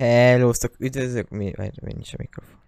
[0.00, 2.58] Hellóztok, üdvözlök, mi, mi nincs a mikrofon.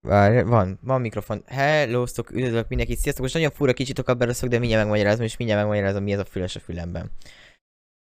[0.00, 1.42] Várj, van, van mikrofon.
[1.46, 5.62] Hellóztok, üdvözlök mindenkit, sziasztok, most nagyon fura kicsit a beleszok, de mindjárt megmagyarázom, és mindjárt
[5.62, 7.10] megmagyarázom, mi ez a füles a fülemben.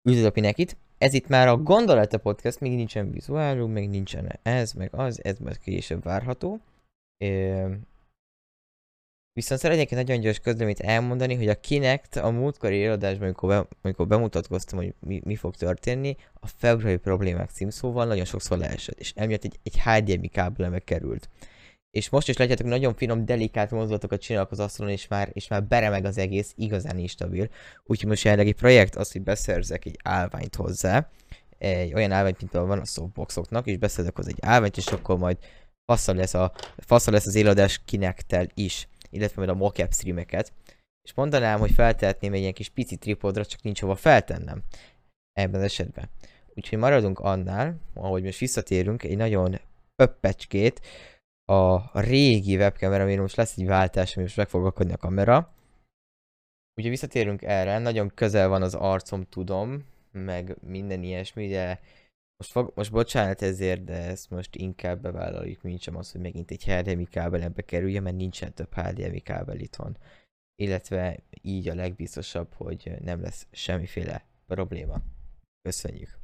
[0.10, 4.96] Üdvözlök mindenkit, ez itt már a Gondolata Podcast, még nincsen vizuálú, még nincsen ez, meg
[4.96, 6.60] az, ez majd később várható.
[7.24, 7.74] Ö...
[9.38, 13.68] Viszont szeretnék egy nagyon gyors közleményt elmondani, hogy a Kinect a múltkori előadásban, amikor, be,
[13.82, 19.14] amikor bemutatkoztam, hogy mi, mi fog történni, a februári problémák címszóval nagyon sokszor leesett, és
[19.16, 21.30] emiatt egy, egy HDMI kábelembe került.
[21.92, 25.64] És most is látjátok, nagyon finom, delikát mozdulatokat csinálok az asztalon, és már, és már
[25.64, 27.50] beremeg az egész, igazán instabil.
[27.84, 31.10] Úgyhogy most jelenlegi projekt az, hogy beszerzek egy állványt hozzá,
[31.58, 35.38] egy olyan állványt, mint van a softboxoknak, és beszerzek hozzá egy állványt, és akkor majd
[35.86, 40.54] faszal lesz, a, faszal lesz az éladás kinektel is illetve majd a mockup streameket.
[41.02, 44.64] És mondanám, hogy feltehetném egy ilyen kis pici tripodra, csak nincs hova feltennem
[45.34, 46.10] ebben az esetben.
[46.56, 49.60] Úgyhogy maradunk annál, ahogy most visszatérünk, egy nagyon
[49.96, 50.82] pöppecskét,
[51.52, 55.54] a régi webkamera, amire most lesz egy váltás, ami most meg fog akadni a kamera.
[56.80, 61.80] Ugye visszatérünk erre, nagyon közel van az arcom, tudom, meg minden ilyesmi, de
[62.38, 66.52] most, fog, most bocsánat ezért, de ezt most inkább bevállaljuk, mint sem az, hogy megint
[66.52, 69.98] egy HDMI kábel ebbe kerülje, mert nincsen több HDMI kábel itthon.
[70.56, 75.02] Illetve így a legbiztosabb, hogy nem lesz semmiféle probléma.
[75.62, 76.20] Köszönjük.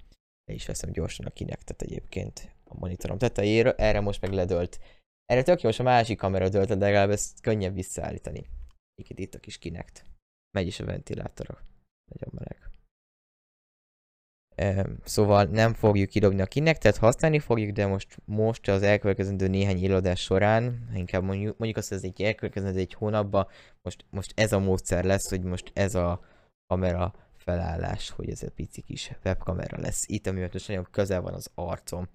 [0.46, 4.80] Le is veszem gyorsan a kinektet egyébként a monitorom tetejéről, erre most meg ledölt.
[5.26, 8.46] Erre tök jó, most a másik kamera dölt, de legalább ezt könnyebb visszaállítani.
[8.96, 10.06] Itt, itt a kis kinekt.
[10.58, 11.64] Megy is a ventilátorok.
[12.12, 12.73] Nagyon meleg.
[15.04, 20.22] Szóval nem fogjuk kidobni a tehát használni fogjuk, de most, most az elkövetkezendő néhány irodás
[20.22, 23.48] során, inkább mondjuk, mondjuk azt, hogy ez egy elkövetkezendő egy hónapban,
[23.82, 26.22] most, most ez a módszer lesz, hogy most ez a
[26.68, 31.34] kamera felállás, hogy ez egy pici kis webkamera lesz itt, ami most nagyon közel van
[31.34, 32.08] az arcom.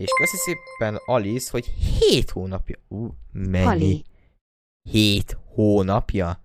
[0.00, 2.78] És köszi szépen Alice, hogy 7 hónapja.
[2.88, 3.66] Ú, uh, mennyi?
[3.66, 4.04] Ali.
[4.90, 6.40] 7 hónapja?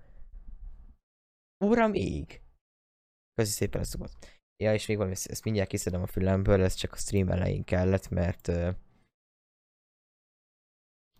[1.65, 2.41] Ura még.
[3.33, 4.07] Köszi szépen a
[4.61, 8.09] Ja, és még valami, ezt mindjárt kiszedem a fülemből, ez csak a stream elején kellett,
[8.09, 8.75] mert uh,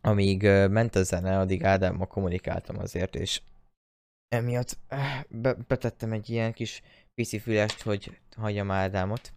[0.01, 3.41] amíg uh, ment a zene, addig Ádámmal kommunikáltam azért, és
[4.27, 6.81] emiatt uh, be, betettem egy ilyen kis
[7.13, 9.33] pici fülest, hogy hagyjam Ádámot.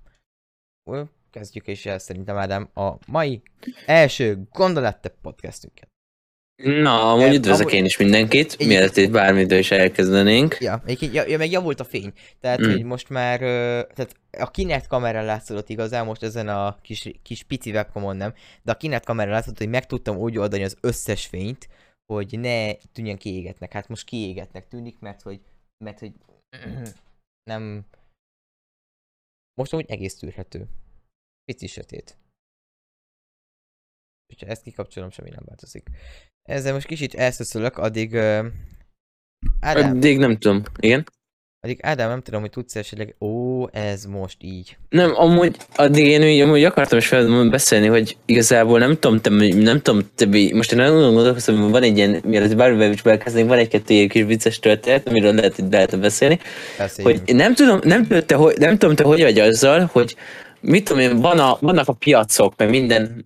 [1.30, 3.42] Kezdjük is el szerintem Ádám a mai
[3.86, 5.93] első Gondolette podcastünket.
[6.56, 7.78] Na, amúgy e, üdvözlök amúgy...
[7.78, 8.66] én is mindenkit, egy...
[8.66, 10.56] mielőtt itt bármitől is elkezdenénk.
[10.60, 12.12] Ja, egyébként, ja, ja, meg javult a fény.
[12.40, 12.70] Tehát, mm.
[12.70, 13.38] hogy most már,
[13.94, 18.72] tehát a Kinect kamera látszódott igazán, most ezen a kis, kis pici webcamon nem, de
[18.72, 21.68] a Kinect kamera látszott, hogy meg tudtam úgy oldani az összes fényt,
[22.12, 23.72] hogy ne tűnjön kiégetnek.
[23.72, 25.40] Hát most kiégetnek tűnik, mert hogy,
[25.84, 26.12] mert hogy
[27.50, 27.84] nem...
[29.54, 30.66] Most úgy egész tűrhető.
[31.44, 32.16] Pici sötét.
[34.40, 35.86] Ha ezt kikapcsolom, semmi nem változik.
[36.42, 38.12] Ezzel most kicsit elszöszölök, addig...
[38.12, 38.44] Uh,
[39.60, 41.04] Ádám, addig nem tudom, igen?
[41.60, 43.14] Addig Ádám, nem tudom, hogy tudsz esetleg...
[43.20, 44.76] Ó, ez most így.
[44.88, 47.08] Nem, amúgy, addig én úgy, amúgy akartam is
[47.50, 51.82] beszélni, hogy igazából nem tudom, te, nem tudom, te, most én nagyon gondolkozom, hogy van
[51.82, 56.00] egy ilyen, mielőtt bármivel is belkezdenénk, van egy-kettő ilyen kis vicces történet, amiről lehet, lehet
[56.00, 56.38] beszélni.
[56.78, 57.24] Beszéljünk.
[57.26, 60.16] Hogy nem tudom, nem tudom, te, hogy, nem tudom, te hogy vagy azzal, hogy
[60.60, 63.24] mit tudom én, van a, vannak a piacok, mert minden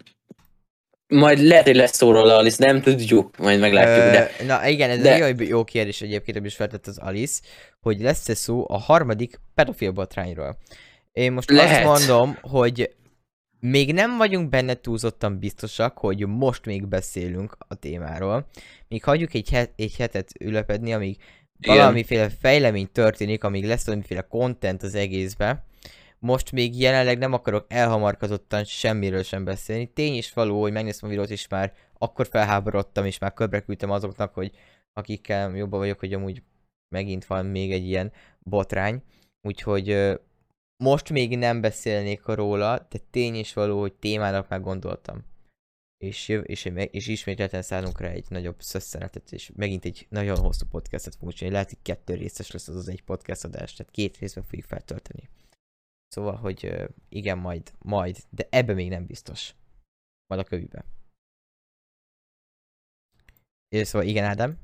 [1.09, 4.45] majd lehet, hogy lesz róla Alice, nem tudjuk, majd meglátjuk, de...
[4.47, 5.15] Na igen, ez de...
[5.15, 7.41] egy nagyon jó kérdés egyébként, amit is feltett az Alice,
[7.81, 10.59] hogy lesz-e szó a harmadik pedofil botrányról.
[11.13, 11.87] Én most lehet.
[11.87, 12.91] azt mondom, hogy
[13.61, 18.47] még nem vagyunk benne túlzottan biztosak, hogy most még beszélünk a témáról.
[18.89, 21.17] Még hagyjuk egy, het, egy hetet ülepedni, amíg
[21.67, 25.65] valamiféle fejlemény történik, amíg lesz valamiféle content az egészbe
[26.19, 29.87] most még jelenleg nem akarok elhamarkazottan semmiről sem beszélni.
[29.93, 33.91] Tény is való, hogy megnéztem a videót, és már akkor felháborodtam, és már köbre küldtem
[33.91, 34.53] azoknak, hogy
[34.93, 36.43] akikkel jobban vagyok, hogy amúgy
[36.95, 39.03] megint van még egy ilyen botrány.
[39.49, 40.19] Úgyhogy
[40.85, 45.25] most még nem beszélnék róla, de tény is való, hogy témának már gondoltam.
[46.05, 51.15] És, és, és ismételten szállunk rá egy nagyobb szösszenetet, és megint egy nagyon hosszú podcastet
[51.15, 51.55] fogunk csinálni.
[51.55, 55.29] Lehet, hogy kettő részes lesz az az egy podcast adás, tehát két részben fogjuk feltölteni.
[56.09, 59.55] Szóval, hogy igen, majd, majd, de ebbe még nem biztos.
[60.27, 60.85] Majd a kövűbe.
[63.69, 64.59] És szóval igen, Ádám.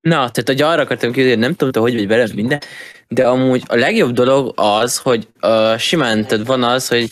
[0.00, 2.60] Na, tehát hogy arra akartam kérdezni, nem tudom, hogy vagy veled minden,
[3.08, 7.10] de amúgy a legjobb dolog az, hogy uh, simán tehát van az, hogy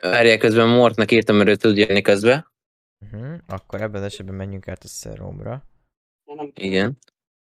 [0.00, 2.46] Várjál közben Mortnak írtam, mert ő tud jönni közben.
[3.00, 3.38] Uh-huh.
[3.46, 5.64] Akkor ebben az esetben menjünk át a szeromra.
[6.54, 6.98] Igen.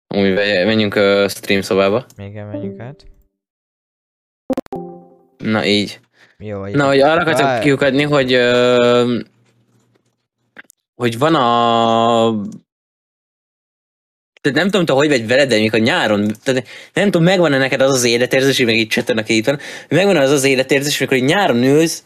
[0.07, 0.33] Amúgy
[0.65, 2.07] menjünk a stream szobába.
[2.17, 3.07] Igen, menjünk át.
[5.39, 6.01] Na így.
[6.39, 7.63] Jó, Na, hogy arra Várj.
[7.63, 9.19] kiukadni, hogy ö,
[10.95, 12.47] hogy van a
[14.41, 17.81] tehát nem tudom, te hogy vagy veled, de mikor nyáron, tehát nem tudom, megvan-e neked
[17.81, 19.59] az az életérzés, meg itt cseten, aki itt van,
[19.89, 22.03] megvan az az életérzés, mikor így nyáron ülsz,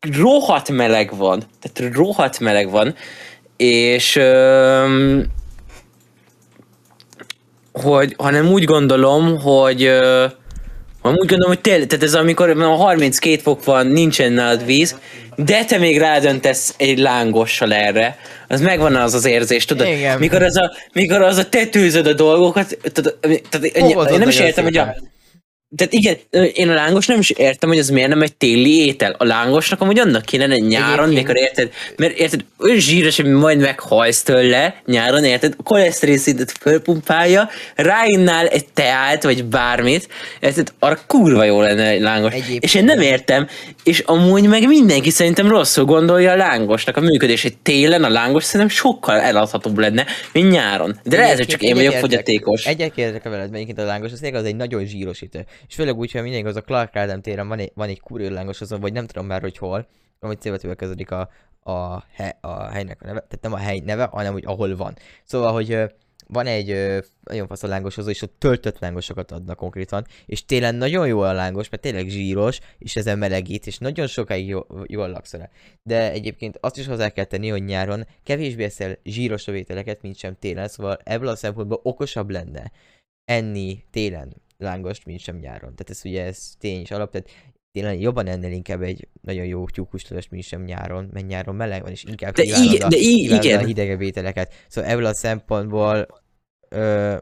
[0.00, 2.94] rohadt meleg van, tehát rohadt meleg van,
[3.56, 5.26] és öm,
[7.72, 10.26] hogy, hanem úgy gondolom, hogy ö,
[11.04, 14.98] hanem úgy gondolom, hogy tényleg, tehát ez amikor a 32 fok van, nincsen nálad víz,
[15.36, 18.18] de te még rádöntesz egy lángossal erre,
[18.48, 19.86] az megvan az az érzés, tudod?
[19.86, 20.18] Igen.
[20.18, 23.16] Mikor az a, mikor az a tetőzöd a dolgokat, tehát,
[23.50, 24.94] tehát én nem is értem, hogy a.
[25.76, 26.16] tehát igen,
[26.52, 29.14] én a lángos nem is értem, hogy az miért nem egy téli étel.
[29.18, 33.26] A lángosnak amúgy annak kéne lenni nyáron, Egyébként- mikor érted, mert érted, olyan zsíros, hogy
[33.26, 40.08] majd meghalsz tőle nyáron, érted, a koleszterin szintet fölpumpálja, ráinnál egy teát, vagy bármit,
[40.40, 42.32] érted, arra kurva jó lenne egy lángos.
[42.32, 43.48] Egyébként- És én nem értem,
[43.84, 47.56] és amúgy meg mindenki szerintem rosszul gondolja a lángosnak a működését.
[47.62, 51.00] Télen a lángos szerintem sokkal eladhatóbb lenne, mint nyáron.
[51.04, 52.66] De lehet, hogy csak én vagyok fogyatékos.
[52.66, 55.44] Egyetértek veled, mert egyébként a lángos, az az egy nagyon zsíros étel.
[55.68, 58.30] És főleg úgy, hogy mindig az a Clark Ádám téren van egy, van egy kurő
[58.30, 59.86] lángos azon, vagy nem tudom már, hogy hol,
[60.20, 61.28] amit célvetővel kezdődik a,
[61.60, 64.96] a, he, a helynek a neve, tehát nem a hely neve, hanem hogy ahol van.
[65.24, 65.78] Szóval, hogy
[66.26, 71.06] van egy nagyon fasz a lángosozó, és ott töltött lángosokat adnak konkrétan, és télen nagyon
[71.06, 75.32] jó a lángos, mert tényleg zsíros, és ezen melegít, és nagyon sokáig jó, jól laksz
[75.32, 75.50] vele.
[75.82, 80.36] De egyébként azt is hozzá kell tenni, hogy nyáron kevésbé eszel zsírosabb ételeket, mint sem
[80.38, 82.72] télen, szóval ebből a szempontból okosabb lenne
[83.24, 85.74] enni télen lángost, mint sem nyáron.
[85.74, 87.28] Tehát ez ugye ez tény és alap, tehát
[87.72, 91.90] télen jobban ennél inkább egy nagyon jó tyúkuslövest, mint sem nyáron, mert nyáron meleg van,
[91.90, 93.58] és inkább De igen- a, de igen.
[93.58, 94.54] a hidegebb ételeket.
[94.68, 96.06] Szóval ebből a szempontból
[96.68, 97.16] ö,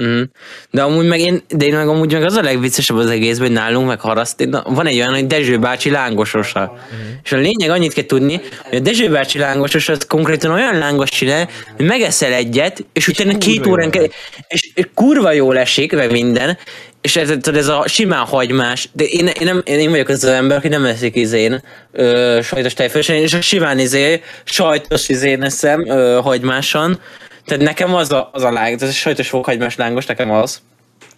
[0.00, 0.22] Mm.
[0.70, 3.56] De amúgy meg én, de én meg amúgy meg az a legviccesebb az egészben, hogy
[3.56, 6.60] nálunk meg haraszt, van egy olyan, hogy Dezső bácsi lángososa.
[6.60, 7.00] Mhm.
[7.24, 11.08] És a lényeg annyit kell tudni, hogy a Dezső bácsi lángosos az konkrétan olyan lángos
[11.08, 14.06] csinál, hogy megeszel egyet, és, utána két jó órán kell,
[14.48, 16.58] és, és kurva jól esik, meg minden,
[17.00, 20.30] és ez, ez a simán hagymás, de én, én, nem, én, én vagyok az az
[20.30, 21.62] ember, aki nem eszik izén
[21.92, 26.98] ö, sajtos tejfölösen, és a simán izé, sajtos izén eszem ö, hagymáson,
[27.44, 30.62] tehát nekem az a, az a láng, ez a sajtos fokhagymás lángos, nekem az.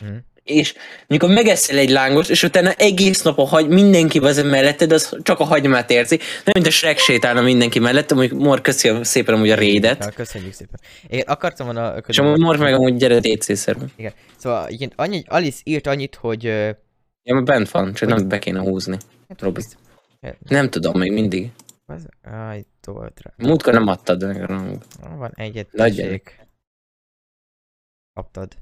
[0.00, 0.14] Mhm.
[0.42, 0.74] És
[1.06, 5.40] mikor megeszel egy lángos, és utána egész nap a hagy, mindenki vezet melletted, az csak
[5.40, 6.16] a hagymát érzi.
[6.16, 10.04] Nem mint a Shrek sétálna mindenki mellett, amúgy Mor köszi szépen amúgy a rédet.
[10.04, 10.80] ja, köszönjük szépen.
[11.08, 11.94] Igen, akartam volna...
[12.06, 13.76] És amúgy Mor meg amúgy gyere DC-szer.
[13.96, 14.12] Igen.
[14.36, 16.44] Szóval igen, annyi, Alice írt annyit, hogy...
[17.22, 18.96] Ja, mert bent van, csak nem be kéne húzni.
[19.28, 19.62] hát, Robi.
[20.22, 21.50] hát, Nem tudom még mindig.
[21.86, 22.08] az-
[22.48, 23.32] Aj, tolt rá.
[23.36, 24.46] Múltkor nem adtad, de
[25.00, 26.46] Van egyet, tessék.
[28.12, 28.56] Kaptad.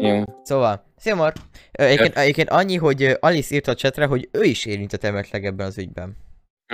[0.00, 0.22] Jó.
[0.42, 1.36] Szóval, szia Mark!
[1.78, 5.66] Ö, Egyébként, egyébként annyi, hogy Alice írt a chatre, hogy ő is érintett emetleg ebben
[5.66, 6.16] az ügyben.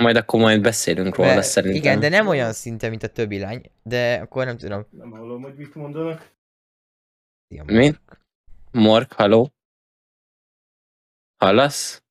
[0.01, 1.81] Majd akkor majd beszélünk róla, Mert- szerintem.
[1.81, 4.85] Igen, de nem olyan szinten, mint a többi lány, de akkor nem tudom.
[4.89, 6.31] Nem hallom, hogy mit mondanak.
[7.47, 7.73] Szia, Mi?
[7.89, 8.19] Mark.
[8.71, 9.49] Mork, haló?
[11.37, 12.03] Hallasz?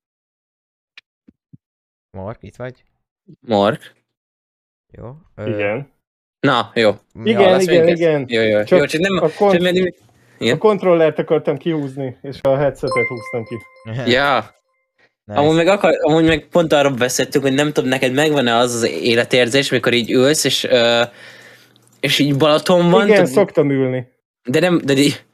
[2.11, 2.85] Mark, itt vagy?
[3.41, 3.99] Mork?
[4.91, 5.15] Jó.
[5.37, 5.93] Ö, Igen.
[6.41, 6.91] Na, jó.
[7.13, 8.25] mi Igen, hallasz igen, igen.
[8.29, 8.63] Jó, jó.
[8.65, 9.17] Csak jó, csak nem...
[9.25, 9.77] A, kon- Csak mert,
[10.39, 10.55] Igen?
[10.55, 13.57] a kontrollert akartam kihúzni, és a headsetet húztam ki.
[14.11, 14.55] ja,
[15.25, 15.41] Nice.
[15.41, 18.83] amúgy meg, akar, amúgy meg pont arról beszéltünk, hogy nem tudom, neked megvan-e az az
[18.89, 21.03] életérzés, mikor így ülsz, és, ö,
[22.01, 24.07] és így Balaton van, Igen, tudod- szoktam ülni.
[24.45, 25.25] de nem, de így,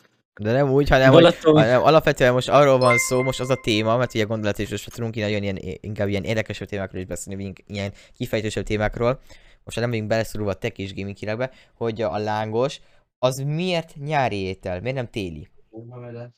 [0.40, 3.60] De nem úgy, hanem, hogy, Balaton- hanem alapvetően most arról van szó, most az a
[3.62, 7.52] téma, mert ugye gondolat és tudunk így nagyon ilyen, inkább ilyen érdekesebb témákról is beszélni,
[7.66, 9.20] ilyen kifejtősebb témákról.
[9.66, 12.80] Most nem vagyunk beleszorulva a tech és gaming hírekbe, hogy a lángos,
[13.18, 15.48] az miért nyári étel, miért nem téli?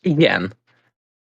[0.00, 0.52] igen.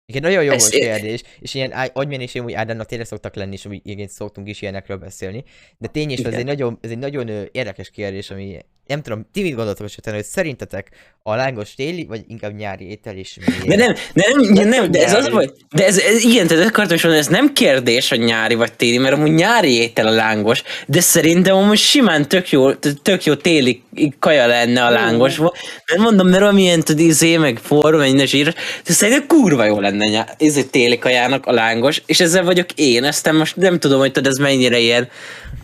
[0.06, 3.80] Igen, nagyon jogos Ez- kérdés, és ilyen agymenésém úgy Ádámnak tényleg szoktak lenni, és úgy
[3.84, 5.44] igen, szoktunk is ilyenekről beszélni.
[5.78, 9.42] De tény is, ez egy nagyon, ez egy nagyon érdekes kérdés, ami nem tudom, ti
[9.42, 10.90] mit gondoltok esetben, hogy szerintetek
[11.22, 13.66] a lángos téli, vagy inkább nyári étel, miért?
[13.66, 16.96] De nem, de nem, nem, de ez az, hogy, de ez, ez igen, tehát akartam
[16.96, 20.62] is mondani, ez nem kérdés, hogy nyári vagy téli, mert amúgy nyári étel a lángos,
[20.86, 23.82] de szerintem amúgy simán tök jó, tök jó téli
[24.18, 25.52] kaja lenne a lángos, mert
[25.96, 28.54] mondom, mert amilyen tud izé, meg forró, meg zsíros,
[28.84, 33.04] de szerintem kurva jó lenne nyá, izé téli kajának a lángos, és ezzel vagyok én,
[33.04, 35.08] ezt most nem tudom, hogy tudod, ez mennyire ilyen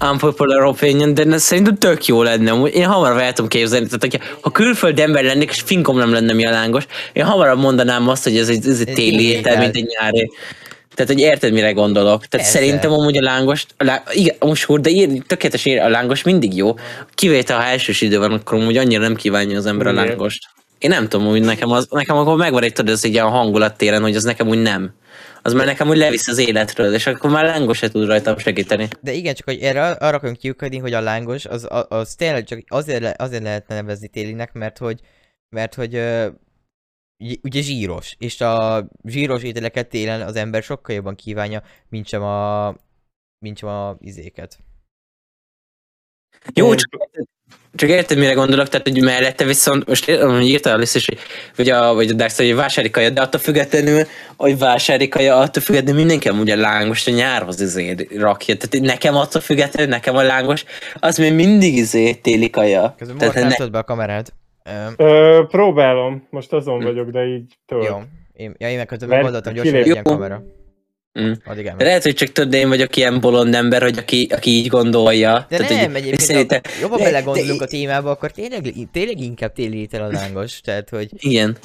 [0.01, 2.69] unpopular opinion, de szerintem tök jó lenne.
[2.69, 6.47] Én hamarabb el tudom képzelni, tehát ha külföldi ember lennék, és finkom nem lenne mi
[6.47, 9.77] a lángos, én hamarabb mondanám azt, hogy ez egy, ez egy Ez téli étel, mint
[9.77, 10.31] egy nyári.
[10.95, 12.27] Tehát, hogy érted, mire gondolok.
[12.27, 12.51] Tehát Persze.
[12.51, 16.23] szerintem amúgy a lángos, a lá, igen, most húr, de ír, tökéletes ír, a lángos
[16.23, 16.75] mindig jó.
[17.15, 20.49] Kivétel, ha elsős idő van, akkor amúgy annyira nem kívánja az ember a lángost.
[20.79, 24.03] Én nem tudom, hogy nekem, az, nekem akkor megvan egy tudod, ez egy ilyen hangulattéren,
[24.03, 24.95] hogy az nekem úgy nem.
[25.45, 28.89] Az már nekem úgy levisz az életről, és akkor már lángos se tud rajtam segíteni.
[29.01, 32.45] De igen, csak hogy erre arra akarunk kiukadni, hogy a lángos, az, az, az tényleg
[32.45, 35.01] csak azért, le, azért lehetne nevezni télinek, mert hogy,
[35.49, 36.29] mert hogy ö,
[37.43, 42.75] ugye zsíros, és a zsíros ételeket télen az ember sokkal jobban kívánja, mint sem a,
[43.39, 44.59] mint sem a izéket.
[46.55, 47.09] Jó, csak,
[47.77, 51.19] csak érted, mire gondolok, tehát hogy mellette viszont, most hogy írtál Alice is, hogy,
[51.57, 54.03] vagy a, vagy a Dax, hogy vásári kaja, de attól függetlenül,
[54.37, 58.57] hogy vásári kaja, attól függetlenül mindenki amúgy a lángos a nyárhoz izé rakja.
[58.57, 60.65] Tehát nekem attól függetlenül, nekem a lángos,
[60.95, 62.95] az még mindig izé téli kaja.
[62.99, 64.29] Közben Tehát ne, be a kamerád.
[64.97, 66.85] Ö, próbálom, most azon Hm.
[66.85, 67.85] vagyok, de így tölt.
[67.85, 68.03] jó.
[68.33, 70.43] Én, ja, én meg közben megoldottam gyorsan, ilyen kamera.
[71.21, 71.33] Mm.
[71.79, 75.47] Lehet, hogy csak tudod, én vagyok ilyen bolond ember, hogy aki, aki így gondolja.
[75.49, 79.53] De Tehát, nem, hogy, egyébként, szerintem, jobban belegondolunk de- a témába, akkor tényleg, tényleg inkább
[79.53, 81.57] téli a lángos, tehát hogy Igen.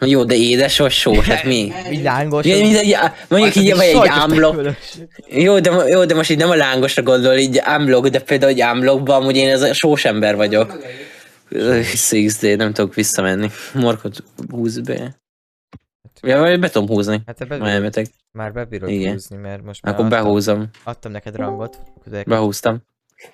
[0.00, 1.72] Jó, de édes vagy sós, hát mi?
[2.02, 2.46] lángos.
[2.46, 2.96] Ja, mint egy,
[3.28, 4.76] mondjuk így, vagy egy ámlok,
[5.28, 8.60] Jó de, jó, de most így nem a lángosra gondol, így ámlok, de például egy
[8.60, 10.78] ámlokban amúgy én ez a sós ember vagyok.
[11.92, 13.50] XD, nem tudok visszamenni.
[13.74, 15.16] Morkot húz be.
[16.22, 17.20] Ja, vagy be tudom húzni.
[17.26, 17.80] Hát te be.
[18.38, 19.12] Már bebírod Igen.
[19.12, 20.68] húzni, mert most már Akkor adtam, behúzom.
[20.84, 21.78] adtam neked rangot.
[22.02, 22.82] Közben- Behúztam.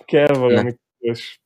[0.05, 1.39] Kell valami közös.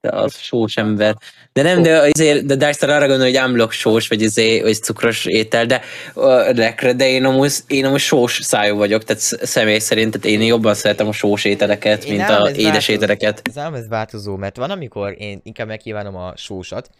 [0.00, 1.16] De az sós ember.
[1.52, 5.24] De nem, de, azért, de Dexter arra gondol, hogy ámlok sós, vagy, izé, vagy cukros
[5.26, 5.80] étel, de
[6.52, 10.42] lekre, de én amúgy, én amúgy sós szájú vagyok, tehát sz- személy szerint, tehát én
[10.46, 12.92] jobban szeretem a sós ételeket, Én mint a édes változó.
[12.92, 13.40] ételeket.
[13.48, 16.90] Ez nálam ez változó, mert van, amikor én inkább megkívánom a sósat,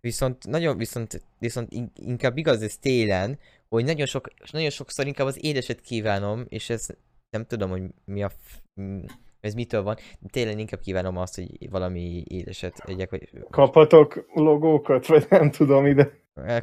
[0.00, 3.38] viszont nagyon, viszont, viszont in- inkább igaz ez télen,
[3.72, 6.86] hogy nagyon, sok, nagyon sokszor inkább az édeset kívánom, és ez
[7.30, 8.62] nem tudom, hogy mi a f-
[9.40, 9.96] ez mitől van,
[10.30, 16.12] télen inkább kívánom azt, hogy valami édeset egyek, vagy Kaphatok logókat, vagy nem tudom ide.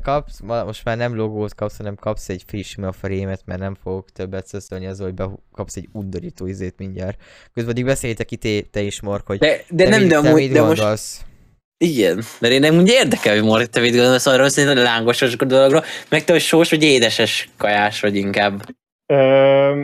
[0.01, 4.09] kapsz, ma- most már nem logót kapsz, hanem kapsz egy friss frémet, mert nem fogok
[4.09, 7.21] többet szöszölni azzal, hogy be, kapsz egy undorító izét mindjárt.
[7.53, 10.17] Közben addig beszéljétek ki te, te is, Mark, hogy De, de te nem, mit, de
[10.17, 11.27] amúgy, de most?
[11.81, 15.83] Igen, mert én nem úgy érdekel, hogy Mori, te mit gondolsz arról, hogy lángosos dologról,
[16.09, 18.61] meg te, hogy sós vagy édeses kajás vagy inkább.
[19.05, 19.83] Ö,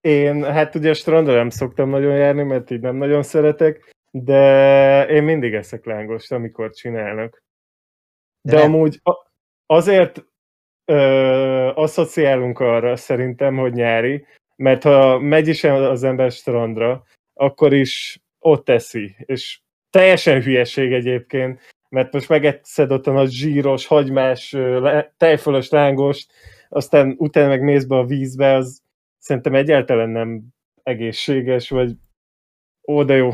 [0.00, 5.22] én, hát ugye strandra nem szoktam nagyon járni, mert így nem nagyon szeretek, de én
[5.22, 7.42] mindig eszek lángost, amikor csinálnak.
[8.48, 9.00] De De, amúgy
[9.66, 10.24] azért
[10.84, 10.96] ö,
[11.74, 18.64] asszociálunk arra szerintem, hogy nyári, mert ha megy is az ember strandra, akkor is ott
[18.64, 19.60] teszi, és
[19.90, 24.56] teljesen hülyeség egyébként, mert most megetszed ott a nagy zsíros, hagymás,
[25.16, 26.32] tejfölös lángost,
[26.68, 28.82] aztán utána meg mész be a vízbe, az
[29.18, 30.42] szerintem egyáltalán nem
[30.82, 31.96] egészséges, vagy
[32.86, 33.30] ó, de jó,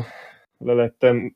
[0.57, 1.35] le lettem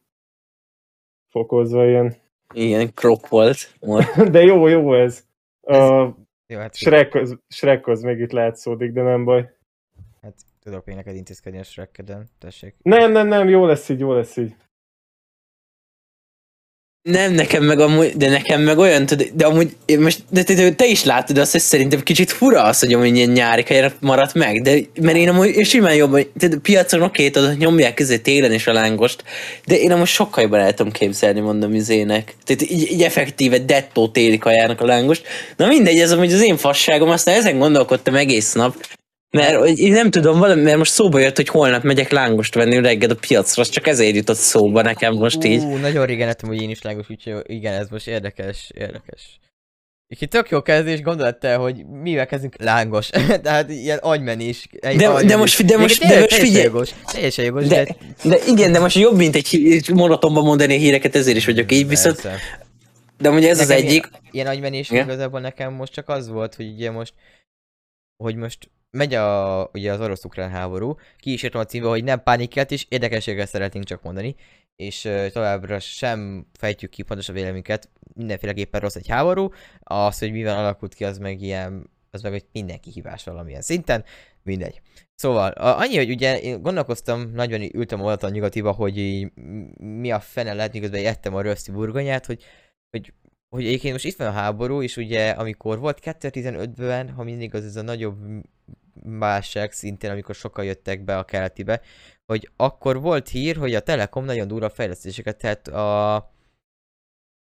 [1.30, 2.16] fokozva ilyen.
[2.54, 3.78] Igen, krok volt.
[4.32, 5.26] De jó, jó ez.
[5.62, 6.10] A
[6.52, 9.50] Jó, hát, Shrek, az, Shrek az még itt látszódik, de nem baj.
[10.22, 12.76] hát tudok még neked intézkedni a Shrekkeden, tessék.
[12.82, 14.56] Nem, nem, nem, jó lesz így, jó lesz így.
[17.04, 20.86] Nem, nekem meg amúgy, de nekem meg olyan, tudod, de amúgy, most, de te, te,
[20.86, 24.62] is látod azt, hogy szerintem kicsit fura az, hogy amúgy ilyen nyári kajára maradt meg,
[24.62, 28.54] de mert én amúgy én simán jobban, tehát a piacon oké, tudod, nyomják közé télen
[28.54, 29.24] is a lángost,
[29.66, 32.36] de én amúgy sokkal jobban el tudom képzelni, mondom izének.
[32.46, 35.28] Tehát így, így effektíve dettó téli kajának a lángost.
[35.58, 38.76] Na mindegy, ez amúgy az én fasságom, aztán ezen gondolkodtam egész nap,
[39.32, 43.10] mert én nem tudom, valami, mert most szóba jött, hogy holnap megyek lángost venni reggel
[43.10, 45.64] a piacra, az csak ezért jutott szóba nekem most így.
[45.64, 49.40] Ú, nagyon régen ettem, hogy én is lángos, úgyhogy igen, ez most érdekes, érdekes.
[50.20, 53.10] Így tök jó kezdés, gondolod te, hogy mivel kezdünk lángos.
[53.44, 54.68] Tehát ilyen agymenés.
[54.80, 55.36] egy De- de agymenés.
[55.38, 56.64] most- de most- de most figyelj!
[56.64, 60.78] Jogos, teljesen jogos, De, de, de igen, de most jobb, mint egy monotonban mondani a
[60.78, 62.66] híreket, ezért is vagyok így, viszont, Persze.
[63.18, 65.04] de ugye ez az Nekem egyik, Ilyen, ilyen agymenés Igen.
[65.04, 67.14] igazából nekem most csak az volt, hogy ugye most,
[68.24, 72.24] hogy most megy a, ugye az orosz-ukrán háború, ki is írtam a címbe, hogy nem
[72.24, 74.36] pánikelt, és érdekességgel szeretnénk csak mondani,
[74.76, 80.58] és uh, továbbra sem fejtjük ki pontosan véleményünket, mindenféleképpen rossz egy háború, az, hogy mivel
[80.58, 84.04] alakult ki, az meg ilyen, az meg hogy mindenki hibás valamilyen szinten,
[84.44, 84.82] mindegy.
[85.16, 89.32] Szóval, a, annyi, hogy ugye én gondolkoztam, nagyon ültem oldalt a nyugatiba, hogy így
[89.78, 92.44] mi a fene lehet, miközben ettem a röszti burgonyát, hogy,
[92.90, 93.14] hogy
[93.56, 97.66] hogy egyébként most itt van a háború, és ugye amikor volt 2015-ben, ha mindig az
[97.66, 98.18] ez a nagyobb
[98.94, 101.82] m- válság szintén, amikor sokan jöttek be a keletibe,
[102.26, 106.16] hogy akkor volt hír, hogy a Telekom nagyon durva fejlesztéseket tett a,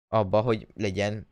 [0.09, 1.27] abba, hogy legyen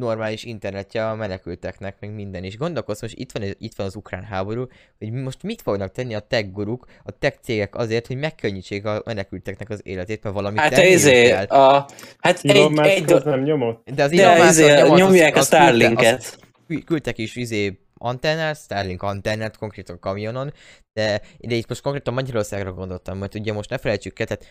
[0.00, 2.56] normális internetje a menekülteknek, meg minden is.
[2.56, 4.66] Gondolkoztam, most itt van, itt van az ukrán háború,
[4.98, 9.02] hogy most mit fognak tenni a tech guruk, a tech cégek azért, hogy megkönnyítsék a
[9.04, 11.44] menekülteknek az életét, mert valamit hát kell.
[11.44, 11.86] a,
[12.18, 13.90] hát Elon egy, egy, nem nyomott.
[13.90, 16.18] De az Elon Musk az- nyomják a az küldte- Starlinket.
[16.18, 20.52] azt kü- Küldtek is izé antennát, Starlink antennát konkrétan kamionon,
[20.92, 24.46] de ide itt most konkrétan Magyarországra gondoltam, mert ugye most ne felejtsük el, tehát...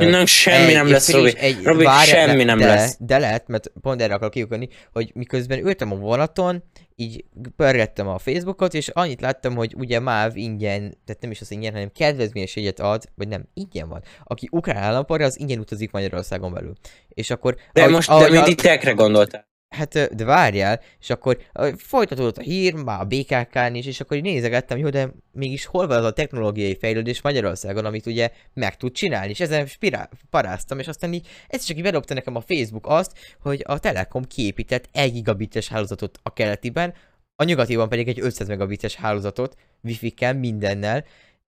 [0.00, 1.34] Ö, Nem, semmi nem lesz, Robi.
[1.62, 2.96] Robi, semmi nem de, lesz.
[2.98, 6.62] De lehet, mert pont erre akarok kiukadni, hogy miközben ültem a vonaton,
[6.94, 7.24] így
[7.56, 11.72] pörgettem a Facebookot, és annyit láttam, hogy ugye MÁV ingyen, tehát nem is az ingyen,
[11.72, 14.02] hanem kedvezményes jegyet ad, vagy nem, ingyen van.
[14.24, 16.72] Aki ukrán állampolgár, az ingyen utazik Magyarországon belül.
[17.08, 17.56] És akkor...
[17.72, 19.54] De ahogy- most, ahogy de a- mit tekre gondoltál?
[19.68, 21.38] Hát, de várjál, és akkor
[21.76, 25.86] folytatódott a hír, már a BKK-n is, és akkor így nézegettem, jó, de mégis hol
[25.86, 30.78] van az a technológiai fejlődés Magyarországon, amit ugye meg tud csinálni, és ezen spirál, paráztam,
[30.78, 34.88] és aztán így, ez csak így bedobta nekem a Facebook azt, hogy a Telekom kiépített
[34.92, 36.94] 1 gigabites hálózatot a keletiben,
[37.36, 41.04] a nyugatiban pedig egy 500 megabites hálózatot, wifi-kel, mindennel,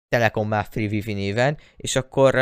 [0.09, 2.35] Telekom már Free Wifi néven, és akkor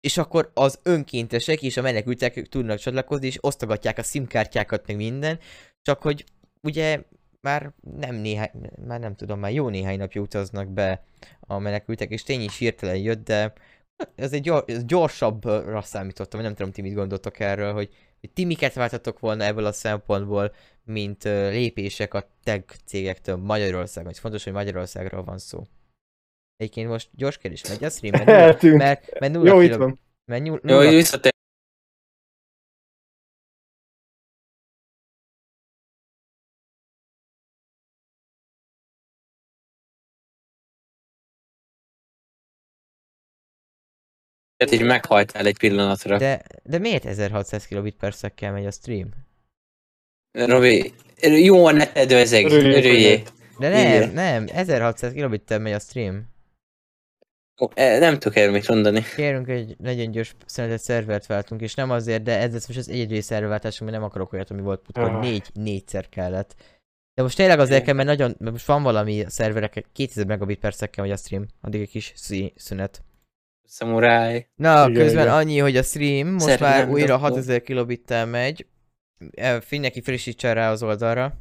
[0.00, 5.38] és akkor az önkéntesek és a menekültek tudnak csatlakozni, és osztogatják a SIM-kártyákat, meg minden,
[5.82, 6.24] csak hogy
[6.62, 7.02] ugye
[7.40, 8.50] már nem néhány,
[8.86, 11.04] már nem tudom, már jó néhány napja utaznak be
[11.40, 13.52] a menekültek, és tény is hirtelen jött, de
[14.14, 17.88] ez egy gyor, ez gyorsabbra számítottam, nem tudom, ti mit gondoltok erről, hogy,
[18.20, 20.54] hogy ti miket váltatok volna ebből a szempontból,
[20.84, 24.10] mint lépések a tech cégektől Magyarországon.
[24.10, 25.66] Ez fontos, hogy Magyarországról van szó.
[26.60, 28.24] Egyébként most gyors kérdés, megy a stream?
[28.24, 29.98] Mert, nulla- mert, mert nulla Jó, itt kiló- van.
[30.24, 31.32] mert Jó, nulla, visszatér.
[44.56, 46.18] Tehát így meghajtál egy pillanatra.
[46.18, 49.08] de, de miért 1600 kilobit per szekkel megy a stream?
[50.30, 53.22] Robi, jó a neted Örüljék, örüljél.
[53.58, 56.28] De nem, nem, 1600 kilobittel megy a stream.
[57.74, 59.02] Eh, Nem tudok erről mit mondani.
[59.16, 62.88] Kérünk, hogy legyen gyors szünetet szervert váltunk, és nem azért, de ez lesz most az
[62.88, 65.20] egyedüli szerverváltásunk, mert nem akarok olyat, ami volt hogy Ah.
[65.20, 66.54] négy, négyszer kellett.
[67.14, 70.74] De most tényleg azért kell, mert nagyon, mert most van valami szerverek, 2000 megabit per
[70.74, 72.12] szekkel megy a stream, addig egy kis
[72.54, 73.02] szünet.
[73.68, 74.46] Samurai.
[74.54, 75.34] Na, Igen, közben igen.
[75.34, 77.20] annyi, hogy a stream most Szerintem már újra dobó.
[77.20, 78.66] 6000 kilobittel megy.
[79.34, 81.32] E, Mindenki frissítsen rá az oldalra.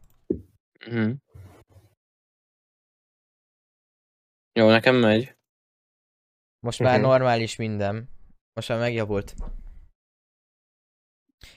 [0.89, 1.11] Mhm.
[4.59, 5.35] Jó, nekem megy.
[6.59, 7.07] Most már Mhm.
[7.07, 8.09] normális minden.
[8.53, 9.35] Most már megjavult.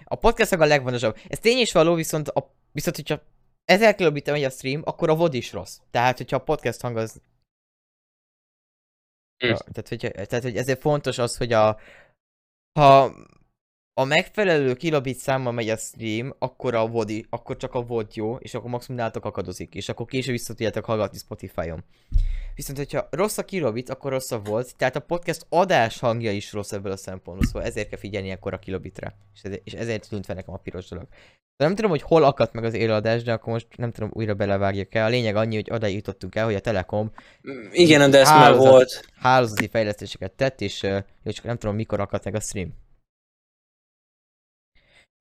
[0.05, 1.17] A podcast a legfontosabb.
[1.29, 3.23] Ez tény is való, viszont, a, viszont hogyha
[3.65, 5.79] 1000 kilobit megy a stream, akkor a VOD is rossz.
[5.91, 7.21] Tehát, hogyha a podcast hang az...
[9.45, 11.81] Ja, tehát, hogy, tehát, hogy ezért fontos az, hogy a...
[12.79, 13.15] Ha
[13.95, 18.17] a megfelelő kilobit számmal megy a stream, akkor a VOD, i- akkor csak a VOD
[18.17, 21.85] jó, és akkor maximum nálatok akadozik, és akkor később vissza tudjátok hallgatni Spotify-on.
[22.55, 26.53] Viszont, hogyha rossz a kilobit, akkor rossz a volt, tehát a podcast adás hangja is
[26.53, 29.17] rossz ebből a szempontból, szóval ezért kell figyelni akkor a kilobitre.
[29.35, 31.07] És ezért, és ezért tűnt fel nekem a piros dolog.
[31.57, 34.35] De nem tudom, hogy hol akadt meg az élőadás, de akkor most nem tudom, újra
[34.35, 35.07] belevágjuk el.
[35.07, 37.13] A lényeg annyi, hogy oda jutottunk el, hogy a Telekom
[37.73, 39.05] Igen, de ez már volt.
[39.21, 40.77] hálózati fejlesztéseket tett, és
[41.25, 42.75] csak nem tudom, mikor akadt meg a stream.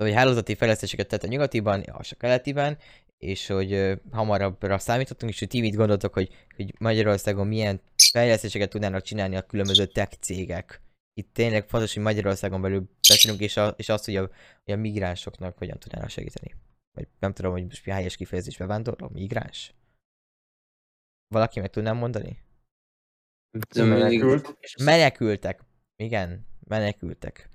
[0.02, 2.78] Hogy hálózati fejlesztéseket tett a nyugatiban, és a keletiben,
[3.18, 9.02] és hogy hamarabbra számítottunk, és hogy ti mit gondoltok, hogy, hogy Magyarországon milyen fejlesztéseket tudnának
[9.02, 10.82] csinálni a különböző tech cégek.
[11.14, 14.30] Itt tényleg fontos, hogy Magyarországon belül beszélünk, és, a, és azt, hogy a,
[14.64, 16.56] hogy a migránsoknak hogyan tudnának segíteni.
[16.92, 19.74] Vagy nem tudom, hogy most mi helyes kifejezés bevándorló, migráns?
[21.28, 22.44] Valaki meg tudnám mondani?
[23.76, 24.58] Menekült.
[24.84, 25.64] Menekültek.
[25.96, 27.50] Igen, menekültek.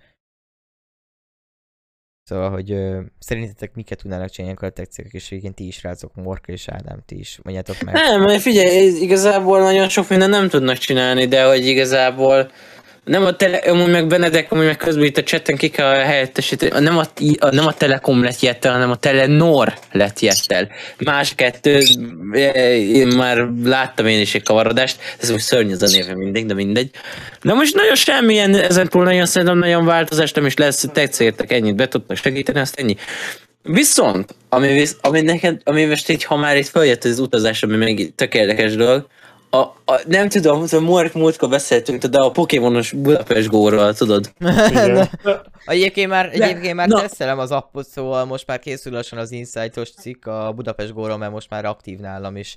[2.29, 6.53] Szóval, hogy ö, szerintetek miket tudnának csinálni a cégek, és igen, ti is rácok, Morka
[6.53, 7.95] és Ádám, ti is, mondjátok meg.
[7.95, 12.51] Nem, figyelj, igazából nagyon sok minden nem tudnak csinálni, de hogy igazából
[13.07, 16.85] nem a tele, amúgy meg Benedek, amúgy meg közben itt a chatten ki kell helyettesíteni,
[16.85, 17.05] nem a,
[17.39, 20.69] a, nem a Telekom lett jettel, hanem a Telenor lett jettel.
[20.99, 21.81] Más kettő,
[22.33, 26.47] eh, én már láttam én is egy kavarodást, ez most szörny az a néve mindig,
[26.47, 26.91] de mindegy.
[27.43, 31.77] De most nagyon semmilyen, ezen túl nagyon szerintem nagyon változás nem is lesz, tetszértek ennyit,
[31.77, 32.97] be tudnak segíteni, azt ennyi.
[33.63, 37.77] Viszont, ami, visz, ami neked, ami most így, ha már itt följött az utazás, ami
[37.77, 39.07] még tök érdekes dolog,
[39.61, 44.33] a, a, nem tudom, a múlt, múltkor beszéltünk, de a Pokémonos Budapest góról, tudod?
[44.71, 45.09] Igen.
[45.67, 47.01] Egyébként már, egyébként már na.
[47.01, 51.33] tesztelem az appot, szóval most már készül lassan az Insightos cikk a Budapest Góról, mert
[51.33, 52.57] most már aktív nálam, és,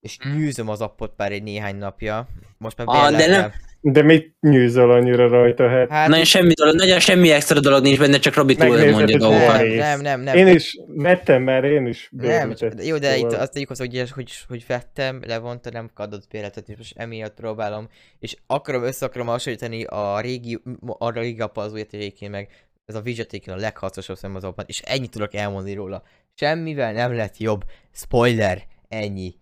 [0.00, 2.26] és nyűzöm az appot már egy néhány napja.
[2.58, 3.52] Most már Ah, de nem-
[3.84, 5.68] De mit nyűzöl annyira rajta?
[5.68, 9.18] Hát Hát, Nagyon semmi, dolog, nagyon semmi extra dolog nincs benne, csak Robi túl mondja
[9.18, 9.56] dolgokat.
[9.60, 10.36] nem, nem, nem, nem.
[10.36, 13.84] én is vettem már, én is Nem, bérletet, jó, de itt szóval- azt tegyük hozzá,
[13.88, 19.06] hogy, hogy, hogy vettem, levonta, nem adott bérletet, és most emiatt próbálom, és akarom össze
[19.06, 20.62] akarom hasonlítani a régi,
[20.98, 22.48] a régi apa az újat egyébként meg
[22.84, 26.02] ez a Vijatéken a legharcosabb szem az abban, és ennyit tudok elmondani róla.
[26.34, 27.62] Semmivel nem lett jobb.
[27.92, 28.62] Spoiler!
[28.88, 29.34] Ennyi.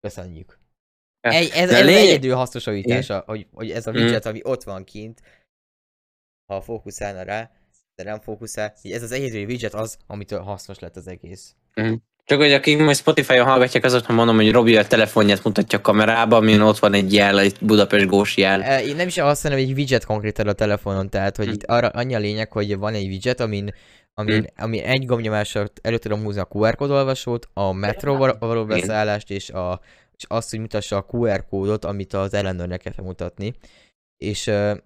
[0.00, 0.57] Köszönjük.
[1.40, 5.20] Egy, ez, ez lény- egyedül hasznosítása, hogy, hogy ez a widget, ami ott van kint,
[6.46, 7.50] ha fókuszálna rá,
[7.94, 11.54] de nem fókuszál, ez az egyedül widget az, amitől hasznos lett az egész.
[12.24, 16.36] Csak hogy akik majd Spotify-on hallgatják, azoknak mondom, hogy Robi a telefonját mutatja a kamerába,
[16.36, 18.62] amin ott van egy jel, egy Budapest gós jel.
[18.62, 21.52] E, Én nem is azt mondom, hogy egy widget konkrétan a telefonon, tehát hogy Hm.
[21.52, 23.74] itt arra annyi a lényeg, hogy van egy widget, amin,
[24.14, 29.50] amin, ami egy gombnyomással elő tudom húzni a QR kódolvasót, a metróval való beszállást, és,
[29.50, 29.80] a,
[30.18, 33.54] és azt, hogy mutassa a QR kódot, amit az ellenőrnek kell mutatni.
[34.16, 34.76] És uh,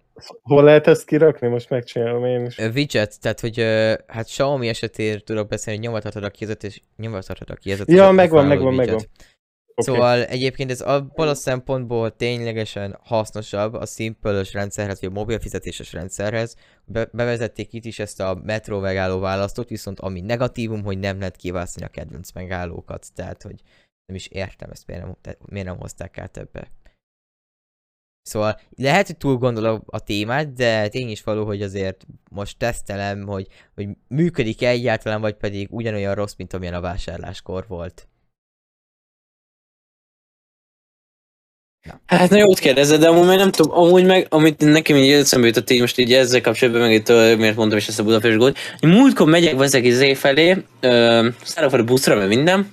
[0.42, 1.48] Hol lehet ezt kirakni?
[1.48, 2.58] Most megcsinálom én is.
[2.58, 7.50] widget, tehát hogy uh, hát Xiaomi esetéről tudok beszélni, hogy nyomathatod a kézet, és nyomathatod
[7.50, 7.90] a kézet.
[7.90, 8.86] Ja, megvan, megvan, widget.
[8.86, 9.06] megvan.
[9.74, 9.94] Okay.
[9.94, 15.92] Szóval egyébként ez abból a szempontból ténylegesen hasznosabb a simple rendszerhez, vagy a mobil fizetéses
[15.92, 16.56] rendszerhez.
[16.84, 21.36] Be- bevezették itt is ezt a metró megálló választót, viszont ami negatívum, hogy nem lehet
[21.36, 23.62] kiválasztani a kedvenc megállókat, tehát hogy
[24.12, 26.70] nem is értem ezt, miért nem, te- miért nem hozták át ebbe.
[28.22, 33.26] Szóval lehet, hogy túl gondolom a témát, de tény is való, hogy azért most tesztelem,
[33.26, 38.08] hogy, hogy működik-e egyáltalán, vagy pedig ugyanolyan rossz, mint amilyen a vásárláskor volt.
[42.06, 45.46] Hát na jót kérdezed, de amúgy meg nem tudom, amúgy meg, amit nekem így eszembe
[45.46, 48.58] jutott így most így ezzel kapcsolatban, meg itt miért mondtam is ezt a Budapest gólt.
[48.80, 52.72] Múltkor megyek ezek izé felé, ö, szállok buszra, meg minden,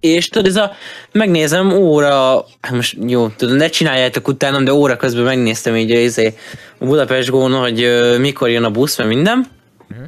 [0.00, 0.72] és tudod, ez a,
[1.12, 6.34] megnézem óra, hát most jó, tudod, ne csináljátok utánam, de óra közben megnéztem így izé,
[6.78, 9.46] a Budapest gón, hogy ö, mikor jön a busz, meg minden.
[9.88, 10.02] Mhm.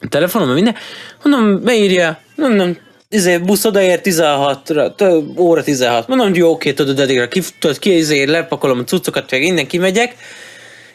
[0.00, 0.76] A telefonom, meg minden.
[1.22, 2.76] Mondom, beírja, mondom,
[3.08, 6.08] izé, busz odaér 16-ra, t- óra 16.
[6.08, 10.14] Mondom, jó, oké, tudod, addigra ki, tudod, ki izé, lepakolom a cuccokat, meg innen kimegyek.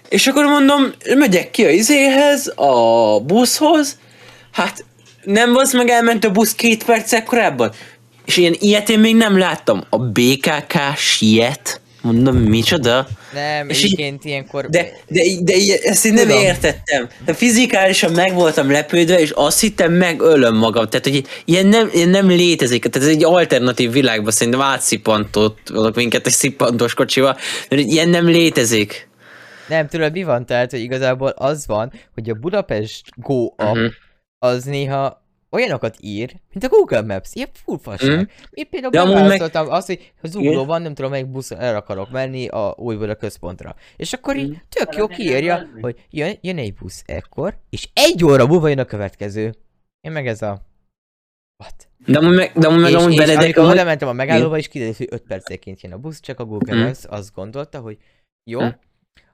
[0.10, 3.98] És akkor mondom, megyek ki a izéhez, a buszhoz,
[4.52, 4.86] hát
[5.24, 7.72] nem az meg elment a busz két perccel korábban.
[8.26, 9.84] És ilyen ilyet én még nem láttam.
[9.90, 11.82] A BKK siet.
[12.02, 13.08] Mondom, micsoda?
[13.34, 14.66] Nem, És így- egyébként ilyenkor...
[14.70, 16.42] De, de, de ilyen- ezt én nem Tudom.
[16.44, 17.08] értettem.
[17.26, 20.88] De fizikálisan meg voltam lepődve, és azt hittem megölöm magam.
[20.90, 22.86] Tehát, hogy ilyen nem, ilyen nem létezik.
[22.86, 27.38] Tehát ez egy alternatív világban szerintem átszippantott minket egy szippantós kocsival,
[27.70, 29.08] de ilyen nem létezik.
[29.68, 30.46] Nem, tudod, mi van?
[30.46, 33.86] Tehát, hogy igazából az van, hogy a Budapest Go app Mhm.
[34.40, 35.24] az néha
[35.56, 38.16] olyanokat ír, mint a Google Maps, ilyen full fasság.
[38.16, 38.24] Mhm.
[38.50, 42.10] Én például De amúgy meg- azt, hogy ha zuglóban nem tudom melyik buszon el akarok
[42.12, 43.76] menni a újból a központra.
[43.96, 44.58] És akkor így Mhm.
[44.70, 48.86] tök jó kiírja, hogy jön, jön egy busz ekkor, és egy óra múlva jön a
[48.86, 49.56] következő.
[50.02, 50.62] Én meg ez a...
[51.64, 51.88] What?
[52.06, 53.74] De amúgy meg, de amúgy meg és, amúgy Benedek, amikor amúgy...
[53.76, 56.84] oda mentem a megállóba, és kiderült, hogy 5 percenként jön a busz, csak a Google.
[56.86, 57.98] Maps azt gondolta, hogy
[58.50, 58.70] jó, Mhm.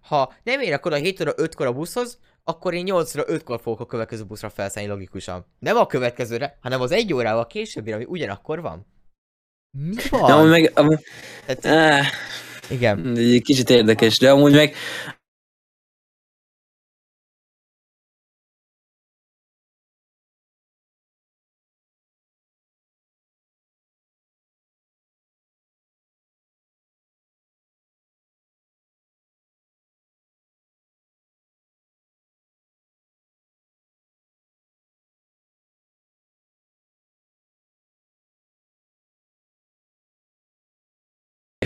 [0.02, 3.80] ha nem érek oda 7 óra 5-kor a buszhoz, akkor én 8 óra 5-kor fogok
[3.80, 5.46] a következő buszra felszállni logikusan.
[5.60, 8.86] Nem a következőre, hanem az egy órával későbbire, ami ugyanakkor van.
[9.78, 10.48] Mi De amúgy van?
[10.50, 10.72] meg...
[10.76, 11.00] Amúgy,
[11.46, 12.06] Tehát, áh,
[12.70, 13.14] igen.
[13.44, 14.76] kicsit érdekes, de amúgy meg...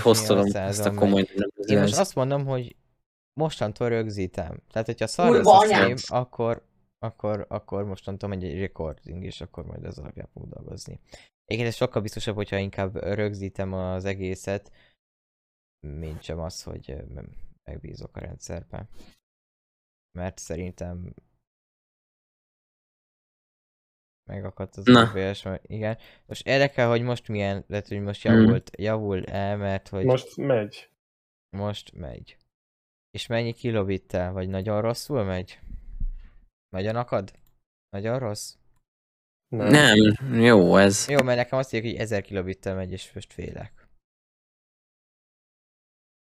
[0.06, 1.22] Hoztalom ezt a 800-on komoly
[1.56, 2.76] Én most nem azt mondom, hogy
[3.34, 4.62] mostantól rögzítem.
[4.72, 6.66] Tehát, hogyha szar Kurva a stream, akkor,
[7.00, 11.00] akkor, akkor mostantól megy egy recording, és akkor majd ez alapján fog dolgozni.
[11.46, 14.72] Egyébként ez sokkal biztosabb, hogyha inkább rögzítem az egészet,
[15.88, 16.96] mint sem az, hogy
[17.64, 18.90] megbízok a rendszerben.
[20.12, 21.14] Mert szerintem
[24.26, 24.90] megakadt az.
[24.90, 25.98] OBS, igen.
[26.26, 28.34] Most érdekel, hogy most milyen, lehet, hogy most Hmm.
[28.42, 30.90] javult, javul el, mert hogy Most megy.
[31.58, 32.38] most megy.
[33.12, 34.32] És mennyi kilobittel?
[34.32, 35.60] Vagy nagyon rosszul megy?
[36.70, 37.34] Nagyon akad?
[37.90, 38.56] Nagyon rossz?
[39.48, 39.70] Nem.
[39.70, 41.08] Nem, jó ez.
[41.10, 43.88] Jó, mert nekem azt írják, hogy 1000 kilobittel megy, és most félek.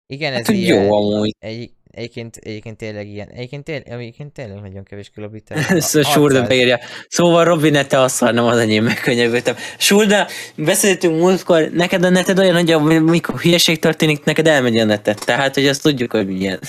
[0.07, 0.85] Igen, ez Hát, ilyen.
[0.85, 1.35] jó amúgy.
[1.39, 3.29] Egy, egyébként, egyébként tényleg ilyen.
[3.29, 5.11] Egyébként, tény, egyébként tényleg nagyon kevés
[5.95, 6.79] a Surda beírja.
[7.09, 9.55] Szóval Robi, ne te azt nem az enyém, megkönnyebbültem.
[9.79, 10.27] Surda,
[10.57, 15.19] beszéltünk múltkor, neked a neted olyan, hogy amikor hülyeség történik, neked elmegy a neted.
[15.25, 16.61] Tehát, hogy azt tudjuk, hogy milyen.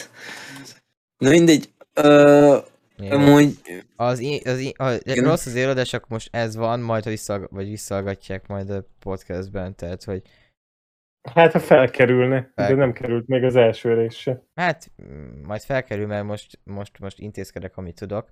[1.18, 1.70] Na mindegy.
[1.94, 2.58] Ö,
[2.98, 3.10] Jó.
[3.10, 3.58] amúgy,
[3.96, 5.24] Az, i- az, i- a, Igen.
[5.24, 9.76] rossz az érodás, akkor most ez van, majd ha vissza, vagy visszahallgatják majd a podcastben,
[9.76, 10.22] tehát hogy
[11.32, 14.44] Hát, ha felkerülne, de Fel- nem került még az első rész se.
[14.56, 18.30] Hát, mm, majd felkerül, mert most, most, most intézkedek, amit tudok.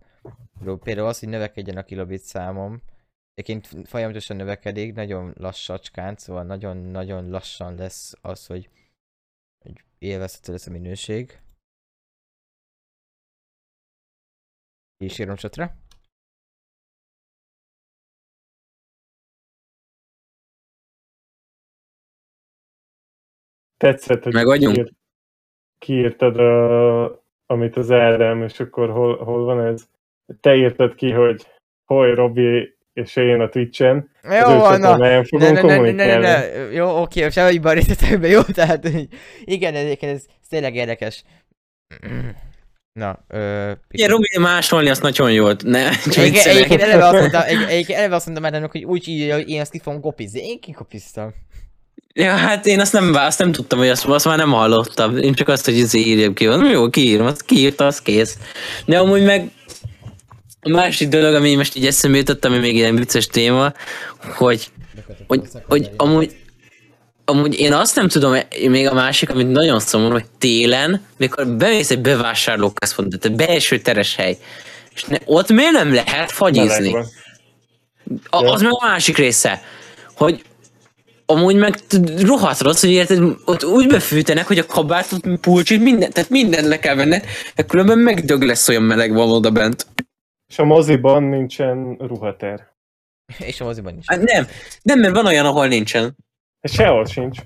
[0.83, 2.81] Például- az, hogy növekedjen a kilobit számom,
[3.33, 8.69] Egyébként folyamatosan növekedik, nagyon lassacskán, szóval nagyon-nagyon lassan lesz az, hogy,
[9.63, 11.39] hogy élvezhető lesz a minőség.
[14.97, 15.75] Is írom csatra.
[23.81, 24.73] Tetszett, hogy Meg vagyunk.
[24.75, 24.93] kiírt-
[25.77, 27.03] kiírtad, a,
[27.45, 29.87] amit az Ádám, és akkor hol, hol van ez?
[30.41, 31.45] Te írtad ki, hogy
[31.85, 34.11] hol Robi és én a Twitch-en.
[34.23, 34.97] Jó van, na!
[34.97, 38.41] Ne, fogunk ne, ne, ne, ne, jó, oké, most elhagyjuk a részletekbe, jó?
[38.41, 38.89] Tehát,
[39.43, 41.23] igen, egyébként ez, ez tényleg érdekes.
[42.99, 43.71] Na, ö...
[43.89, 45.55] Igen, Robi másolni azt nagyon jól.
[45.63, 47.41] Ne, Egyébként, eleve azt mondtam,
[47.87, 50.47] eleve azt mondtam hogy úgy írja, hogy én ezt ki fogom kopizni.
[50.47, 51.33] Én kikopiztam.
[52.13, 55.17] Ja, hát én azt nem, azt nem tudtam, hogy azt, azt már nem hallottam.
[55.17, 56.47] Én csak azt, hogy izé írjam ki.
[56.47, 58.37] Mondom, jó, kiírom, azt kiírta, az kész.
[58.85, 59.51] De amúgy meg
[60.61, 63.73] a másik dolog, ami most így eszembe jutott, ami még ilyen vicces téma,
[64.35, 64.71] hogy,
[65.27, 66.35] hogy, hogy amúgy,
[67.25, 71.91] amúgy én azt nem tudom, még a másik, amit nagyon szomorú, hogy télen, mikor bemész
[71.91, 74.37] egy bevásárlóközpontba, tehát belső teres hely,
[74.93, 76.95] és ne, ott miért nem lehet fagyizni?
[78.29, 79.61] A, az meg a másik része,
[80.15, 80.43] hogy
[81.31, 81.75] amúgy meg
[82.21, 86.79] rohadt rossz, hogy érted, ott úgy befűtenek, hogy a kabátot, pulcsit, minden, tehát mindent le
[86.79, 89.87] kell venned, mert különben megdög lesz olyan meleg van oda bent.
[90.49, 92.67] És a moziban nincsen ruhater.
[93.37, 94.03] És a moziban is.
[94.07, 94.47] Hát nem,
[94.81, 96.15] nem, mert van olyan, ahol nincsen.
[96.61, 97.37] Sehol sincs.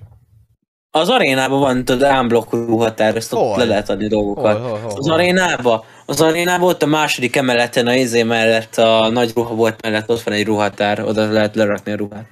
[0.90, 3.58] Az arénában van, tudod, unblock ruhatár, ezt ott Hol?
[3.58, 4.58] le lehet adni dolgokat.
[4.58, 5.12] Hol, hol, hol, Az hol?
[5.12, 10.22] arénába, az arénába ott a második emeleten, a izé mellett, a nagy ruhabolt mellett ott
[10.22, 12.26] van egy ruhatár, oda lehet lerakni a ruhát.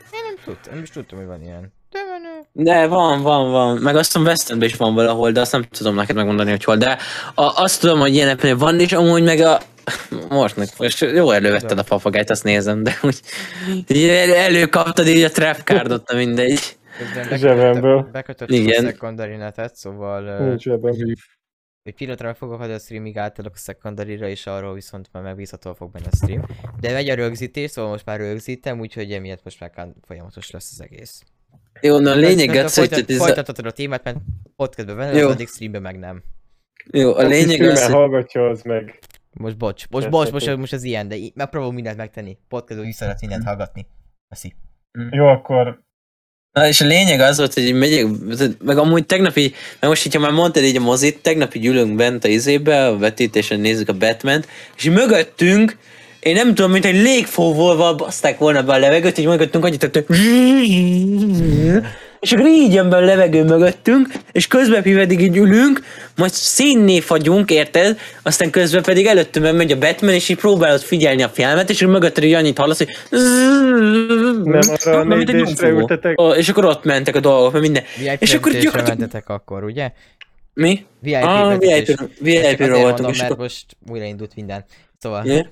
[0.47, 1.73] Nem tudtam, nem is tudtam, hogy van ilyen.
[1.91, 2.41] De menő.
[2.53, 3.77] De van, van, van.
[3.79, 6.65] Meg azt hiszem West Endben is van valahol, de azt nem tudom neked megmondani, hogy
[6.65, 6.77] hol.
[6.77, 6.99] De
[7.35, 9.61] a, azt tudom, hogy ilyeneknél van, és amúgy meg a...
[10.29, 13.21] Most meg, most jó elővetted a papagájt, azt nézem, de úgy
[14.35, 16.77] előkaptad így a trap cardot, na mindegy.
[17.35, 18.09] Zsebemből.
[18.13, 21.17] bekötöttem, a secondary netet, szóval Nincs ebben.
[21.85, 25.75] Egy pillanatra meg fogok hagyni a streamig átállok a secondary és arról viszont már megbízható
[25.75, 26.47] fog benne a stream.
[26.81, 30.81] De megy a rögzítés, szóval most már rögzítem, úgyhogy emiatt most már folyamatos lesz az
[30.83, 31.23] egész.
[31.81, 34.17] Jó, na a lényeg az, hogy folytat, folytathatod a témát, mert
[34.57, 36.23] podcastben benne, addig streamben meg nem.
[36.93, 38.99] jó, a lényeg az, hogy hallgatja, az meg.
[39.33, 42.39] Most bocs, most bocs, most, most az ilyen, de megpróbálom mindent megtenni.
[42.49, 43.87] Podcastban vissza lehet mindent hallgatni.
[44.29, 44.55] Köszi.
[45.11, 45.83] Jó, akkor
[46.55, 48.07] Na és a lényeg az volt, hogy megyek,
[48.65, 52.25] meg amúgy tegnap így, meg most, hogyha már mondtad így a mozit, tegnap így bent
[52.25, 54.45] a izébe, a vetítésen nézzük a batman
[54.77, 55.77] és így mögöttünk,
[56.21, 60.07] én nem tudom, mint egy légfóvolval baszták volna be a levegőt, így mögöttünk annyit hogy
[62.25, 65.81] és akkor így jön be a levegő mögöttünk, és közben mi pedig így ülünk,
[66.17, 67.99] majd színné fagyunk, érted?
[68.23, 71.95] Aztán közben pedig előttünk megy a Batman, és így próbálod figyelni a filmet, és akkor
[71.95, 72.89] mögötted így annyit hallasz, hogy
[74.45, 75.79] Nem arra a mint egy 4D-sre nyomfogó.
[75.79, 76.21] ültetek?
[76.37, 77.83] És akkor ott mentek a dolgok, meg minden.
[77.99, 78.99] VIP És akkor gyakorlatilag...
[78.99, 79.93] mentetek akkor, ugye?
[80.55, 80.87] Mi?
[81.01, 81.59] VIP Ah,
[82.21, 84.65] VIP-ről voltunk, mondom, mert most újraindult minden.
[84.99, 85.47] Szóval, yeah.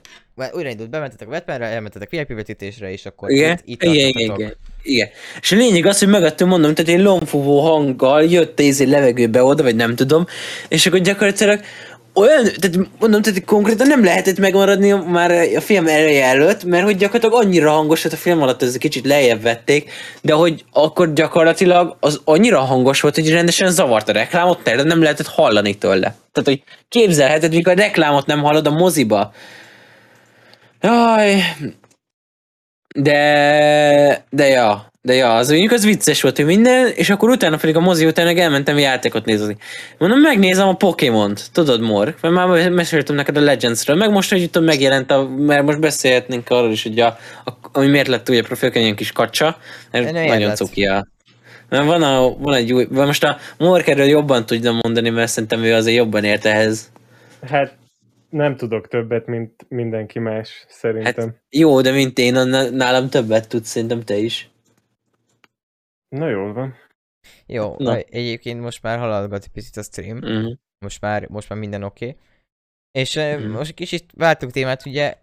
[0.52, 3.52] újraindult, bementetek a Batmanre, elmentetek VIP vetítésre, és akkor Igen?
[3.52, 5.08] itt, itt Igen, igen, igen, igen.
[5.40, 9.62] És a lényeg az, hogy mögöttünk mondom, tehát egy lombfúvó hanggal jött egy levegőbe oda,
[9.62, 10.26] vagy nem tudom,
[10.68, 11.60] és akkor gyakorlatilag
[12.14, 16.96] olyan, tehát mondom, tehát konkrétan nem lehetett megmaradni már a film eleje előtt, mert hogy
[16.96, 19.90] gyakorlatilag annyira hangos, hogy a film alatt ez kicsit lejjebb vették,
[20.22, 25.02] de hogy akkor gyakorlatilag az annyira hangos volt, hogy rendesen zavart a reklámot, de nem
[25.02, 26.16] lehetett hallani tőle.
[26.32, 29.32] Tehát, hogy képzelheted, mikor a reklámot nem hallod a moziba.
[30.80, 31.42] Jaj,
[32.94, 37.56] de, de ja, de ja, az mondjuk az vicces volt, hogy minden, és akkor utána
[37.56, 39.56] pedig a mozi után meg elmentem játékot nézni.
[39.98, 42.20] Mondom, megnézem a Pokémont, tudod, Mork?
[42.20, 46.50] Mert már meséltem neked a Legends-ről, meg most, hogy itt megjelent, a, mert most beszélhetnénk
[46.50, 49.56] arról is, hogy a, a ami miért lett ugye profilkönyv ilyen kis kacsa,
[49.90, 51.06] mert ne nagyon cuki a...
[51.68, 55.62] Mert van, a, van egy új, most a Mork erről jobban tudja mondani, mert szerintem
[55.62, 56.90] ő azért jobban ért ehhez.
[57.50, 57.72] Hát
[58.32, 61.28] nem tudok többet, mint mindenki más, szerintem.
[61.28, 62.32] Hát jó, de mint én,
[62.72, 64.50] nálam többet tudsz, szerintem te is.
[66.08, 66.74] Na jól van.
[67.46, 67.96] Jó, Na.
[67.96, 70.16] egyébként most már haladgat egy picit a stream.
[70.16, 70.56] Uh-huh.
[70.78, 72.06] most már, most már minden oké.
[72.08, 72.20] Okay.
[72.92, 73.50] És Mhm.
[73.50, 75.18] most kicsit váltunk témát, ugye,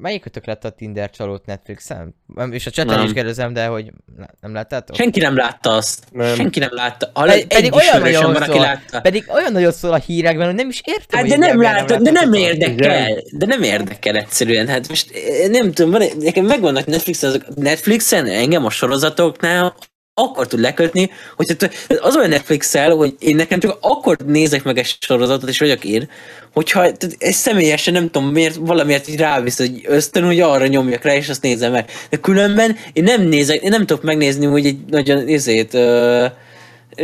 [0.00, 2.14] melyikötök lett a Tinder csalót Netflixen?
[2.34, 3.04] Nem, És a Nem.
[3.04, 3.92] is kérdezem, de hogy
[4.40, 4.96] nem láttátok?
[4.96, 6.04] Senki nem látta azt.
[6.12, 6.34] Nem.
[6.34, 7.10] Senki nem látta.
[7.14, 8.60] Ha Pedig- pedig olyan nagyon van, aki szól.
[8.60, 9.00] látta.
[9.00, 11.98] Pedig olyan nagyon szól a hírekben, hogy nem is értem, Hát de nem igen, látta,
[11.98, 13.16] de nem érdekel.
[13.30, 14.68] De nem érdekel egyszerűen.
[14.68, 19.74] Hát most eh, nem tudom, van, nekem megvannak Netflixen, azok Netflixen engem a sorozatoknál
[20.20, 21.56] akkor tud lekötni, hogy
[22.00, 26.08] az olyan netflix hogy én nekem csak akkor nézek meg egy sorozatot, és vagyok én,
[26.52, 31.04] hogyha tehát ez személyesen nem tudom miért, valamiért így rávisz, hogy ösztön, hogy arra nyomjak
[31.04, 31.90] rá, és azt nézem meg.
[32.10, 36.24] De különben én nem nézek, én nem tudok megnézni, hogy egy nagyon izét, uh,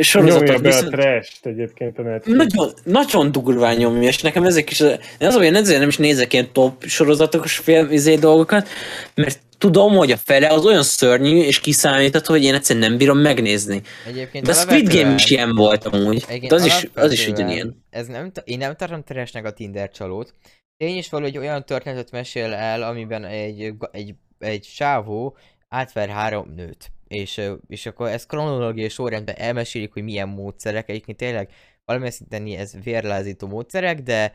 [0.00, 0.46] sorozatot.
[0.46, 2.36] Nyomja be viszont- a trash egyébként a Netflix.
[2.36, 6.32] nagyon, nagyon durván nyomja, és nekem ezek is, az, hogy én ezért nem is nézek
[6.32, 8.68] ilyen top sorozatokos film izé dolgokat,
[9.14, 13.18] mert tudom, hogy a fele az olyan szörnyű és kiszámítható, hogy én egyszerűen nem bírom
[13.18, 13.82] megnézni.
[14.06, 16.24] Egyébként De a Squid Game is ilyen volt amúgy.
[16.28, 17.84] Egyébként De az is, az is ugyanilyen.
[17.90, 20.34] Ez nem, én nem tartom teresnek a Tinder csalót.
[20.76, 25.36] Tény is valahogy olyan történetet mesél el, amiben egy, egy, egy sávó
[25.68, 26.90] átver három nőt.
[27.08, 30.88] És, és akkor ez kronológiai sorrendben elmesélik, hogy milyen módszerek.
[30.88, 31.50] Egyébként tényleg
[31.84, 34.34] valamilyen szinten ez vérlázító módszerek, de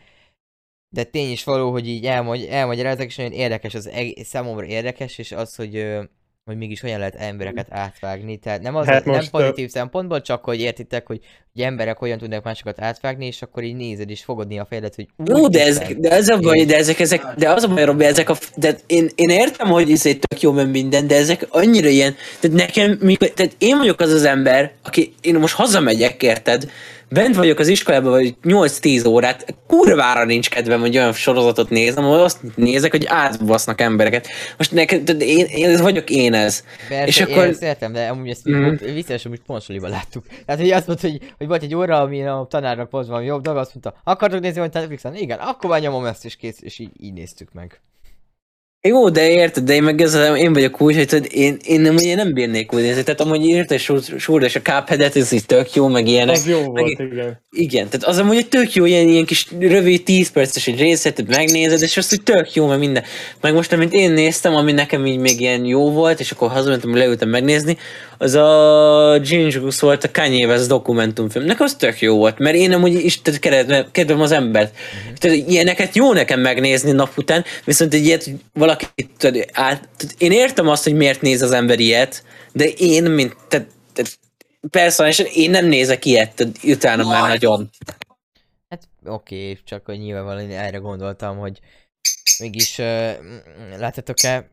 [0.93, 5.17] de tény is való, hogy így elmagy, elmagyarázzák, és nagyon érdekes, az egész, számomra érdekes,
[5.17, 5.75] és az, hogy,
[6.51, 8.37] hogy mégis hogyan lehet embereket átvágni.
[8.37, 11.19] Tehát nem, az, Hát nem pozitív szempontból, csak hogy értitek, hogy,
[11.53, 15.07] hogy emberek hogyan tudnak másokat átvágni, és akkor így nézed, és fogadni a fejedet, hogy
[15.25, 18.05] Jó, de, ezek, de ez a baj, de ezek, ezek, de az a baj, Robi,
[18.05, 21.87] ezek a, de én, én értem, hogy ez egy tök jó, minden, de ezek annyira
[21.87, 26.71] ilyen, tehát nekem, mikor, tehát én vagyok az az ember, aki, én most hazamegyek, érted,
[27.11, 32.23] bent vagyok az iskolában, vagy 8-10 órát, kurvára nincs kedvem, hogy olyan sorozatot nézem, ahol
[32.23, 34.27] azt nézek, hogy átbasznak embereket.
[34.57, 36.63] Most neked, én, én, ez vagyok én ez.
[36.87, 38.75] Persze, és akkor- én értem, de amúgy ezt mm.
[38.93, 40.25] vicces, hogy Ponsoliba láttuk.
[40.45, 43.41] Tehát, hogy azt mondta, hogy, hogy volt egy óra, ami a tanárnak volt valami jobb
[43.41, 45.15] dolog, azt mondta, akartok nézni valamit Netflixen?
[45.15, 47.81] Igen, akkor már nyomom ezt, és kész, és így, így néztük meg.
[48.87, 52.15] Jó, de érted, de én meg ez, én vagyok úgy, hogy én, én nem, ugye
[52.15, 53.03] nem bírnék úgy nézni.
[53.03, 53.79] Tehát amúgy érted,
[54.17, 56.35] Súr és a Cuphead-et, ez így tök jó, meg ilyenek.
[56.35, 57.39] Az jó volt, meg, igen.
[57.51, 61.27] Igen, tehát az amúgy egy tök jó, ilyen, ilyen kis rövid 10 perces egy hogy
[61.27, 63.03] megnézed, és azt, hogy tök jó, meg minden.
[63.41, 66.95] Meg most, amit én néztem, ami nekem így még ilyen jó volt, és akkor hazamentem,
[66.95, 67.77] leültem megnézni,
[68.21, 69.19] az a
[69.59, 71.45] Goose volt a Kanye West dokumentumfilm.
[71.45, 74.75] Nekem az tök jó volt, mert én amúgy is tehát kedvem, kedvem az embert.
[75.17, 78.33] Tehát ilyeneket jó nekem megnézni nap után, viszont egy ilyet, hogy
[78.71, 83.35] valaki, tudod, át, én értem azt, hogy miért néz az ember ilyet, de én, mint,
[83.47, 84.19] tehát, tehát
[84.69, 87.69] persze, én nem nézek ilyet, tehát utána már nagyon.
[88.69, 91.59] Hát oké, csak hogy nyilvánvalóan én erre gondoltam, hogy
[92.39, 93.11] mégis uh,
[93.77, 94.51] látjátok-e,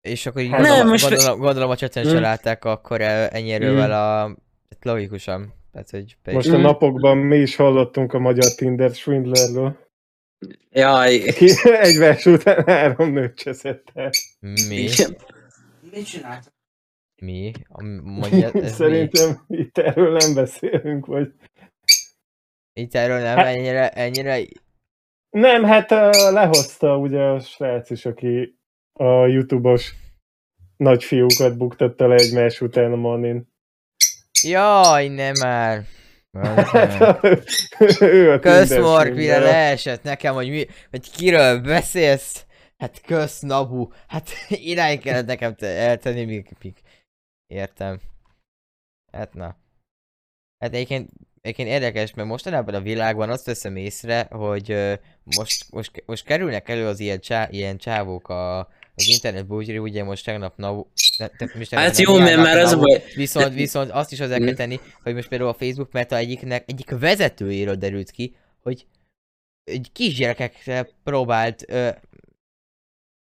[0.00, 2.20] és akkor így Hát gondolom, nem, most- gondolom, gondolom a cseten se Hmm.
[2.20, 4.36] látták, akkor ennyi erővel a...
[4.82, 5.54] logikusan.
[5.72, 6.60] Tehát, hogy Most a Mm.
[6.60, 9.85] napokban mi is hallottunk a magyar Tinder swindlerről.
[10.70, 14.10] Jaj, Ki egy vers után három nőt cseszett el.
[14.40, 14.76] mi?
[14.76, 15.16] igen.
[15.92, 16.52] Mit csináltak?
[17.22, 17.52] Mi?
[17.68, 17.82] A,
[18.20, 18.68] mondja, ez mi?
[18.68, 21.32] Szerintem itt erről nem beszélünk, vagy...
[22.72, 24.40] Itt erről nem Hát- ennyire, ennyire...
[25.30, 28.58] Nem, hát uh, lehozta ugye a srác is, aki
[28.92, 29.94] a Youtube-os
[30.76, 33.48] nagyfiúkat buktatta le egymás után a Manin.
[34.42, 35.84] Jaj, nem már!
[36.44, 37.24] Hát,
[38.00, 42.46] ő a Kösz Tinder Mark, mire leesett nekem, hogy, mi, hogy kiről beszélsz.
[42.78, 43.88] Hát kösz Nabu.
[44.06, 46.74] Hát irány kellett nekem te eltenni, míg, míg...
[47.46, 48.00] Értem.
[49.12, 49.56] Hát na.
[50.58, 56.02] Hát egyébként, egyébként érdekes, mert mostanában a világban azt veszem észre, hogy ö, most, most,
[56.06, 60.56] most kerülnek elő az ilyen, csá, ilyen csávók a, az internet búgyri, ugye most tegnap
[60.56, 63.02] tegnap Hát jó, mert már az a baj.
[63.14, 64.54] Viszont, viszont azt is hozzá kell Mm.
[64.54, 68.86] tenni, hogy most például a Facebook meta egyiknek, egyik vezetőjéről derült ki, hogy
[69.64, 71.88] egy kisgyerekekkel próbált ö,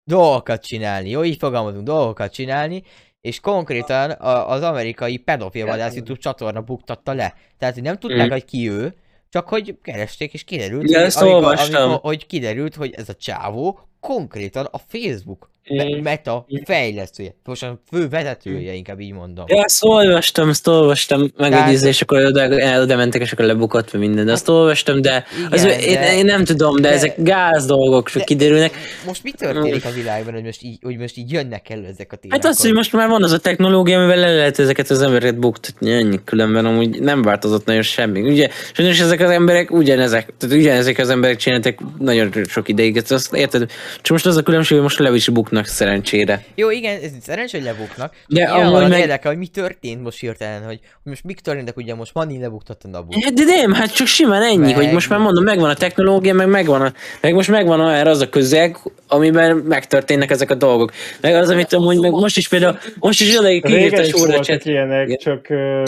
[0.03, 2.83] dolgokat csinálni, jó, így fogalmazunk, dolgokat csinálni,
[3.21, 7.35] és konkrétan a, az amerikai pedofilvadász YouTube csatorna buktatta le.
[7.57, 8.31] Tehát, hogy nem tudták, Mm.
[8.31, 8.95] hogy ki ő,
[9.29, 11.99] csak hogy keresték, és kiderült, Ja, hogy, ezt olvastam.
[12.01, 18.07] hogy kiderült, hogy ez a csávó konkrétan a Facebook me- meta fejlesztője, most a fő
[18.09, 19.45] vezetője, inkább így mondom.
[19.47, 22.47] Ja, ezt olvastam, ezt olvastam, meg Tehát- egy ízé, és akkor oda,
[22.81, 26.15] oda mentek, és akkor lebukott, vagy minden, de azt olvastam, de, az, Igen, én, de-
[26.17, 28.73] én, nem tudom, de, de- ezek gáz dolgok, de- kiderülnek.
[29.05, 32.15] Most mi történik a világban, hogy most így, hogy most így jönnek elő ezek a
[32.15, 32.41] témák?
[32.43, 35.39] Hát az, hogy most már van az a technológia, amivel le lehet ezeket az embereket
[35.39, 38.21] buktatni, ennyi különben amúgy nem változott nagyon semmi.
[38.21, 43.11] Ugye, sajnos ezek az emberek ugyanezek, tehát ugyanezek az emberek csináltak nagyon sok ideig, ezt
[43.11, 43.71] azt érted?
[44.01, 46.43] Csak most az a különbség, hogy most le is buknak szerencsére.
[46.55, 48.13] Jó, igen, ez szerencsé, hogy lebuknak.
[48.27, 51.95] De amúgy meg- érdekel, hogy mi történt most hirtelen, hogy, hogy most mik történtek, ugye
[51.95, 53.21] most Manni lebuktatta Nabu.
[53.21, 56.33] Hát De nem, hát csak simán ennyi, Meg- hogy most már mondom, megvan a technológia,
[56.33, 58.77] meg megvan a, meg most megvan a, erre az a közeg,
[59.07, 60.91] amiben megtörténnek ezek a dolgok.
[61.21, 65.05] Meg az, amit amúgy, meg most is például, most is odaig kiírt a sóra ilyenek,
[65.07, 65.17] Igen.
[65.17, 65.83] csak ö,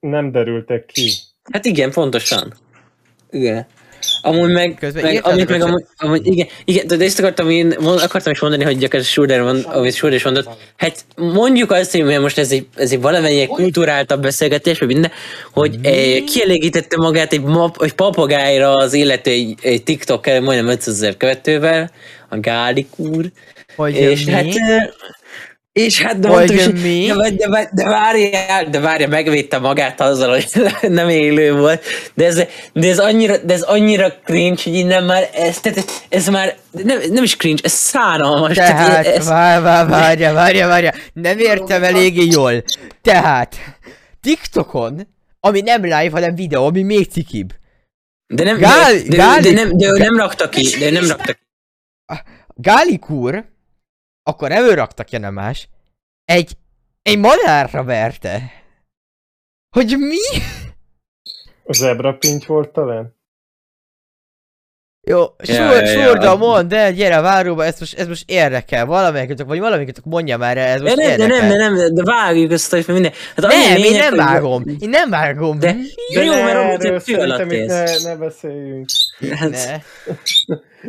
[0.00, 1.10] nem derültek ki.
[1.52, 2.52] Hát igen, pontosan.
[3.30, 3.66] Igen.
[4.22, 8.32] Amúgy meg, Közben meg amit meg amúgy, amúgy, igen, igen, de ezt akartam én, akartam
[8.32, 12.38] is mondani, hogy gyakorlatilag Schroeder van, amit Schroeder is mondott, hát mondjuk azt, hogy most
[12.38, 15.10] ez egy, ez egy valamennyire kulturáltabb beszélgetés, vagy minden,
[15.52, 20.94] hogy eh, kielégítette magát egy, map, egy papagájra az illető egy, egy TikTok majdnem 500
[20.94, 21.90] ezer követővel,
[22.28, 23.24] a Gálik úr,
[23.76, 24.32] Hogy és mi?
[24.32, 24.88] hát eh,
[25.72, 27.06] és hát de, mondtam hogy- mi?
[27.06, 30.48] de, de, de, de várjál, de várjál, megvédte magát azzal, hogy
[30.92, 32.42] nem élő volt, de ez,
[32.72, 36.98] de ez annyira, de ez annyira cringe, hogy innen már, ez, tehát ez már, nem,
[37.10, 38.56] nem is cringe, ez szánalmas.
[38.56, 42.62] Tehát, ez, vár, vár, várja, várja, várja, nem értem eléggé jól.
[43.02, 43.56] Tehát,
[44.20, 45.08] TikTokon,
[45.40, 47.52] ami nem live, hanem videó, ami még cikibb.
[48.26, 51.08] de nem, Gál- de, de, Gálik- de, nem, de ő nem rakta ki, de nem
[51.08, 51.40] rakta ki.
[52.54, 53.44] Gálik úr,
[54.22, 55.68] akkor nem ő rakta ki, nem más,
[56.24, 56.56] egy,
[57.02, 58.52] egy madárra verte.
[59.76, 60.40] Hogy mi?
[61.64, 63.20] A zebra pinty volt talán?
[65.08, 65.86] Jó, Ja, sor, ja, ja.
[66.04, 68.86] sorda mondd, de gyere váróba, ez most, ez most érdekel.
[68.86, 71.48] Valamelyikötök, vagy valamelyikötök mondja már el, ez De most nem, de érdekel.
[71.48, 73.12] nem, de nem, de vágjuk ezt a minden.
[73.36, 74.62] Hát nem, én lényeg, nem hogy- vágom.
[74.78, 75.58] Én nem vágom.
[75.58, 75.76] De,
[76.14, 78.86] de jó, mert amúgy egy fő alatt ne, ne beszéljünk.
[79.30, 79.78] Hát- Ne.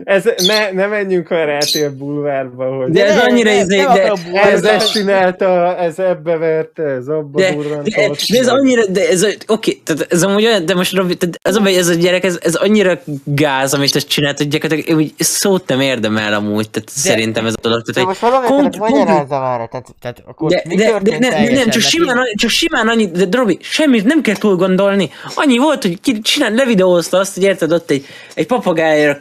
[0.03, 4.63] Ez, ne, ne menjünk a Rátér bulvárba, hogy De ez nem, annyira izé, de- ez
[4.63, 9.81] ezt csinálta, ez ebbe verte, ez abba De, de, de, ez annyira, de ez, oké,
[9.83, 12.55] tehát ez amúgy olyan, de most Robi, tehát ez a ez a gyerek, ez, ez
[12.55, 17.45] annyira gáz, amit ezt csinált, hogy gyakorlatilag úgy szót nem érdemel amúgy, tehát de, szerintem
[17.45, 17.81] ez a dolog.
[17.81, 21.51] Tehát, hogy valamelyiknek komp- magyarázza már, tehát, tehát akkor de, mi de, de, ne, de
[21.51, 25.09] nem, csak simán, annyi- csak simán annyi, de Robi, semmit nem kell túl gondolni.
[25.35, 29.17] Annyi volt, hogy ki, csinál, levideózta azt, hogy érted, ott egy, egy papagájra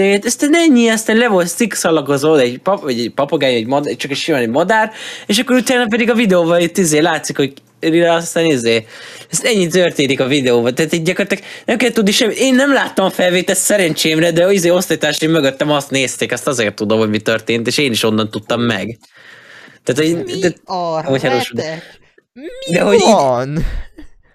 [0.00, 4.10] kielégítőjét, aztán ennyi, aztán le volt szikszalagozó, egy, pap, vagy egy papagáj, egy madár, csak
[4.10, 4.92] egy simán egy madár,
[5.26, 7.52] és akkor utána pedig a videóval itt izé látszik, hogy
[8.06, 8.86] aztán izé.
[9.30, 12.38] Ez ennyi történik a videóban, tehát így gyakorlatilag nem kell tudni semmit.
[12.38, 16.74] Én nem láttam a felvételt szerencsémre, de az izé osztálytársaim mögöttem azt nézték, ezt azért
[16.74, 18.98] tudom, hogy mi történt, és én is onnan tudtam meg.
[19.84, 21.20] Tehát, hogy, Mi de, a hogy?
[22.66, 23.64] Mi de hogy van?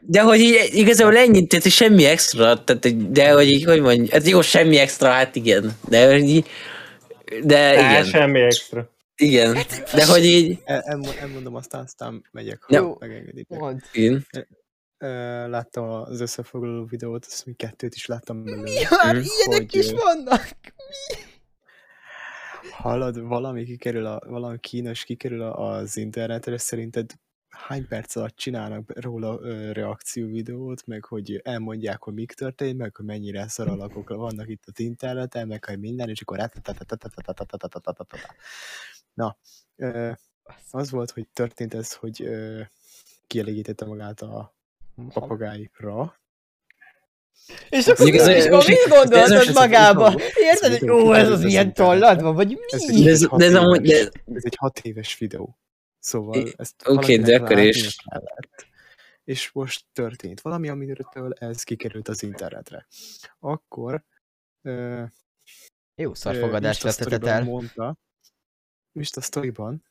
[0.07, 4.27] De hogy így igazából ennyi, tehát semmi extra, tehát, de hogy így, hogy mondj, hát
[4.27, 6.47] jó, semmi extra, hát igen, de hogy így,
[7.43, 8.89] de Á, igen, semmi extra.
[9.15, 9.57] igen,
[9.93, 12.81] de hogy így, El, elmo- elmondom, aztán aztán megyek, Ja.
[12.83, 13.59] ha megengeditek.
[13.59, 13.79] Mondd.
[13.93, 14.25] igen.
[14.97, 15.07] Ö,
[15.49, 18.71] Láttam az összefoglaló videót, azt még kettőt is láttam belőle.
[19.03, 19.23] Már Mhm.
[19.37, 20.47] ilyenek Hogy, is vannak.
[22.71, 27.11] Hallod, valami kikerül, a, valami kínos kikerül a- az internetre, szerinted
[27.55, 33.05] hány perc alatt csinálnak róla ö, reakcióvideót, meg hogy elmondják, hogy mik történt, meg hogy
[33.05, 36.39] mennyire szar alakok vannak itt az interneten, meg hogy minden, és akkor
[39.13, 39.37] Na,
[39.75, 40.11] ö,
[40.71, 42.61] az volt, hogy történt ez, hogy ö,
[43.27, 44.55] kielégítette magát a
[45.13, 46.15] papagájra,
[47.69, 50.07] És akkor, ez- ez- mit ez- ez- gondoltad ez- magába?
[50.07, 53.03] ez- Érted, hogy ó, ez az ilyen tollat van, vagy Ez mi?
[53.03, 53.97] De ez, de ez amúgy, de,
[54.33, 55.57] ez egy hat éves videó.
[56.05, 57.95] Szóval ezt oké, valakinek de akkor látnia is.
[57.95, 58.67] kellett.
[59.23, 62.87] És most történt valami, amiről ez kikerült az internetre.
[63.39, 64.03] Akkor
[64.61, 65.03] ö,
[65.95, 67.43] Jó szar ö, fogadást Insta vetetett sztoriban el.
[67.43, 67.97] mondta,
[68.91, 69.85] Insta sztoriban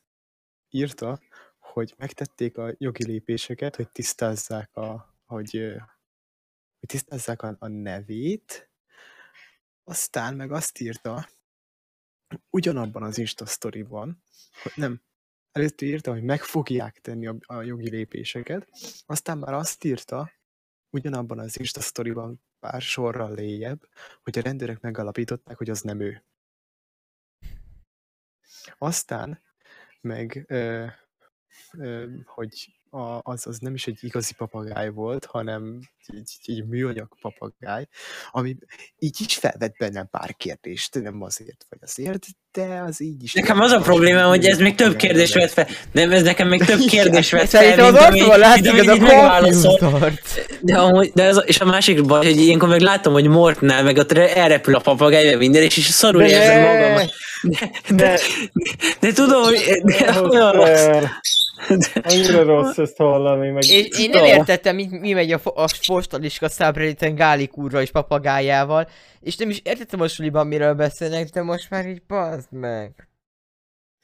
[0.69, 1.19] írta,
[1.59, 5.51] hogy megtették a jogi lépéseket, hogy tisztázzák a, hogy,
[6.79, 8.69] hogy tisztázzák a, a nevét,
[9.83, 11.29] aztán meg azt írta,
[12.49, 14.23] ugyanabban az Insta sztoriban,
[14.63, 15.01] hogy nem,
[15.55, 18.69] előtte írta, hogy meg fogják tenni a, a jogi lépéseket,
[19.05, 20.31] aztán már azt írta,
[20.89, 23.87] ugyanabban az Insta sztoriban pár sorral léjebb,
[24.23, 26.23] hogy a rendőrök megalapították, hogy az nem ő.
[28.77, 29.41] Aztán
[30.01, 30.85] meg, ö,
[31.71, 37.07] ö, hogy a, az, az nem is egy igazi papagáj volt, hanem egy, egy műanyag
[37.21, 37.87] papagáj,
[38.31, 38.55] ami
[38.99, 43.33] így is felvett bennem pár kérdést, nem azért vagy azért, de az így is...
[43.33, 46.63] nekem az a problémám, hogy ez még több kérdés vett fel, nem, ez nekem még
[46.63, 49.77] több kérdés vett fel, az mint ami- arcban látszik, mint ez a amit megválaszol.
[49.77, 50.59] confused arc.
[50.61, 53.83] De, amúgy, de ez, a- és a másik baj, hogy ilyenkor meg látom, hogy Mortnál
[53.83, 57.07] meg ott re- elrepül a papagáj, minden, és is szarul De érzem magam.
[57.43, 58.19] De, de, de,
[58.99, 60.85] de tudom, hogy de Ahhoz olyan rossz.
[60.85, 61.03] kell.
[62.03, 63.63] Annyira rossz ezt hallani, meg...
[63.63, 68.87] És én nem értettem, mi, mi megy a, a postaliska subredditen Gálik úrra és papagájával,
[69.21, 73.07] és nem is értettem a suliban, miről beszélnek, de most már így bazd meg.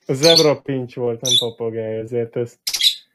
[0.06, 2.58] A zebra pincs volt, nem papagáj, ezért ezt.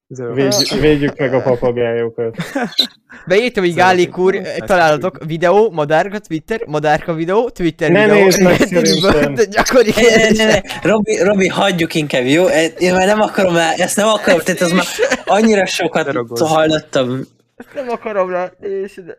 [0.08, 2.36] Védjük, védjük meg a papagályokat.
[3.26, 8.22] Beírtam, hogy Gálik úr, ezt találatok, videó, madárka, Twitter, madárka videó, Twitter Ne videó.
[8.24, 9.34] nézd meg szerintem.
[9.34, 10.60] de gyakori Ne, ne, ne.
[10.82, 12.46] Robi, Robi, hagyjuk inkább, jó?
[12.46, 14.84] E- Én már nem akarom el, ezt nem akarom, tehát ez már
[15.24, 17.20] annyira sokat hallottam.
[17.56, 19.18] Ezt nem akarom rá, és de...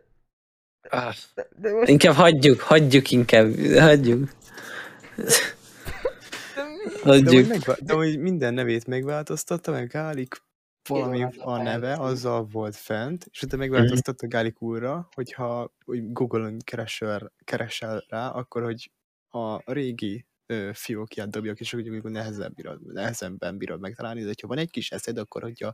[0.89, 1.13] Ah,
[1.61, 4.29] De most Inkább hagyjuk, hagyjuk inkább, hagyjuk.
[5.15, 5.23] De
[7.03, 7.47] hogy, Hagyjuk.
[7.47, 10.35] megvá- de hogy minden nevét megváltoztatta, meg Gálik
[10.87, 13.71] valami Igen, a neve, azzal volt fent, és utána Mhm.
[13.71, 18.91] megváltoztatta Gálik úrra, hogyha hogy Google-on keresel, keresel rá, akkor hogy
[19.29, 24.47] a régi ö, fiókját dobjak, és úgy amikor nehezebb bírod, nehezebben bírod megtalálni, de ha
[24.47, 25.73] van egy kis eszed, akkor hogyha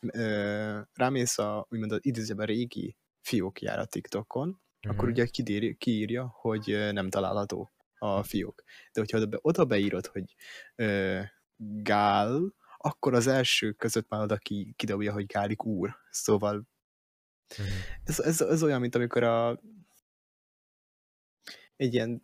[0.00, 5.12] ö, rámész a, úgymond az idézőben régi fiókjára TikTokon, akkor Mhm.
[5.12, 8.62] ugye kidéri, kiírja, hogy nem található a fiók.
[8.92, 10.34] De hogyha oda, be, oda beírod, hogy
[10.74, 11.20] ö,
[11.58, 12.54] Gál,
[12.86, 15.96] akkor az első között már oda ki, kidobja, hogy Gálik úr.
[16.10, 16.66] Szóval
[17.58, 17.68] Mhm.
[18.04, 19.60] ez, ez, ez olyan, mint amikor a
[21.76, 22.22] egy ilyen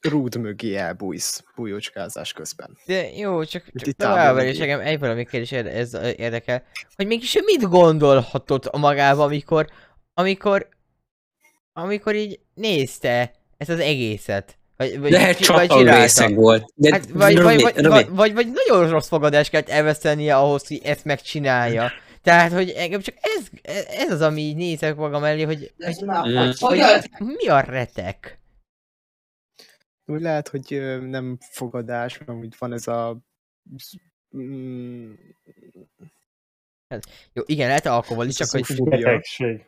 [0.00, 2.78] rúd mögé elbújsz bújócskázás közben.
[2.86, 7.40] De jó, csak, csak továbbra is engem egy valami kérdés ez érdekel, hogy mégis ő
[7.44, 9.70] mit gondolhatott a magába, amikor,
[10.14, 10.68] amikor,
[11.72, 14.58] amikor így nézte ezt az egészet.
[14.76, 16.00] Vagy, vagy, Lehet vagy csak a csinálta.
[16.00, 16.72] részeg volt.
[16.74, 20.36] De Hát, vagy, vagy, Robi, vagy, Robi, vagy, vagy, vagy nagyon rossz fogadást kellett elvesztenie
[20.36, 21.92] ahhoz, hogy ezt megcsinálja.
[22.22, 23.48] Tehát, hogy engem csak ez,
[23.88, 26.36] ez az, ami így nézek magam elé, hogy, hogy, Mm.
[26.36, 27.04] hogy fogad?
[27.18, 28.38] mi a retek?
[30.04, 33.18] Úgy lehet, hogy nem fogadás, hanem úgy van ez a
[34.36, 35.12] mm,
[37.32, 38.82] Jó, igen, lehet alkohol is, csak hogy.
[38.82, 39.66] Betegség.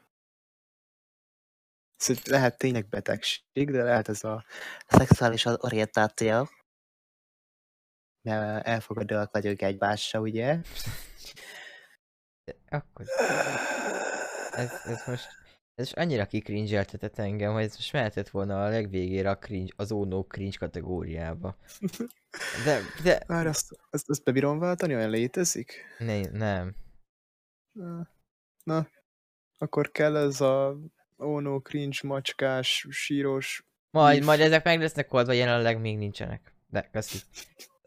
[1.98, 4.44] Szóval lehet tényleg betegség, de lehet ez a
[4.86, 6.48] szexuális orientáció.
[8.22, 10.60] mert elfogadóak vagyunk egymásra, ugye?
[12.68, 13.06] akkor
[14.50, 15.28] ez, ez most
[15.78, 19.92] ez most annyira kikringeltetett engem, hogy ez most mehetett volna a legvégére a cringe, az
[19.92, 21.56] ónó cringe kategóriába.
[22.64, 25.84] De, de, Már azt, azt, azt bebírom váltani, olyan létezik?
[25.98, 26.74] ne, nem.
[27.72, 28.08] Na,
[28.64, 28.88] na,
[29.58, 30.76] akkor kell ez a
[31.18, 33.62] oh no, cringe, macskás, síros...
[33.90, 34.24] Majd, If.
[34.24, 36.52] majd ezek meg lesznek oldva, jelenleg még nincsenek.
[36.66, 37.18] De, köszi.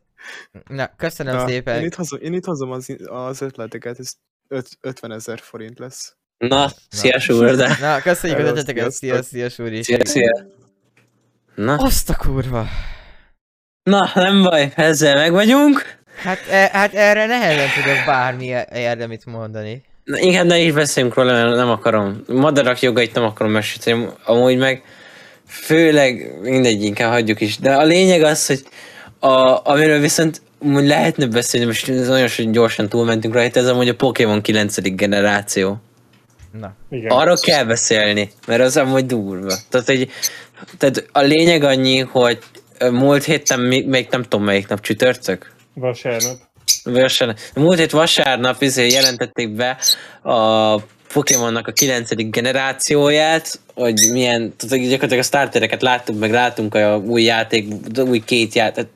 [0.68, 1.80] Na, köszönöm Na, szépen.
[1.80, 4.12] Én itt, hozom, én itt hozom az, az ötleteket, ez
[4.48, 6.16] öt- 50 ezer forint lesz.
[6.38, 7.68] Na, szia Súrda.
[7.80, 9.84] Na, köszönjük az ötleteket, szia, szia, Súri.
[9.84, 10.46] Szia, szia.
[11.56, 12.68] Na, Azt a kurva.
[13.84, 16.00] na, nem baj, ezzel meg vagyunk.
[16.16, 19.84] Hát, e, hát erre nehezen tudok bármi érdemit mondani.
[20.04, 22.24] Na, inkább ne is beszéljünk róla, mert nem akarom.
[22.28, 24.84] Madarak jogait nem akarom mesélni, amúgy meg
[25.46, 27.58] főleg mindegy, inkább hagyjuk is.
[27.58, 28.64] De a lényeg az, hogy
[29.20, 34.42] a, amiről viszont úgy lehetne beszélni, most nagyon gyorsan túlmentünk rajta, ez amúgy a Pokémon
[34.42, 34.96] 9.
[34.96, 35.82] generáció.
[36.60, 36.74] Na.
[36.90, 37.12] Igen.
[37.12, 39.54] Arról kell beszélni, mert az amúgy durva.
[39.70, 40.10] Tehát, hogy,
[40.78, 42.40] tehát a lényeg annyi, hogy
[42.92, 45.52] múlt héten, még, még nem tudom melyik nap, csütörtök?
[45.74, 46.38] Vasárnap.
[46.84, 47.38] Vasárnap.
[47.56, 49.78] Múlt hét vasárnap izé jelentették be
[50.32, 50.76] a
[51.14, 52.30] Pokémonnak a 9.
[52.30, 57.68] generációját, hogy milyen, tehát gyakorlatilag a startereket láttuk, meg látunk a új játék,
[57.98, 58.88] új két játék,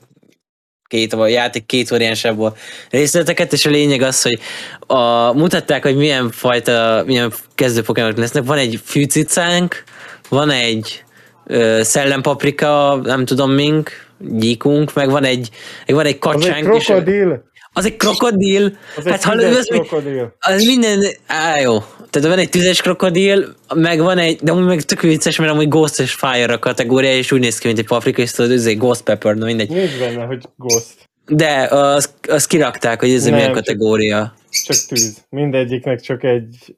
[0.88, 2.57] két a játék két variánsából
[2.89, 4.39] részleteket, és a lényeg az, hogy
[4.79, 8.43] a, mutatták, hogy milyen fajta, milyen kezdő Pokémonok lesznek.
[8.43, 9.83] Van egy fűcicánk,
[10.29, 11.03] van egy
[11.45, 15.49] ö, szellempaprika, nem tudom mink, gyíkunk, meg van egy,
[15.88, 17.43] meg van egy Az egy kacsánk, és krokodil.
[17.78, 20.36] Az egy krokodil, Az egy hát hallod, tüzes az, krokodil.
[20.39, 21.78] az minden, á jó,
[22.09, 25.67] tehát van egy tüzes krokodil, meg van egy, de amúgy meg tök vicces, mert amúgy
[25.67, 28.65] Ghost és Fire a kategória, és úgy néz ki, mint egy paprika, és tudod, ez
[28.65, 29.69] egy Ghost Pepper, na mindegy.
[29.69, 30.93] Nincs benne, hogy ghost.
[31.28, 34.34] De az, az kirakták, hogy ez Nem, milyen csak- kategória.
[34.65, 35.26] Csak tűz.
[35.30, 36.76] Mindegyiknek csak egy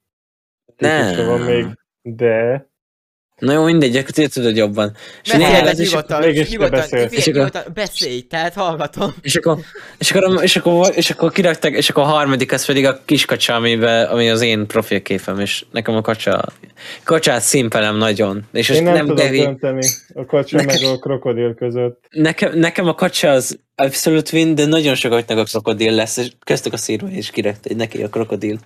[0.78, 1.26] Nem.
[1.26, 1.66] van még.
[2.02, 2.67] De...
[3.40, 4.92] Na jó, mindegy, akkor te tudod jobban.
[5.24, 7.12] És, Beszélj, és, nyugodtan, mégis te nyugodtan, beszélsz.
[7.12, 9.14] És akkor- nyugodtan, beszélj, tehát hallgatom.
[9.22, 9.58] és akkor,
[9.98, 13.26] és akkor, és akkor, és akkor kirakták, és akkor a harmadik, az pedig a kis
[13.26, 16.44] kacsa, amiben, ami az én profilképem, és nekem a kacsa,
[17.04, 18.44] kacsát szimpelem nagyon.
[18.54, 22.06] És Én nem, nem, tudom Devi, dönteni a kacsa Nekem- meg a krokodil között.
[22.10, 26.74] Nekem, nekem a kacsa az abszolút win, de nagyon sokaknak a krokodil lesz, és köztük
[26.74, 28.58] a szírva is kirakta, hogy neki a krokodil.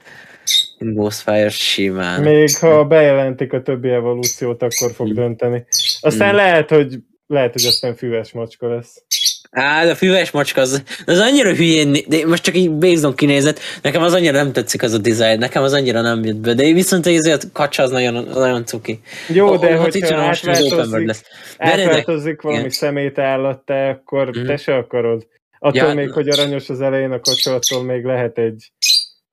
[0.80, 2.22] Ghostfire simán.
[2.22, 5.14] Még ha bejelentik a többi evolúciót, akkor fog Mm.
[5.14, 5.66] dönteni.
[6.02, 6.36] Aztán Mm.
[6.36, 9.04] lehet, hogy lehet, hogy aztán füves macska lesz.
[9.52, 13.16] Á, de a füves macska az, az annyira hülyén, de most csak így based on
[13.16, 16.54] kinézet, nekem az annyira nem tetszik az a design, nekem az annyira nem jött be,
[16.54, 19.00] de viszont ez a kacsa az nagyon, nagyon cuki.
[19.28, 21.24] Jó, de Ó, hogyha átváltozik, lesz.
[21.58, 22.72] Átváltozik valami Igen.
[22.72, 24.46] szemét állattá, akkor Mhm.
[24.46, 25.28] te se akarod.
[25.60, 28.72] Attól Ja, még, hogy aranyos az elején a kacsa, attól még lehet egy,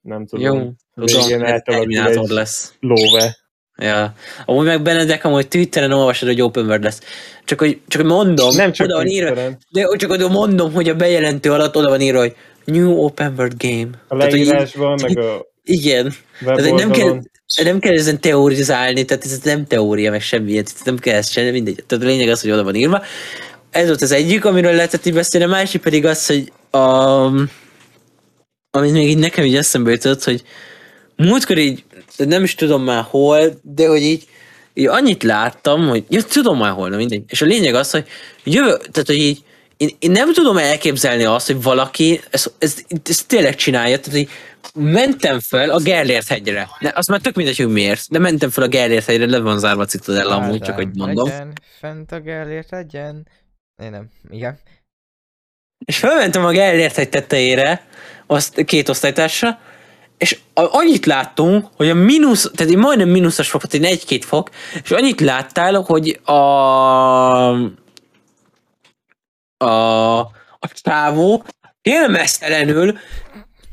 [0.00, 0.52] nem tudom, Jó,
[0.94, 2.74] tudom, egy lesz.
[2.80, 3.36] lóve.
[3.76, 4.14] Ja.
[4.44, 7.00] Amúgy meg Benedek, amúgy Twitteren olvasod, hogy open world lesz.
[7.44, 9.34] Csak hogy, csak hogy mondom, Nem csak oda van írva,
[9.70, 13.54] de csak oda mondom, hogy a bejelentő alatt oda van írva, hogy New Open World
[13.58, 13.88] Game.
[14.08, 16.14] A Tehát, hogy leírásban, meg a Igen.
[16.44, 17.20] Tehát, hogy nem kell,
[17.62, 21.54] nem kell ezen teorizálni, tehát ez nem teória, meg semmi ilyet, nem kell ezt csinálni,
[21.54, 21.84] mindegy.
[21.86, 23.02] Tehát a lényeg az, hogy oda van írva.
[23.70, 27.26] Ez volt az egyik, amiről lehetett így beszélni, a másik pedig az, hogy a,
[28.70, 30.42] amit még így nekem így eszembe jutott, hogy
[31.16, 31.84] múltkor így,
[32.16, 34.28] nem is tudom már hol, de hogy így,
[34.74, 37.22] így annyit láttam, hogy ja, tudom már hol, na mindegy.
[37.26, 38.08] És a lényeg az, hogy
[38.44, 39.42] jövő, tehát hogy így,
[39.76, 44.28] én, én nem tudom elképzelni azt, hogy valaki ezt, ezt, ezt tényleg csinálja, tehát hogy
[44.74, 46.68] mentem fel a Gellért hegyre.
[46.78, 49.58] Ne, azt már tök mindegy, hogy miért, de mentem fel a Gellért hegyre, le van
[49.58, 51.28] zárva a Citadella amúgy, csak hogy mondom.
[51.28, 53.28] Legyen, fent a gellért legyen.
[53.82, 54.58] Én nem, igen.
[55.84, 57.86] És felmentem a Gellért hegy tetejére,
[58.30, 59.58] azt két osztálytársa,
[60.18, 64.50] és annyit láttunk, hogy a mínusz, tehát így majdnem mínuszos fok, tehát így egy-két fok,
[64.82, 66.32] és annyit láttál, hogy a
[69.58, 70.18] a,
[70.58, 71.44] a csávó
[71.82, 72.98] élmeztelenül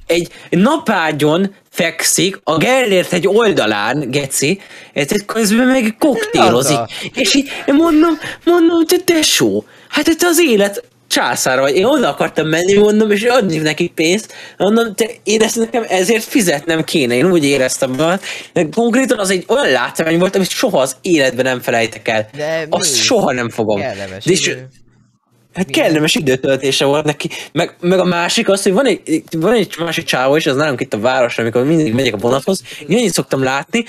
[0.05, 4.61] egy napágyon fekszik, a Gellért egy oldalán, geci,
[4.93, 6.77] ez közben meg koktélozik.
[7.13, 10.83] És így mondom, mondom, te tesó, hát ez az élet
[11.15, 11.75] császára vagy.
[11.75, 14.33] Én oda akartam menni, mondom, és adni neki pénzt.
[14.57, 17.15] Mondom, te, én ezt nekem ezért fizetnem kéne.
[17.15, 18.17] Én úgy éreztem magam.
[18.53, 22.29] De konkrétan az egy olyan látvány volt, amit soha az életben nem felejtek el.
[22.35, 22.97] De Azt mi?
[22.97, 23.79] soha nem fogom.
[23.79, 24.67] Kellemes De és- idő.
[25.53, 25.85] Hát Milyen?
[25.87, 27.29] kellemes időtöltése volt neki.
[27.51, 30.81] Meg, meg a másik az, hogy van egy, van egy másik csávó is, az nálunk
[30.81, 33.85] itt a városra, amikor mindig megyek a vonathoz, én annyit szoktam látni,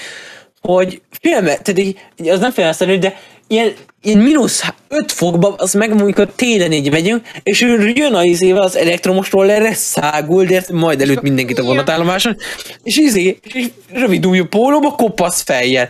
[0.61, 1.99] hogy filme, tehát így,
[2.29, 3.73] az nem félesztenő, de ilyen,
[4.07, 8.63] ilyen mínusz 5 fokban, az meg amikor télen így megyünk, és ő jön a izével
[8.63, 12.37] az elektromos rollerre, szágul, de majd előtt mindenkit a vonatállomáson,
[12.83, 15.89] és izé, és rövid újú pólóba, kopasz fejjel.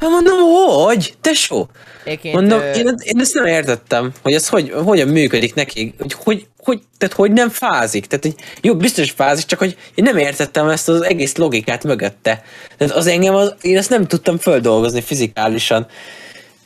[0.00, 1.14] Hát mondom, hogy?
[1.20, 1.68] Tesó?
[2.04, 6.12] Egyébként, Mondom, ö, én, én ezt nem értettem, hogy ez hogy, hogyan működik neki, hogy,
[6.12, 8.06] hogy, hogy, tehát hogy nem fázik.
[8.06, 12.42] Tehát, hogy jó, biztos fázik, csak hogy én nem értettem ezt az egész logikát mögötte.
[12.76, 15.86] Tehát az engem, az, én ezt nem tudtam földolgozni fizikálisan.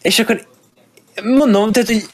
[0.02, 0.46] És akkor
[1.24, 2.04] mondom, tehát, hogy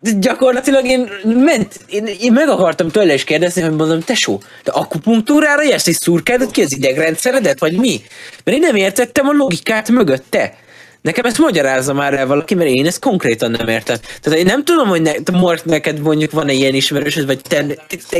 [0.00, 4.70] de gyakorlatilag én ment, én, én meg akartam tőle is kérdezni, hogy mondom, tesó, de
[4.70, 8.00] akupunktúrára jársz és szurkálod ki az idegrendszeredet, vagy mi?
[8.44, 10.54] Mert én nem értettem a logikát mögötte.
[11.00, 13.96] Nekem ezt magyarázza már el valaki, mert én ezt konkrétan nem értem.
[14.20, 17.96] Tehát én nem tudom, hogy ne, Mort, neked mondjuk van-e ilyen ismerősöd, vagy te, te,
[18.08, 18.18] te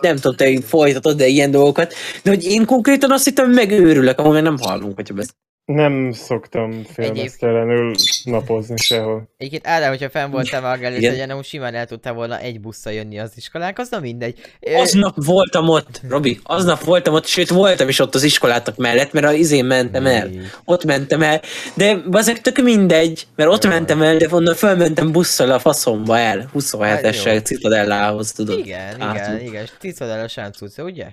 [0.00, 4.32] nem tudom, te folytatod de ilyen dolgokat, de hogy én konkrétan azt hittem, megőrülök, ahol
[4.32, 5.34] meg nem hallunk, hogyha ezt.
[5.64, 7.94] Nem szoktam félmeztelenül
[8.24, 9.28] napozni sehol.
[9.36, 11.10] Egyébként Ádám, hogyha fenn voltál már a Igen.
[11.10, 14.38] legyen, úgy simán el tudtál volna egy busszal jönni az iskolánkhoz, az na mindegy.
[14.60, 19.26] Aznap voltam ott, Robi, aznap voltam ott, sőt voltam is ott az iskolátok mellett, mert
[19.26, 20.30] az izén mentem el.
[20.64, 21.40] Ott mentem el,
[21.74, 26.38] de azért tök mindegy, mert ott mentem el, de onnan fölmentem busszal a faszomba el,
[26.38, 26.60] Hát jó.
[26.60, 28.58] 27-essel Citadellához, tudod.
[28.58, 30.20] Igen, igen, igen.
[30.20, 31.06] A sáncuca, ugye?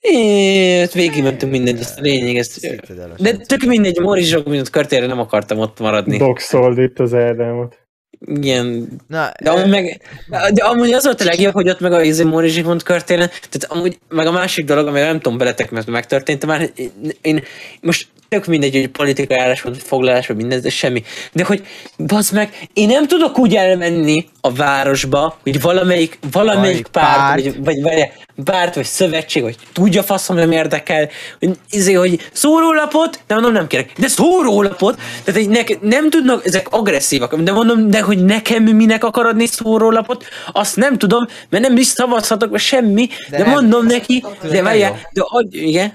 [0.00, 2.82] É, végigmentünk mindent, ezt a lényeg, ezt...
[3.16, 6.16] De tök mindegy, Moris Zsogminut körtére nem akartam ott maradni.
[6.16, 7.86] Doxold itt az Ádámot.
[8.26, 10.02] Igen, Na, De amúgy, meg,
[10.52, 13.64] de amúgy az volt a legjobb, hogy ott meg a izé Móri Zsigmond körtéren, tehát
[13.68, 17.42] amúgy, meg a másik dolog, amivel nem tudom beletek, mert megtörtént már, én, én
[17.80, 21.02] most tök mindegy, hogy politikai álláspont, vagy foglalás, vagy minden, de semmi.
[21.32, 21.66] De hogy,
[21.98, 27.44] bazd meg, én nem tudok úgy elmenni a városba, hogy valamelyik, valamelyik párt, párt.
[27.44, 28.10] vagy, vagy, vagy
[28.44, 31.08] párt, vagy szövetség, vagy tudja faszom nem érdekel,
[31.38, 36.46] hogy, izé, hogy szórólapot, de mondom nem kérek, de szórólapot, tehát hogy nek, nem tudnak,
[36.46, 41.62] ezek agresszívak, de mondom, de hogy nekem minek akar adni szórólapot, azt nem tudom, mert
[41.68, 45.92] nem is szavazhatok, vagy semmi, de, De mondom neki, de várjál, de adj, igen,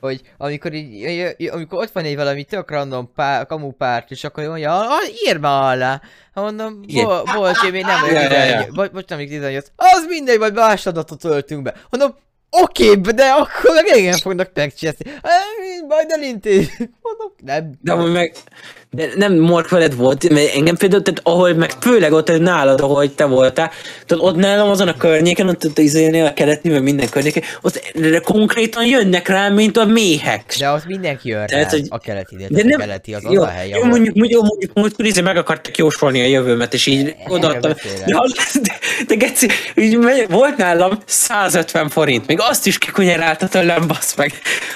[0.00, 4.44] hogy amikor így, amikor ott van egy valami tök random pár, kamu párt, és akkor
[4.44, 6.00] mondja, ah, írd már alá.
[6.34, 7.04] Ha mondom, Igen.
[7.04, 8.44] bo- bocs, én még nem vagyok Ja, ja, ja.
[8.46, 9.66] 18, bo- bocs, nem vagyok 18.
[9.76, 11.74] Az mindegy, majd más adatot töltünk be.
[11.90, 12.14] Mondom,
[12.50, 15.10] oké, de akkor meg engem fognak megcseszni.
[15.88, 16.90] Majd elintézzük.
[17.02, 17.72] Mondom, nem.
[17.82, 18.34] de amúgy meg,
[18.90, 23.14] de nem Mork veled volt, mert engem például, tehát ahol meg főleg ott nálad, ahol
[23.14, 23.70] te voltál,
[24.06, 27.80] tehát ott nálam azon a környéken, ott, ott izénél a keleti, meg minden környéken, ott
[28.24, 30.54] konkrétan jönnek rám, mint a méhek.
[30.58, 33.24] De az mindenki jön Tehát, rá, hogy- a keleti, de, De a nem, keleti az
[33.24, 36.74] az jó, a hely, jó, mondjuk, mondjuk, mondjuk, mondjuk izé meg akartak jósolni a jövőmet,
[36.74, 37.72] és így odaadtam.
[37.72, 38.06] beszélek.
[38.06, 44.14] De, de, de Geci, így volt nálam 150 forint, még azt is kikunyerálta tőlem, basz
[44.16, 44.32] meg.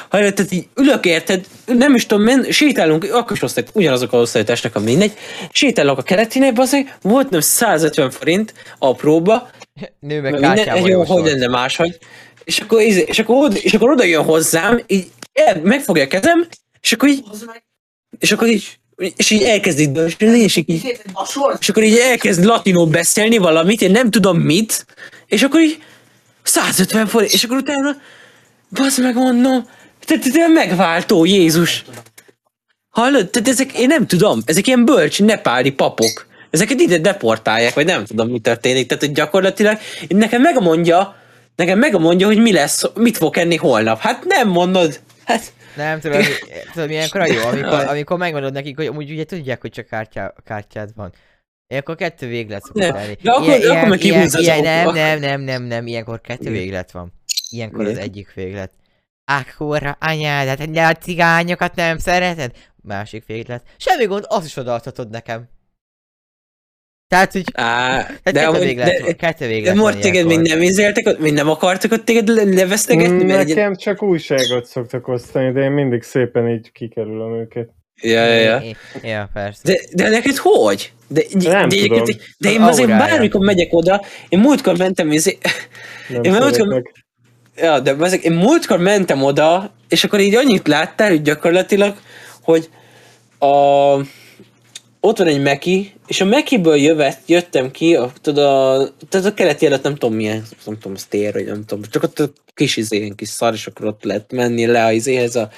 [0.08, 3.64] Hallod, tehát így ülök érted, nem is tudom, men, sétálunk, akkor is osztály,
[4.03, 5.12] ugyanazok a osztálytársak, a mindegy,
[5.53, 9.50] sétálok a keletinél, basz meg, volt nem 150 forint apróba,
[10.00, 11.98] Nő meg minden, jó, hogy lenne máshogy.
[12.44, 15.11] És akkor, és akkor, oda, és akkor oda jön hozzám, így
[15.62, 16.46] megfogja a kezem,
[16.80, 17.24] és akkor így,
[18.18, 18.78] és akkor így,
[19.16, 20.98] és így elkezd itt beszélni, és így,
[21.59, 24.86] és akkor így elkezd latinul beszélni valamit, én nem tudom mit,
[25.26, 25.82] és akkor így
[26.42, 27.96] 150 forint, és akkor utána,
[28.70, 29.66] bazd meg mondom,
[30.05, 31.84] Te, te, te megváltó, Jézus!
[32.93, 33.30] Hallod?
[33.30, 36.26] Tehát ezek, én nem tudom, ezek ilyen bölcs nepáli papok.
[36.51, 38.86] Ezeket ide deportálják, vagy nem tudom, mi történik.
[38.86, 39.78] Tehát hogy gyakorlatilag
[40.09, 41.16] nekem megmondja,
[41.57, 43.99] nekem megmondja, hogy mi lesz, mit fog enni holnap.
[44.01, 45.01] Hát nem mondod.
[45.24, 46.24] Hát, Nem, tudod, mi,
[46.72, 50.32] tudod milyenkor a jó, amikor, amikor megmondod nekik, hogy amúgy ugye tudják, hogy csak kártyá,
[50.45, 51.12] kártyád van.
[51.68, 53.16] Ilyenkor kettő véglet szokott Nem, lenni.
[53.22, 55.05] de akkor- akkor meg kihúzza az ilyen, nem, autóba.
[55.05, 57.12] nem, nem, nem, nem, ilyenkor kettő véglet van.
[57.51, 58.70] Ilyenkor az egyik véglet.
[59.24, 62.52] Akkora anyád, de a cigányokat nem szereted?
[62.82, 63.62] Másik véglet.
[63.76, 65.48] Semmi gond, azt is odaadhatod nekem.
[67.08, 70.26] Tehát, hogy á, tehát de, kettő amúgy, véglet, de, kettő de véglet Mort, van téged
[70.26, 73.24] még nem izéltek, még nem akartak ott téged le- levesztegetni?
[73.24, 73.48] Mert egy...
[73.48, 77.68] Nekem csak újságot szoktak osztani, de én mindig szépen így kikerülöm őket.
[78.00, 78.76] Ja, ja, ja.
[79.02, 79.60] Ja, persze.
[79.64, 80.92] De, de neked hogy?
[81.08, 82.04] De, Nem de, tudom.
[82.04, 85.38] de, de én Az azért bármikor megyek oda, én múltkor mentem, izé,
[86.08, 87.01] Nem Én szeretnek.
[87.57, 91.96] Ja, de ezek, én múltkor mentem oda, és akkor így annyit láttál, hogy gyakorlatilag,
[92.42, 92.70] hogy
[93.38, 93.46] a,
[95.00, 98.80] ott van egy Meki, és a Mekiből jövet, jöttem ki, a, tudod, a,
[99.11, 102.18] a keleti előtt nem tudom milyen, nem tudom, az tér, vagy nem tudom, csak ott
[102.18, 105.50] a kis izé, kis szar, és akkor ott lehet menni le a izéhez a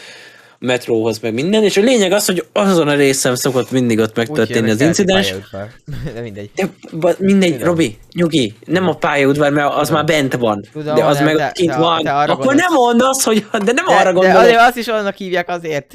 [0.65, 4.71] metróhoz, meg minden, és a lényeg az, hogy azon a részem szokott mindig ott megtörténni
[4.71, 5.35] az incidens.
[6.15, 6.51] De mindegy.
[6.55, 7.67] de ba- mindegy, Tudom.
[7.67, 9.95] Robi, nyugi, nem a pályaudvar, mert az Tudom.
[9.95, 10.65] már bent van.
[10.73, 12.07] Tudom, de az nem, meg te- kint te- van.
[12.07, 12.61] arra Akkor gondolsz.
[12.61, 14.41] nem mondd azt, hogy de nem De, arra de gondolok.
[14.43, 15.95] azért azt is annak hívják azért.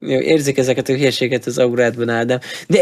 [0.00, 2.38] Jó, érzik ezeket a hülyeséget az aurádban, Ádám.
[2.68, 2.78] De,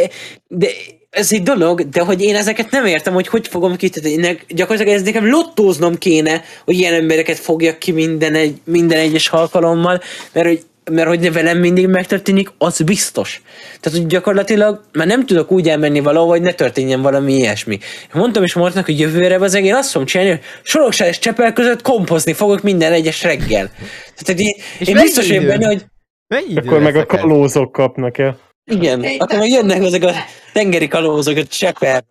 [0.49, 0.67] de
[1.11, 4.39] ez egy dolog, de hogy én ezeket nem értem, hogy hogy fogom kitetni.
[4.49, 10.01] Gyakorlatilag ez nekem lottóznom kéne, hogy ilyen embereket fogjak ki minden, egy, minden egyes alkalommal,
[10.33, 13.43] mert hogy mert hogy velem mindig megtörténik, az biztos.
[13.81, 17.79] Tehát, hogy gyakorlatilag már nem tudok úgy elmenni valahol, hogy ne történjen valami ilyesmi.
[18.13, 21.83] Mondtam is Mortnak, hogy jövőre az én azt fogom csinálni, hogy Sorokság és Csepel között
[21.83, 23.71] kompozni fogok minden egyes reggel.
[24.15, 25.85] Tehát, hogy én, És én biztos vagyok benne, hogy
[26.29, 28.39] Mennyi idő Akkor meg a kalózok kapnak el.
[28.65, 30.13] igen, akkor meg jönnek ezek a
[30.53, 32.05] tengeri kalózok, a cseper.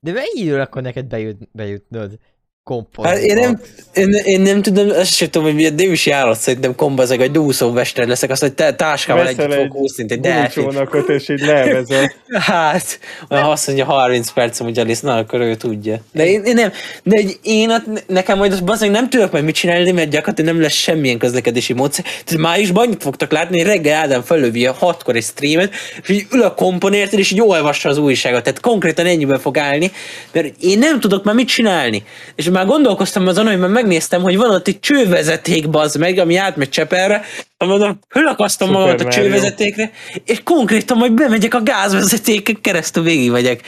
[0.00, 2.18] De mennyi idő akkor neked bejut, bejutnod?
[2.66, 3.08] Kompost.
[3.08, 3.60] Hát én nem,
[3.94, 7.38] én, én nem tudom, azt sem tudom, hogy nem is járok, szerintem komba ezek, hogy
[7.38, 10.88] úszómester leszek, azt, hogy te, táskával Veszel együtt egy fogok úszni, mint egy delfin.
[11.06, 12.12] És így levezel.
[12.38, 12.98] Hát,
[13.30, 16.00] olyan azt mondja 30 perc, hogy Alice, na akkor ő tudja.
[16.12, 17.72] De én, én nem, de egy, én
[18.06, 21.72] nekem majd azt bazdmeg nem tudok majd mit csinálni, mert gyakorlatilag nem lesz semmilyen közlekedési
[21.72, 22.04] módszer.
[22.04, 26.26] Tehát májusban annyit fogtak látni, hogy reggel Ádám fölövi a hatkor egy streamet, és így
[26.32, 28.42] ül a kompon érted, és így olvassa az újságot.
[28.42, 29.90] Tehát konkrétan ennyiben fog állni,
[30.32, 32.04] mert én nem tudok már mit csinálni.
[32.34, 36.36] És már gondolkoztam azon, hogy már megnéztem, hogy van ott egy csővezeték, bazd meg, ami
[36.36, 37.24] átmegy Cseperre,
[37.58, 39.90] mondom, fölakasztom Super magamat a csővezetékre,
[40.24, 43.60] és konkrétan majd bemegyek a gázvezetéken keresztül végig vagyok.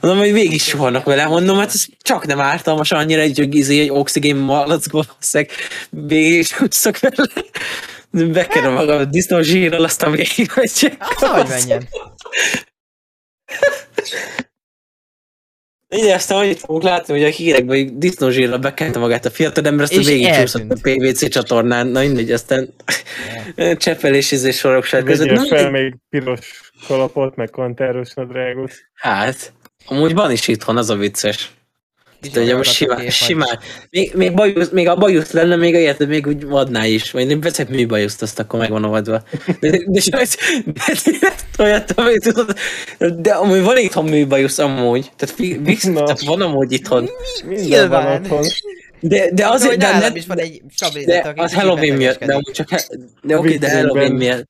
[0.00, 3.54] Mondom, hogy végig is vannak vele, mondom, hát ez csak nem ártalmas annyira, egy, hogy
[3.54, 5.50] izé, egy oxigén malackból szeg,
[5.90, 7.28] végig is úszok vele.
[8.10, 10.96] Bekerem magam a disznó zsírral, aztán végig megyek.
[10.98, 11.88] Az hogy menjen.
[15.90, 20.00] Igen, aztán annyit fogunk látni, hogy a hírekben hogy disznózsírral bekente magát a fiatalember, aztán
[20.00, 20.76] És végig csúszott a.
[20.82, 22.74] PVC csatornán, na mindegy, aztán
[23.76, 25.26] cseppelés és sorokság között.
[25.26, 28.72] Na, Vegyél fel még piros kalapot, meg kantáros nadrágot.
[28.94, 29.52] Hát,
[29.86, 31.50] amúgy van is itthon, az a vicces.
[32.32, 33.58] De ugye most a simán, simán.
[33.90, 37.10] Még, még, bajusz, még a bajusz lenne, még érted, még úgy vadná is.
[37.10, 39.22] Vagy én veszek műbajuszt, azt akkor megvan avadva.
[39.60, 42.54] De, de, de, de, de, olyat, amit tudod,
[43.20, 45.10] de amúgy van itthon műbajusz amúgy.
[45.16, 46.02] Tehát, fi- biztos, Na.
[46.04, 47.08] tehát van amúgy itthon.
[47.44, 48.22] Minden van Nyilván.
[48.22, 48.44] otthon.
[49.00, 52.26] De, de Azért, de, ne, is van egy de stabilizátor, aki az Halloween miatt, de
[52.26, 52.32] betegeskedik.
[52.32, 53.76] amúgy csak, de oké, de Vitrínben.
[53.88, 54.48] Halloween miatt.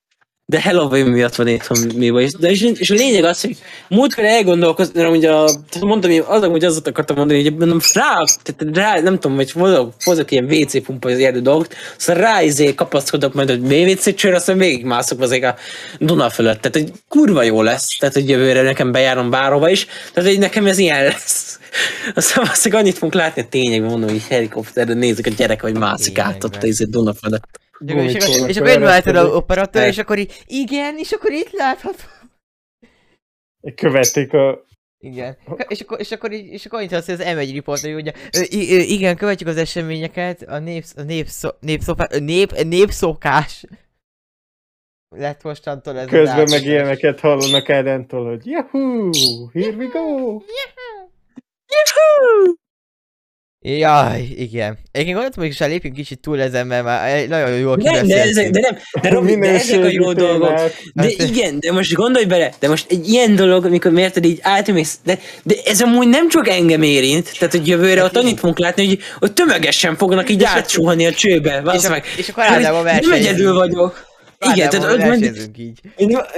[0.50, 2.28] De Halloween miatt van itthon mi baj.
[2.38, 3.56] De és, és a lényeg az, hogy
[3.88, 8.76] múltkor elgondolkoztam, hogy a, mondtam, hogy az, hogy azt akartam mondani, hogy mondom, rá, tehát
[8.76, 12.74] rá, nem tudom, hogy hozok, hozok ilyen WC pumpa az érdő dolgot, aztán rá izé
[12.74, 15.54] kapaszkodok majd, hogy WC csőr, aztán végigmászok azért a
[15.98, 16.60] Duna fölött.
[16.60, 20.66] Tehát, hogy kurva jó lesz, tehát, hogy jövőre nekem bejárom bárhova is, tehát, hogy nekem
[20.66, 21.58] ez ilyen lesz.
[22.14, 26.18] Aztán valószínűleg annyit fogunk látni a tényekben, mondom, hogy helikopterre nézik a gyerek, hogy mászik
[26.18, 26.70] át ott Tényekben.
[26.70, 27.60] az Duna fölött.
[27.86, 29.32] És akkor- és akkor- és akkor jön váltod ereszkedik.
[29.32, 31.98] a operatőr, és akkor így, igen, és akkor itt látható.
[33.74, 34.64] Követték a...
[34.98, 35.36] Igen.
[35.68, 38.74] És akkor, és akkor, így, és akkor annyit hogy az M1 riporter mondja, "Ö, i-
[38.76, 43.64] ö, igen, követjük az eseményeket, a nép, a népszó, népszopá, nép, népszokás
[45.16, 49.10] lett mostantól ez a Közben meg ilyeneket hallanak Ádámtól, hogy Yahoo!
[49.52, 50.40] Here we go!
[53.62, 54.78] Jaj, igen.
[54.92, 58.50] Egyébként gondoltam, hogy is lépjünk kicsit túl ezen, mert már nagyon jól Nem, de, ezek,
[58.50, 60.54] de nem, de, Robi, de ezek a jó dolgok.
[60.94, 64.38] De Hát- igen, de most gondolj bele, de most egy ilyen dolog, amikor mérted így
[64.42, 68.58] átmész, de, de ez amúgy nem csak engem érint, tehát hogy jövőre ott annyit fogunk
[68.58, 72.04] látni, hogy ott tömegesen fognak így átsuhanni a csőbe, És, meg.
[72.16, 74.08] és akkor általában Nem egyedül vagyok.
[74.54, 75.80] Igen, tehát ott mondjuk, így.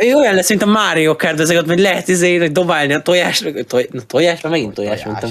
[0.01, 3.51] Én olyan lesz, mint a Mario Kart, ezek ott, hogy lehet izé, dobálni a tojásra,
[3.65, 5.07] toj, na, tojásra, megint tojás Tojás.
[5.07, 5.31] mondtam.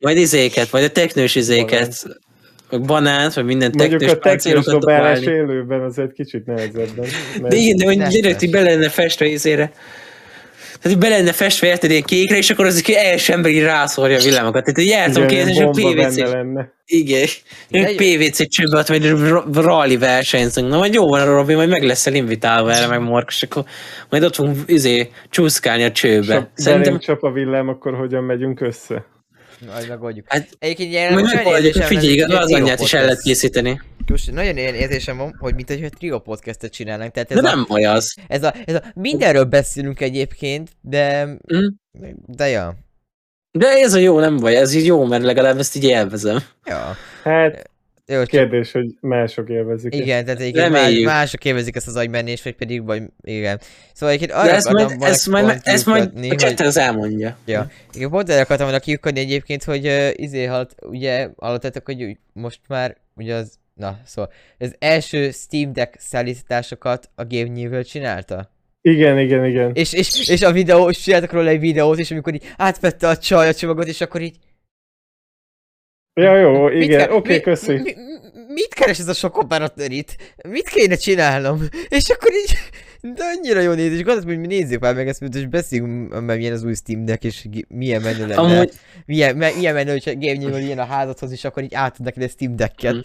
[0.00, 2.04] Majd izéket, majd a teknős izéket,
[2.70, 7.06] meg banánt, vagy minden Mondjuk teknős a technős páncélokat dobálás élőben az egy kicsit nehezebben.
[7.48, 8.64] De igen, de hogy direkt így fest.
[8.64, 9.72] be lenne festve izére.
[10.80, 13.62] Tehát így be lenne festve érted ilyen kékre, és akkor az egy első ember így
[13.62, 14.64] rászórja a villámokat.
[14.64, 16.16] Tehát így jártam Igen, kézni, és a PVC.
[16.86, 17.28] Igen.
[17.70, 20.68] Egy PVC csőbe ott majd r- rally versenyzünk.
[20.68, 23.64] Na majd jó van, Robi, majd meg leszel invitálva erre, meg Mark, és akkor
[24.08, 26.34] majd ott fogunk izé, csúszkálni a És csőbe.
[26.34, 29.04] ha Szerintem csap a villám, akkor hogyan megyünk össze?
[29.66, 30.26] Majd megoldjuk.
[30.28, 33.80] Hát, Egyébként ilyen majd megoldjuk, érzésem figyelj, igaz, hogy az anyját is el lehet készíteni.
[34.06, 37.12] Most nagyon olyan érzésem van, hogy mint egy trio podcastet csinálnánk.
[37.12, 38.14] Tehát ez, De a, nem baj az.
[38.28, 41.66] ez, a, ez a, mindenről beszélünk egyébként, de, Mm.
[42.26, 42.74] de ja.
[43.58, 46.38] De ez a jó, nem baj, ez így jó, mert legalább ezt így élvezem.
[46.64, 46.96] Ja.
[47.22, 47.70] Hát
[48.10, 49.94] Jó, csak, kérdés, hogy mások élvezik.
[49.94, 51.06] igen, tehát Reméljük.
[51.06, 53.60] mások élvezik ezt az agymenést, vagy pedig, vagy igen.
[53.92, 57.36] Szóval egyébként arra ezt majd, ezt majd, ezt majd a csetten az elmondja.
[57.46, 57.70] Ja.
[57.92, 62.60] Igen, pont erre akartam volna kiukadni egyébként, hogy uh, izé halt, ugye hallottatok, hogy most
[62.68, 68.50] már ugye az, na szóval, az első Steam Deck szállításokat a Game New csinálta.
[68.82, 69.70] Igen, igen, igen.
[69.74, 73.16] És, és, és a videó, és csináltak róla egy videót, és amikor így átvette a
[73.16, 74.36] csaj a csomagot, és akkor így...
[76.22, 77.72] Ja, jó, igen, oké, mi- köszi.
[77.72, 77.92] Mi, mi,
[78.48, 80.16] mit keres ez a sok operatőr itt?
[80.48, 81.60] Mit kéne csinálnom?
[81.88, 82.56] És akkor így...
[83.02, 86.38] De annyira jó néz, és gondoltam, hogy mi nézzük már meg ezt, és beszéljünk, mert
[86.38, 88.34] milyen az új Steam Deck, és milyen menő lenne.
[88.40, 88.70] Amúgy,
[89.06, 92.30] Milyen, milyen menő, hogy Game New-vel ilyen a házadhoz, és akkor így átad neked egy
[92.30, 92.94] Steam Decket.
[92.94, 92.98] Mm.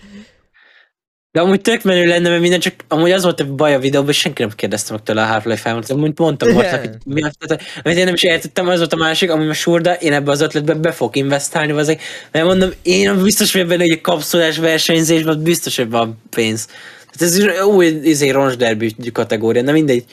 [1.36, 4.06] De amúgy tök menő lenne, mert minden csak, amúgy az volt a baj a videóban,
[4.06, 7.58] hogy senki nem kérdezte meg tőle a Half-Life Elmot, amúgy mondtam voltak, hogy mi az,
[7.84, 10.42] amit én nem is értettem, az volt a másik, ami a surda, én ebbe az
[10.42, 15.44] ötletbe be fogok investálni, azért, mert mondom, én biztos vagyok benne, hogy egy kapszulás versenyzésben
[15.44, 16.68] biztos, hogy van pénz.
[17.12, 20.06] Tehát ez új izé, roncsderbi kategória, de mindegy.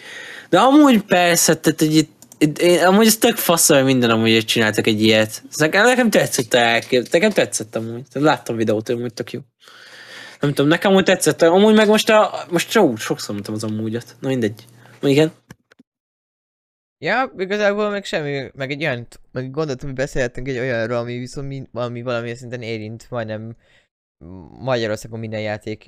[0.50, 4.44] De amúgy persze, tehát hogy itt, én, amúgy ez tök fasz, hogy minden amúgy hogy
[4.44, 5.42] csináltak egy ilyet.
[5.56, 8.02] Nekem, nekem tetszett elkép, nekem tetszett amúgy.
[8.12, 9.40] Láttam videót, amúgy tök jó.
[10.42, 14.16] Nem tudom, nekem úgy tetszett, amúgy meg most a, most so, sokszor mondtam az amúgyat.
[14.20, 14.64] Na mindegy.
[15.00, 15.32] Igen.
[16.98, 21.48] Ja, igazából meg semmi, meg egy olyan, meg gondoltam, hogy beszélhetünk egy olyanról, ami viszont
[21.48, 23.56] mi, valami, valami szinten érint majdnem
[24.58, 25.84] Magyarországon minden játék,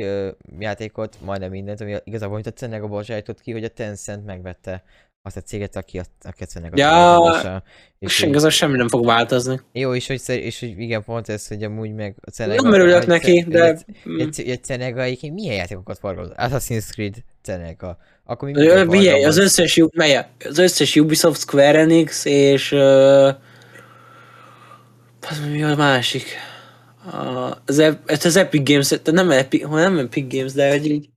[0.58, 4.84] játékot, majdnem mindent, ami igazából, mint a Cenega bozsájtott ki, hogy a Tencent megvette
[5.26, 7.62] azt a céget, aki a, a Cenega Ja, tulajdonosa.
[7.98, 9.60] és hogy- igazán semmi nem fog változni.
[9.72, 12.62] Jó, és hogy, és hogy igen, pont ez, hogy amúgy meg a Cenega...
[12.62, 13.64] Nem örülök neki, de...
[13.64, 16.32] Egy, mm, Cenega egyébként milyen játékokat forgalmaz?
[16.36, 17.98] Assassin's Creed Cenega.
[18.24, 18.54] Akkor mi
[18.90, 20.30] Figyelj, az összes, melye?
[20.48, 22.72] az összes Ubisoft, Square Enix és...
[22.72, 23.26] Uh,
[25.30, 26.24] az mi a másik?
[27.06, 31.08] Uh, az, Ep- hát az Epic Games, nem Epic, nem Epic Games, de egy így...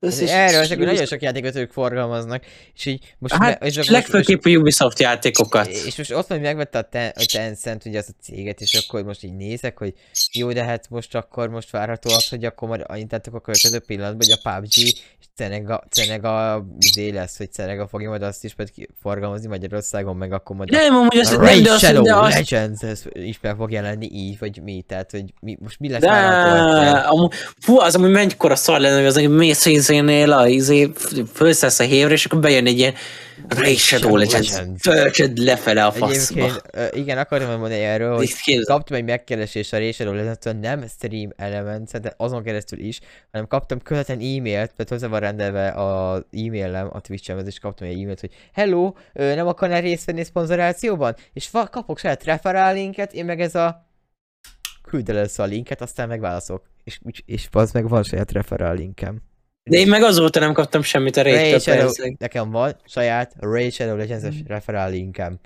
[0.00, 2.44] összes- Erről csak nagyon sok játékot ők forgalmaznak,
[2.76, 3.34] és így most...
[3.34, 5.66] Hát, me- és most- legfőképp a Ubisoft játékokat.
[5.68, 9.02] És most ott hogy megvette a, ten, a Tencent, ugye az a céget, és akkor
[9.02, 9.94] most így nézek, hogy
[10.32, 14.26] jó, de hát most akkor most várható az, hogy akkor majd annyit a következő pillanatban,
[14.28, 14.92] hogy a PUBG
[15.40, 20.56] Cenega, Cenega izé lesz, hogy Cenega fogja majd azt is ki- forgalmazni Magyarországon, meg akkor
[20.56, 23.02] majd a, Nem, amúgy a azt, nem, Raid de azt, Shadow de azt, Legends ez
[23.12, 27.02] is meg fog jelenni így, vagy mi, tehát hogy mi, most mi lesz De, ettől?
[27.06, 30.90] amúgy, fú, az, ami mennyikora szar lenne, hogy az, hogy mész izénél a izé,
[31.32, 32.94] fölszállsz a hévre, és akkor bejön egy ilyen
[33.56, 34.82] Ray Shadow Legends, Legends.
[34.82, 36.40] töltsed lefele a faszba.
[36.44, 38.66] Egyébként, igen, akartam mondani erről, hogy képzeld.
[38.66, 43.00] kaptam egy megkeresést a Rachel Legends-től, nem Stream Elements, de azon keresztül is,
[43.32, 48.00] hanem kaptam közvetlen e-mailt, mert hozzá van rendelve az e-mailem a Twitch-emhez, és kaptam egy
[48.00, 51.14] e-mailt, hogy hello, nem akarnál részt venni szponzorációban?
[51.32, 53.86] És kapok saját referál linket, én meg ez a
[54.82, 56.62] küld el a linket, aztán megválaszolok.
[56.84, 59.18] És, és az meg van saját referál linkem.
[59.70, 62.14] De én meg azóta nem kaptam semmit a persze.
[62.18, 65.38] nekem van saját Ray Shadow Legends-es referál linkem.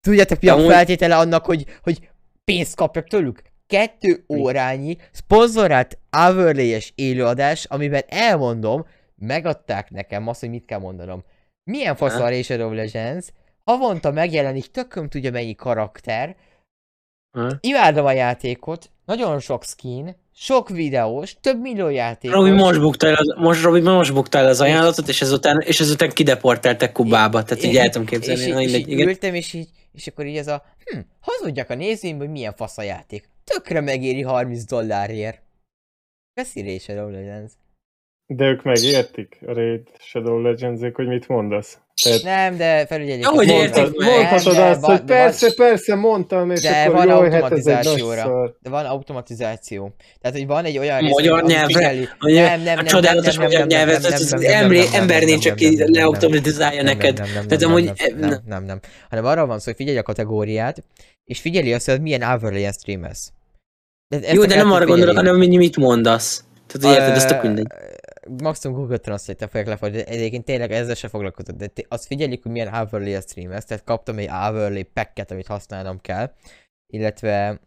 [0.00, 2.10] Tudjátok mi a Amúgy- feltétele annak, hogy, hogy
[2.44, 3.42] pénzt kapjak tőlük?
[3.66, 8.86] Kettő órányi szponzorált hourly-es élőadás, amiben elmondom,
[9.16, 11.24] megadták nekem azt, hogy mit kell mondanom.
[11.70, 13.26] Milyen fasz a Ray Shadow Legends?
[13.64, 16.36] Havonta megjelenik tököm tudja mennyi karakter,
[17.38, 17.56] Ha?
[17.60, 22.36] imádom a játékot, nagyon sok skin, sok videós, több millió játékos.
[22.36, 26.92] Robi most buktál, az, most, Robi most buktál az ajánlatot, és ezután, és ezután kideportáltak
[26.92, 28.40] Kubába, tehát így el tudom képzelni.
[28.40, 29.08] És, na, és így igen.
[29.08, 32.78] ültem, és így, és akkor így ez a, hm, hazudjak a nézőim, hogy milyen fasz
[32.78, 33.28] a játék.
[33.44, 35.42] tökre megéri 30 dollárért.
[36.78, 37.52] Shadow Legends.
[38.32, 41.78] De ők megértik a Raid Shadow legends hogy mit mondasz.
[42.02, 43.26] Tehát Nem, de felügyeljék.
[43.26, 44.08] Ahogy a- értik meg.
[44.08, 47.06] mondhatod Nem, de azt, van- hogy de van- persze, persze, mondtam, és De akkor van
[47.06, 48.02] jaj, hát ez egy.
[48.62, 49.94] De van automatizáció.
[50.20, 54.04] Tehát, hogy van egy olyan Magyar ami nyelvre, Nem, nem, a nem, csodálatos magyar nyelvet,
[54.04, 54.32] az
[54.92, 57.14] ember, nincs, aki leautomatizálja neked.
[57.14, 58.80] Tehát nem, amúgy- nem, nem, nem, nem, nem.
[59.08, 60.82] Hanem arról van szó, hogy figyelj a kategóriát,
[61.24, 63.32] és figyeli azt, hogy milyen hourly streamez.
[64.08, 66.44] De ezt Jó, a de nem arra gondolok, hanem hogy mit mondasz.
[66.66, 67.66] Tehát, hogy érted, ez tök mindegy.
[68.42, 72.52] Maximum Google Translate-tel fogják lefordítani, de egyébként tényleg ezzel se foglalkozok, de azt figyelik, hogy
[72.52, 76.34] milyen hourly a streamez, tehát kaptam egy hourly packet, amit használnom kell,
[76.92, 77.60] illetve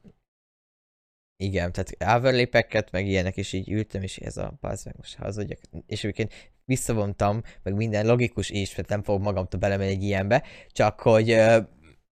[1.44, 5.16] igen, tehát hourly packet, meg ilyenek, és így ültem, és ez a bazd meg most
[5.16, 10.44] hazudjak, és egyébként visszavontam, meg minden logikus is, mert nem fogok magamtól belemenni egy ilyenbe,
[10.68, 11.26] csak hogy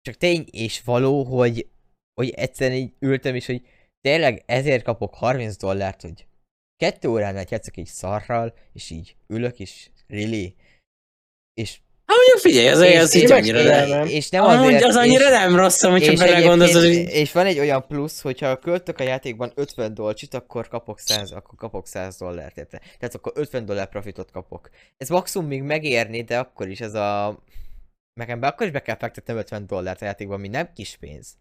[0.02, 1.70] csak tény és való, hogy,
[2.14, 3.62] hogy egyszerűen így ültem, és hogy
[4.02, 6.28] tényleg ezért kapok 30 dollárt, hogy
[6.78, 10.56] kettő órán át játszok egy szarral, és így ülök, és really,
[11.54, 13.90] és Hát mondjuk figyelj, az, és, az így annyira nem.
[13.90, 14.08] nem.
[14.08, 17.60] és nem Amúgy azért, az annyira és, nem rossz, és, belegondolsz, hogy és van egy
[17.60, 22.58] olyan plusz, hogyha költök a játékban 50 dolcsit, akkor kapok 100, akkor kapok 100 dollárt
[22.58, 22.82] érte.
[23.00, 24.70] Tehát akkor 50 dollár profitot kapok.
[24.98, 27.40] Ez maximum még megérni, de akkor is ez a...
[28.14, 31.38] Nekem be akkor is be kell fektetnem 50 dollárt a játékban, ami nem kis pénz.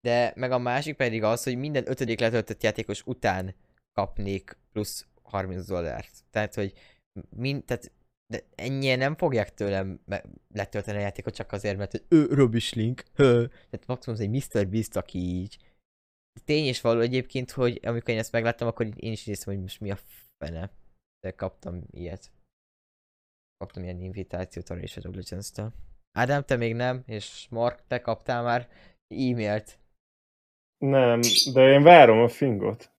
[0.00, 3.54] De meg a másik pedig az, hogy minden ötödik letöltött játékos után
[3.94, 6.24] kapnék plusz 30 dollárt.
[6.30, 6.72] Tehát, hogy
[7.36, 7.92] mind, tehát
[8.26, 10.00] de ennyien nem fogják tőlem
[10.54, 13.02] letölteni a játékot csak azért, mert hogy ő Robis Link.
[13.70, 14.68] Tehát maximum egy Mr.
[14.68, 15.58] Beast, aki így.
[16.44, 19.80] Tény és való egyébként, hogy amikor én ezt megláttam, akkor én is néztem, hogy most
[19.80, 19.98] mi a
[20.36, 20.70] fene.
[21.20, 22.30] De kaptam ilyet.
[23.56, 25.72] Kaptam ilyen invitációt a Race of Legends-től.
[26.18, 28.68] Ádám, te még nem, és Mark, te kaptál már
[29.08, 29.78] e-mailt.
[30.78, 31.20] Nem,
[31.52, 32.93] de én várom a fingot.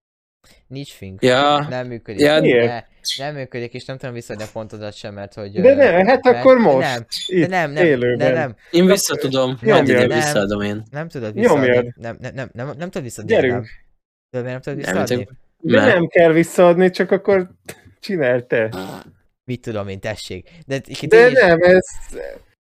[0.68, 1.24] Nincs fink.
[1.24, 2.22] Ja, Nem működik.
[2.22, 2.39] Ja?
[2.39, 2.84] Ne,
[3.18, 5.52] nem működik, és nem tudom visszaadni a pontodat sem, mert hogy...
[5.62, 6.88] De ö, nem, hát mert- akkor most.
[6.88, 9.58] Nem, Itt, de nem, nem, de nem, én visszatudom.
[9.62, 9.78] Nyomjad.
[9.86, 10.18] Majd ide Nem.
[10.18, 10.84] visszaadom én.
[10.91, 11.66] nem tudod visszaadni.
[11.66, 11.86] Nyomjad.
[11.96, 13.34] Nem, nem, nem, nem, nem tudod visszaadni.
[13.34, 13.54] Gyerünk.
[13.54, 13.64] Nem.
[14.30, 15.26] Tudod, miért nem tudod Nem, visszaadni?
[15.26, 17.50] csak- De nem kell visszaadni, csak akkor
[18.00, 18.70] csinál te.
[19.43, 20.50] Mit tudom én, tessék.
[20.68, 21.86] De, de, De nem, ez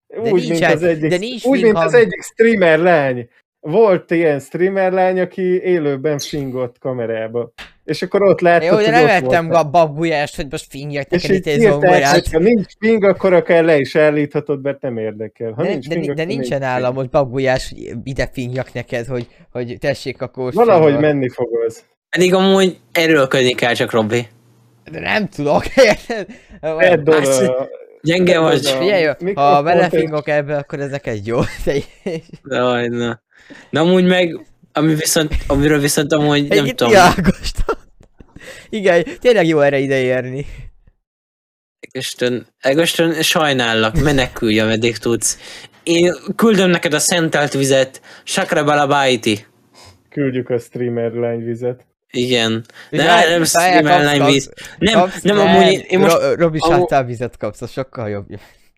[0.08, 3.28] úgy, mint nincsen- az egyik, de nincs úgy, mint az egyik streamer lány.
[3.60, 7.52] Volt ilyen streamer lány, aki élőben fingott kamerába.
[7.84, 11.08] És akkor ott láttad, Jó, de hogy nem ott vettem a babgulyást, hogy most fingjak
[11.08, 12.12] neked itt egy zongorát.
[12.12, 15.52] hogy ha nincs ping, akkor akár le is állíthatod, mert nem érdekel.
[15.52, 16.94] Ha De, nincs de, ping, de, nincsen nincs ping.
[16.94, 21.00] most babgulyás, hogy ide fingjak neked, hogy, hogy tessék akkor Valahogy fingol.
[21.00, 21.84] menni fog az.
[22.10, 24.26] Pedig amúgy erőlködni kell csak, Robbi.
[24.90, 26.26] De nem tudok, érted?
[28.02, 28.66] Gyenge vagy.
[28.66, 31.38] Figyelj, ha belefingok ebbe, akkor ez neked jó.
[31.64, 31.74] De
[32.56, 33.20] Jaj, na.
[33.70, 34.40] De amúgy meg,
[34.72, 37.76] ami viszont, amiről viszont amúgy nem Egy tudom, Ágoston.
[38.68, 40.46] Igen, tényleg jó erre ideérni.
[41.80, 45.38] Egöstön, Egöstön, sajnállak, menekülj, ameddig tudsz.
[45.82, 49.46] Én küldöm neked a szentelt vizet, Sakra Balabáiti.
[50.08, 51.86] Küldjük a streamer lányvizet.
[52.10, 52.64] Igen.
[52.90, 54.46] De várj, nem várjál, streamel kapsz- lány víz.
[54.46, 58.08] kapsz- Nem, kapsz- nem, amúgy én, én most, Ro- Robi amú- vizet kapsz, az sokkal
[58.08, 58.26] jobb.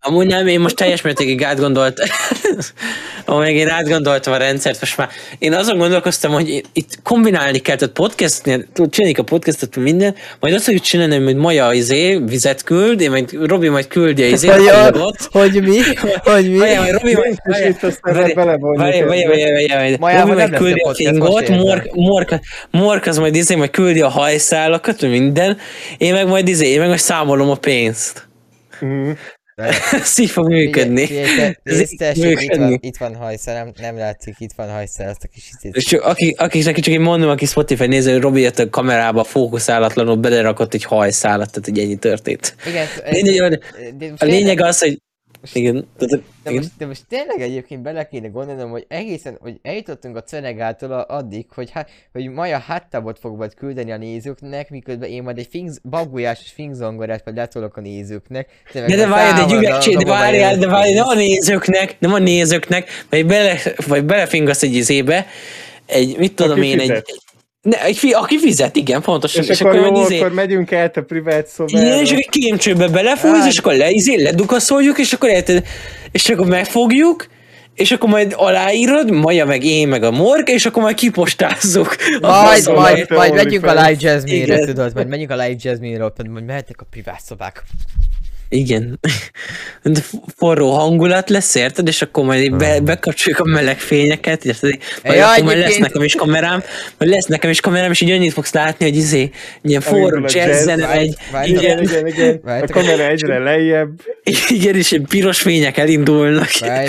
[0.04, 2.00] Amúgy nem, én most teljes mértékig átgondolt,
[3.24, 7.94] amíg én átgondoltam a rendszert, most már én azon gondolkoztam, hogy itt kombinálni kell, tehát
[7.94, 13.10] podcastnél, csináljuk a podcastot, minden, majd azt fogjuk csinálni, hogy Maja izé vizet küld, én
[13.10, 15.28] majd Robi majd küldi a izé, Hogy, a a- fingot.
[15.30, 15.78] hogy mi?
[16.32, 16.58] Hogy mi?
[16.58, 17.36] Várjál, majd Robi majd.
[19.98, 21.90] Majában Robi nem majd küldi a fingot, most.
[21.94, 22.40] Mork,
[22.70, 25.58] Mork, az majd izé, majd küldi a hajszálakat, minden,
[25.98, 28.28] én meg majd izé, én meg majd számolom a pénzt.
[28.80, 29.10] Mhm.
[29.92, 31.06] Ez így fog működni.
[31.06, 31.92] Figyelj, te- nézd,
[32.42, 35.76] itt van, itt van hajszál, nem, nem látszik, itt van hajszál, azt a kis izét.
[35.76, 39.24] És csak, akik, akiknek csak én mondom, aki Spotify néző, hogy Robi jött a kamerába
[39.24, 42.54] fókuszálatlanul belerakott egy hajszálat, tehát egy ennyi történt.
[42.66, 43.64] Igen, A lényeg,
[44.18, 44.98] a lényeg az, hogy
[45.52, 46.62] igen, tehát, De igen.
[46.62, 51.46] most, de most tényleg egyébként bele kéne gondolnom, hogy egészen, hogy eljutottunk a Cenegától addig,
[51.54, 55.80] hogy, hát, hogy Maja háttábot fog majd küldeni a nézőknek, miközben én majd egy fingz,
[55.84, 58.48] bagulyásos fingzongorát majd letolok a nézőknek.
[58.72, 62.88] De, de várjál, de gyümölcsé, de várjál, de várjál, nem a nézőknek, nem a nézőknek,
[63.10, 65.26] vagy, bele, vagy belefingasz egy izébe,
[65.86, 67.02] egy, mit tudom én, egy,
[67.62, 69.44] ne, egy aki fizet, igen, pontosan.
[69.44, 72.00] És, akkor jó, majd izé- akkor megyünk át a privát Igen, szobára.
[72.00, 73.50] és akkor egy kémcsőbe belefújsz, Hát.
[73.50, 75.66] és akkor le, izé, ledukaszoljuk, és akkor érted,
[76.10, 77.26] és akkor megfogjuk,
[77.74, 81.96] és akkor majd aláírod, Maja meg én, meg a Mork, és akkor majd kipostázzuk.
[82.20, 84.66] a Majd, majd, Te majd megyünk a live Igen.
[84.66, 87.62] tudod, majd megyünk a live jazzmere-ről, majd mehetek a privát szobák.
[88.52, 88.98] Igen.
[89.82, 90.00] De
[90.36, 91.86] forró hangulat lesz, érted?
[91.86, 94.78] És akkor majd be, bekapcsoljuk a meleg fényeket, érted?
[95.04, 96.62] Majd Ja, akkor majd lesz nekem is kamerám,
[96.98, 99.30] majd lesz nekem is kamerám, és így annyit fogsz látni, hogy izé,
[99.62, 102.40] ilyen forró jazz zene megy, Igen, igen, igen.
[102.44, 103.90] A kamera egyre lejjebb.
[104.48, 106.58] igen, és ilyen piros fények elindulnak.
[106.58, 106.88] Várj.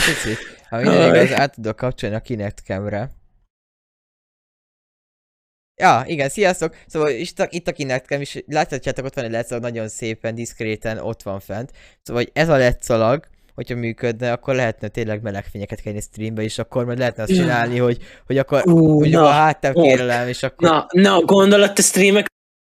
[0.70, 3.10] Ha minden igaz, át tudok kapcsolni a Kinect camre.
[5.76, 6.76] Ja, igen, sziasztok!
[6.88, 9.88] Szóval itt a, itt a Kinect cam, és láthatjátok, ott van egy LED szalag, nagyon
[9.88, 11.72] szépen, diszkréten ott van fent.
[12.02, 16.58] Szóval hogy ez a LED szalag, hogyha működne, akkor lehetne tényleg melegfényeket kenni streambe, és
[16.60, 19.82] akkor majd lehetne azt csinálni, hogy, hogy akkor Ú, mondjuk na, a háttáv ó.
[19.82, 20.70] kérelem, és akkor...
[20.70, 22.26] Na, na, gondolat, a streamek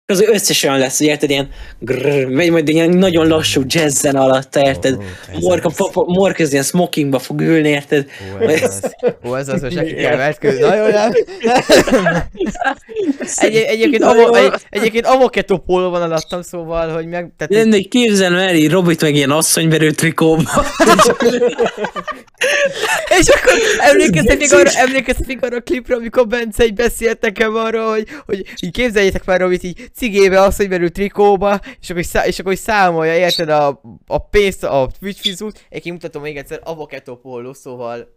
[0.09, 1.49] az összes olyan lesz, hogy érted, ilyen
[1.79, 4.97] grrr, megy majd ilyen nagyon lassú jazzen alatt, érted?
[5.31, 5.39] Ez
[5.93, 8.05] Morka, az ilyen smokingba fog ülni, érted?
[8.41, 8.95] Ó, ez az.
[9.25, 10.59] Ó, ez az, most neki kell vetkőzni.
[10.59, 11.11] Na jó, nem?
[13.35, 17.31] Egy, egyébként, avo, egy, egyébként avoketto póló van alattam, szóval, hogy meg...
[17.37, 20.43] Tehát, Én egy képzelem el, így Robit meg ilyen asszonyverő trikóba.
[23.19, 27.55] És akkor emlékeztek még arra, emlékeztek még arra a klipre, amikor Bence így beszélt nekem
[27.55, 32.05] arra, hogy, hogy így képzeljétek már Robit így cigébe, azt, hogy belül trikóba, és akkor,
[32.05, 36.37] szá, és akkor így számolja, érted a, a pénzt, a Twitch fizut, én mutatom még
[36.37, 38.16] egyszer, avoketto póló, szóval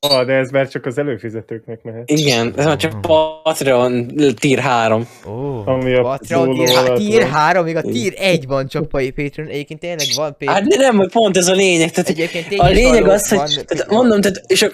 [0.00, 2.10] Ah, de ez már csak az előfizetőknek mehet.
[2.10, 4.06] Igen, ez már csak Patreon
[4.38, 5.08] tier 3.
[5.28, 7.30] Ó, Ami a Patreon tier, tier van.
[7.30, 10.54] 3, még a tier 1 van csak pai Patreon, egyébként tényleg van Patreon.
[10.54, 11.90] Hát de nem, hogy pont ez a lényeg.
[11.90, 14.68] Tehát Egyébként a lényeg az, hogy van- tehát mondom, tehát, és, a,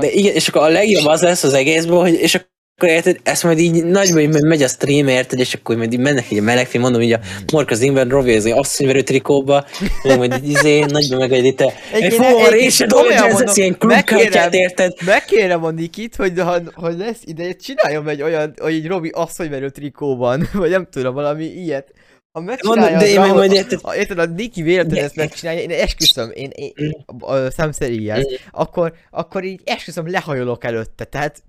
[0.00, 2.50] de igen, és akkor a legjobb az lesz az egészből, hogy és akkor
[2.88, 6.30] érted, ezt majd így nagyban így megy a stream, érted, és akkor majd így mennek
[6.30, 7.20] így a melegfény, mondom így a
[7.52, 9.64] Morka Zimber, Rovi az asszonyverő trikóba,
[10.02, 11.60] meg majd így izé, nagyban meg egy itt
[11.92, 12.18] egy
[12.48, 14.92] része komolyan dolog, ez ilyen klubkártyát, érted?
[15.04, 19.70] Megkérem a Nikit, hogy ha, ha lesz ideje, csináljon egy olyan, hogy így Robi asszonyverő
[19.70, 21.92] trikóban, vagy nem tudom, valami ilyet.
[22.32, 25.70] Ha megcsinálja, de én Ra- majd érted- ha, érted, a Niki véletlenül ezt megcsinálja, én
[25.70, 31.42] esküszöm, én, én, én a, a szemszerűjel, akkor, akkor így esküszöm, lehajolok előtte, tehát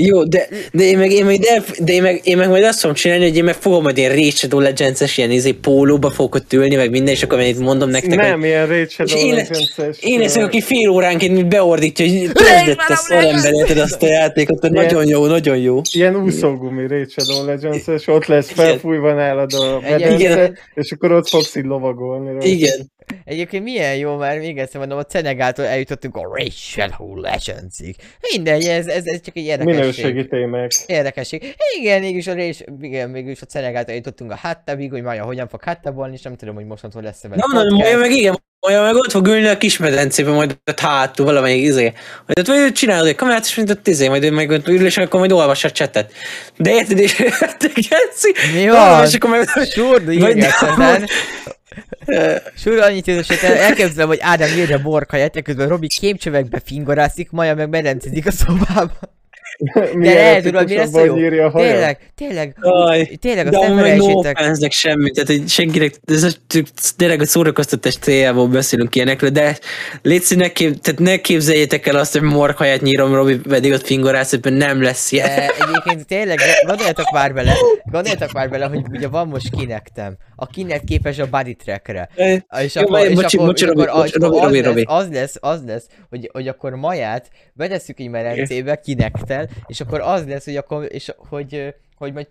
[0.00, 2.80] Jó, de, de én meg, én meg, de, de én meg, én meg majd azt
[2.80, 6.34] fogom csinálni, hogy én meg fogom majd ilyen Raid Shadow Legends-es ilyen izé pólóba fogok
[6.34, 9.34] ott ülni, meg minden, és akkor majd mondom nektek, Nem, hogy ilyen Raid Shadow én,
[9.34, 14.60] Legends-es, én leszek, aki fél óránként beordítja, hogy kezdett ezt ember, érted azt a játékot,
[14.60, 15.80] hogy nagyon jó, nagyon jó.
[15.92, 18.64] Ilyen úszógumi Raid Shadow Legends-es, ott lesz Igen.
[18.64, 20.12] felfújva nálad a Igen.
[20.12, 22.30] medence, és akkor ott fogsz így lovagolni.
[22.30, 22.46] rajta.
[22.46, 22.90] Igen.
[23.28, 27.96] Egyébként milyen jó, már még egyszer mondom, a Cenegától eljutottunk a Rachel Who Legendsig.
[28.32, 29.80] Mindegy, ez, ez, ez csak egy érdekesség.
[29.80, 30.70] Minőségi témák.
[30.86, 31.54] Érdekesség.
[31.80, 35.62] Igen, mégis a rés, igen, mégis a Cenegától eljutottunk a háttábig, hogy Maja hogyan fog
[35.64, 37.86] háttabolni, és nem tudom, hogy mostantól lesz-e vele Nem podcast.
[37.86, 41.62] olyan meg igen, olyan meg ott fog ülni a kis medencében, majd ott hátul valamelyik
[41.64, 41.92] izé.
[42.26, 44.86] Hogy ott vagy csinálod egy kamerát, és mint ott izé, majd ő meg ott ül,
[44.86, 46.12] és akkor majd olvas a csetet.
[46.56, 47.12] De érted, és
[47.58, 47.68] te
[48.54, 49.04] Mi van?
[49.04, 49.48] és akkor meg...
[49.66, 50.46] Surd, Vagy-
[52.56, 58.26] Surd annyit idősít, elképzelem, hogy Ádám írja borkaját, ekközben Robi kémcsövekbe fingorászik, Maja meg berencezik
[58.26, 59.16] a szobába.
[59.94, 61.14] Milyen lehet, tudod, mi lesz a jó?
[61.14, 61.52] a.
[61.52, 64.38] Tényleg, tényleg, Jaj, tényleg de azt nem no felejtsétek.
[64.38, 66.28] offense semmit, tehát hogy senkinek, ez a,
[66.96, 69.58] tényleg a szórakoztatás céljából beszélünk ilyenekről, de
[70.02, 74.30] légy ne, kép, tehát ne képzeljétek el azt, hogy morkhaját nyírom, Robi pedig ott fingorász,
[74.30, 75.36] hogy nem lesz ilyen.
[75.36, 77.54] De egyébként tényleg, de gondoljatok már bele,
[77.84, 80.16] gondoljatok már bele, hogy ugye van most kinektem.
[80.40, 82.08] A kinek képes a body trackre.
[82.60, 84.98] És Jó, akkor, és bocsi, akkor, bocsi, és Robi, akkor, az, Robi, az, Robi, lesz,
[84.98, 90.26] az lesz, az lesz, hogy, hogy akkor maját betesszük egy merencébe, kinektel, és akkor az
[90.26, 92.26] lesz, hogy akkor, és hogy, hogy majd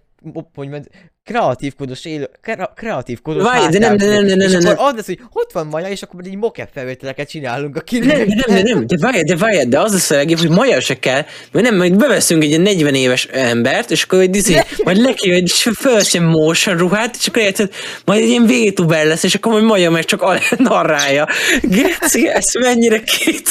[0.56, 0.88] hogy majd
[1.24, 4.86] kreatívkodos élő, kre, kreatívkodos Várj, de nem, nem, nem, nem, nem, akkor nem.
[4.86, 8.16] az lesz, hogy ott van Maja, és akkor így mokep felvételeket csinálunk a Nem, de
[8.16, 11.00] nem, de nem, de várj, de várj, de az lesz a legjobb, hogy Maja se
[11.00, 15.02] kell, mert nem, majd beveszünk egy ilyen 40 éves embert, és akkor egy izé, majd
[15.02, 17.74] neki egy fölszem motion ruhát, és akkor érted,
[18.06, 21.28] majd egy ilyen VTuber lesz, és akkor majd Maja meg csak alá narrálja.
[21.62, 23.50] Geci, ez mennyire két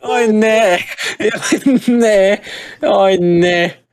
[0.00, 0.76] Aj, ne!
[1.18, 2.38] Jaj, ne!
[2.80, 3.86] Aj, ne!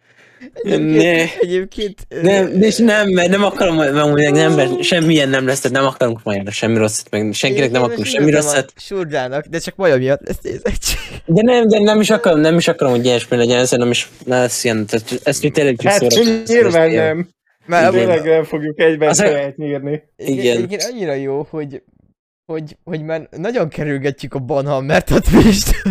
[0.64, 1.38] Ne!
[1.40, 5.86] Egyébként, Nem, és nem, mert nem akarom, mert nem, mert semmilyen nem lesz, tehát nem
[5.88, 8.74] akarunk majd semmi rosszat, meg senkinek nem akarunk semmi rosszat.
[8.76, 11.00] Surdának, de csak Maja miatt lesz nézettség.
[11.26, 14.10] De nem, de nem is akarom, nem is akarom, hogy ilyesmi legyen, ezzel nem is
[14.26, 16.02] lesz ilyen, tehát ezt mi tényleg csak Hát
[16.48, 16.94] nyilván lesz.
[16.96, 17.28] nem.
[17.66, 20.04] Mert amúgy- Tényleg nem fogjuk egyben saját nyírni.
[20.18, 20.62] Igen.
[20.64, 21.82] Igen, annyira jó, hogy,
[22.46, 25.86] hogy, hogy már nagyon kerülgetjük a Banhammert a twitch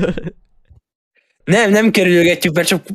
[1.44, 2.86] Nem, nem kerülgetjük, mert csak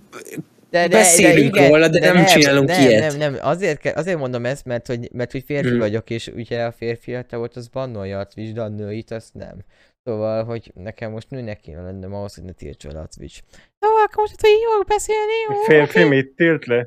[0.71, 3.17] Beszélünk róla, de nem csinálunk nem, ilyet.
[3.17, 5.79] Nem, nem, azért, kell, azért mondom ezt, mert hogy, mert hogy férfi Hmm.
[5.79, 9.33] vagyok, és ugye a férfi te volt, az bannolja a Twitch, de a nőit azt
[9.33, 9.57] nem.
[10.03, 13.41] Szóval, hogy nekem most nőnek kéne lennem ahhoz, hogy ne tiltsa le a Twitch.
[13.79, 16.85] Jó, akkor most hogy jó beszélni, jó, Férfi mit tilt le?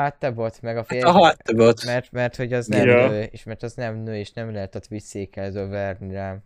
[0.00, 1.06] Hát te volt, meg a fél...
[1.06, 1.84] A hardbot.
[1.84, 3.08] Mert, mert hogy az nem Ja.
[3.08, 6.42] nő, és mert az nem nő, és nem lehet a Twitch székelző verni rám.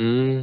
[0.00, 0.40] Mm.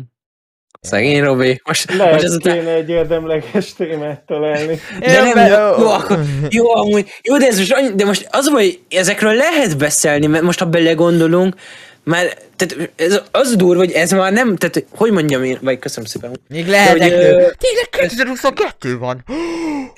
[0.82, 1.62] Szegény Robi.
[1.64, 2.54] Most, most Lehet ezután...
[2.54, 4.80] kéne egy érdemleges témát találni.
[5.00, 6.20] De nem, jó, jó, akkor,
[6.50, 10.44] jó, amúgy, jó, de ez most, annyi- de most az, hogy ezekről lehet beszélni, mert
[10.44, 11.56] most ha belegondolunk,
[12.04, 16.10] már, tehát ez, az durva, hogy ez már nem, tehát hogy mondjam én, vagy köszönöm
[16.10, 16.40] szépen.
[16.50, 17.32] Még lehetek De, hogy, nő.
[17.32, 19.24] ö, Tényleg 2022 van.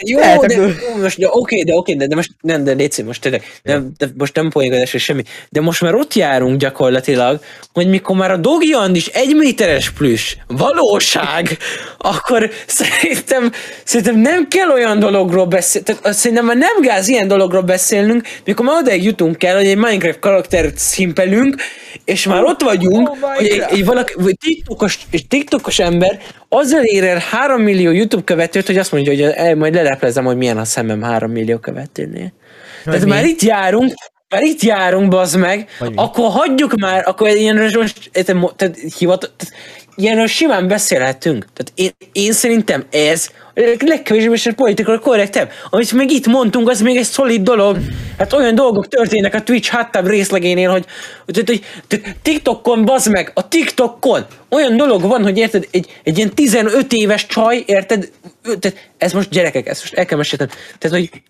[0.06, 0.68] Jó, Lehet, de, jó,
[1.02, 4.08] most, de oké, de oké, de, de most nem, de légy most tényleg, nem, de
[4.18, 7.40] most nem poénkodás és semmi, de most már ott járunk gyakorlatilag,
[7.74, 11.58] hogy mikor már a Dogi is egy méteres plüss, valóság,
[11.98, 13.52] akkor szerintem,
[13.84, 18.66] szerintem nem kell olyan dologról beszélni, tehát szerintem már nem gáz ilyen dologról beszélnünk, mikor
[18.66, 21.56] már odaig jutunk el, hogy egy Minecraft karaktert szimpelünk,
[22.06, 26.20] és már ott vagyunk, Oh, hogy egy, egy valaki, vagy TikTokos, egy TikTokos ember
[26.50, 30.38] azzal ér el 3 millió YouTube követőt, hogy azt mondja, hogy el, majd leleplezem, hogy
[30.38, 32.34] milyen a szemem 3 millió követőnél.
[32.84, 33.10] Tehát mi?
[33.10, 33.94] már itt járunk,
[34.30, 35.88] már itt járunk, bazd meg, mi?
[35.96, 38.10] akkor hagyjuk már, akkor ilyenről most,
[38.56, 39.54] tehát, hivat, tehát,
[40.02, 41.46] ilyenről simán beszélhetünk.
[41.54, 45.52] Tehát én, én szerintem ez a legkevésbé is politikai korrektebb.
[45.70, 47.78] Amit még itt mondtunk, az még egy szolid dolog.
[48.18, 50.86] Hát olyan dolgok történnek a Twitch háttább részlegénél, hogy,
[51.26, 56.18] hogy, hogy, hogy, TikTokon, bazd meg, a TikTokon olyan dolog van, hogy érted, egy, egy
[56.18, 58.10] ilyen 15 éves csaj, érted,
[58.44, 60.50] Ö, tehát ez most gyerekek, ezt most el kell mesélnem.
[60.78, 61.22] Tehát, hogy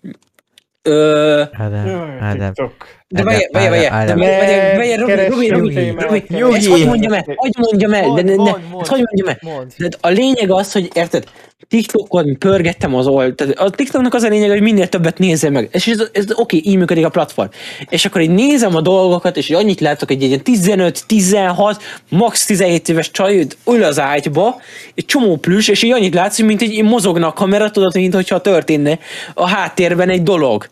[0.82, 2.52] ö, Ádám, Jaj, Ádám.
[2.52, 2.74] TikTok.
[3.12, 7.92] De várjál, várjál, várjál, várjál, Robi, Robi, Robi, Robi, ezt hogy mondjam el, hogy mondjam
[7.92, 9.66] el, de ne, ne, ezt hogy mondjam el.
[9.76, 11.24] Tehát a lényeg az, hogy érted,
[11.68, 15.68] TikTokon pörgettem az old, tehát a TikToknak az a lényeg, hogy minél többet nézzél meg.
[15.72, 17.48] És ez, ez oké, így működik a platform.
[17.88, 22.46] És akkor így nézem a dolgokat, és annyit látok, hogy egy ilyen 15, 16, max
[22.46, 24.60] 17 éves csaj ül az ágyba,
[24.94, 28.40] egy csomó plüss, és így annyit látsz, mint egy mozogna a kamera, tudod, mint hogyha
[28.40, 28.98] történne
[29.34, 30.68] a háttérben egy dolog.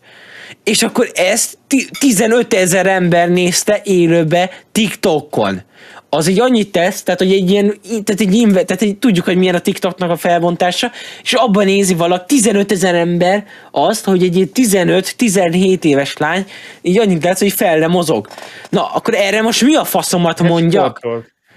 [0.63, 5.61] És akkor ezt ti- 15 ezer ember nézte élőbe TikTokon.
[6.09, 9.37] Az így annyit tesz, tehát hogy egy ilyen, tehát egy, inve, tehát egy, tudjuk, hogy
[9.37, 10.91] milyen a TikToknak a felbontása,
[11.23, 16.45] és abban nézi valaki 15 ezer ember azt, hogy egy ilyen 15-17 éves lány
[16.81, 18.27] így annyit látsz, hogy fel nem mozog.
[18.69, 20.99] Na, akkor erre most mi a faszomat mondjak?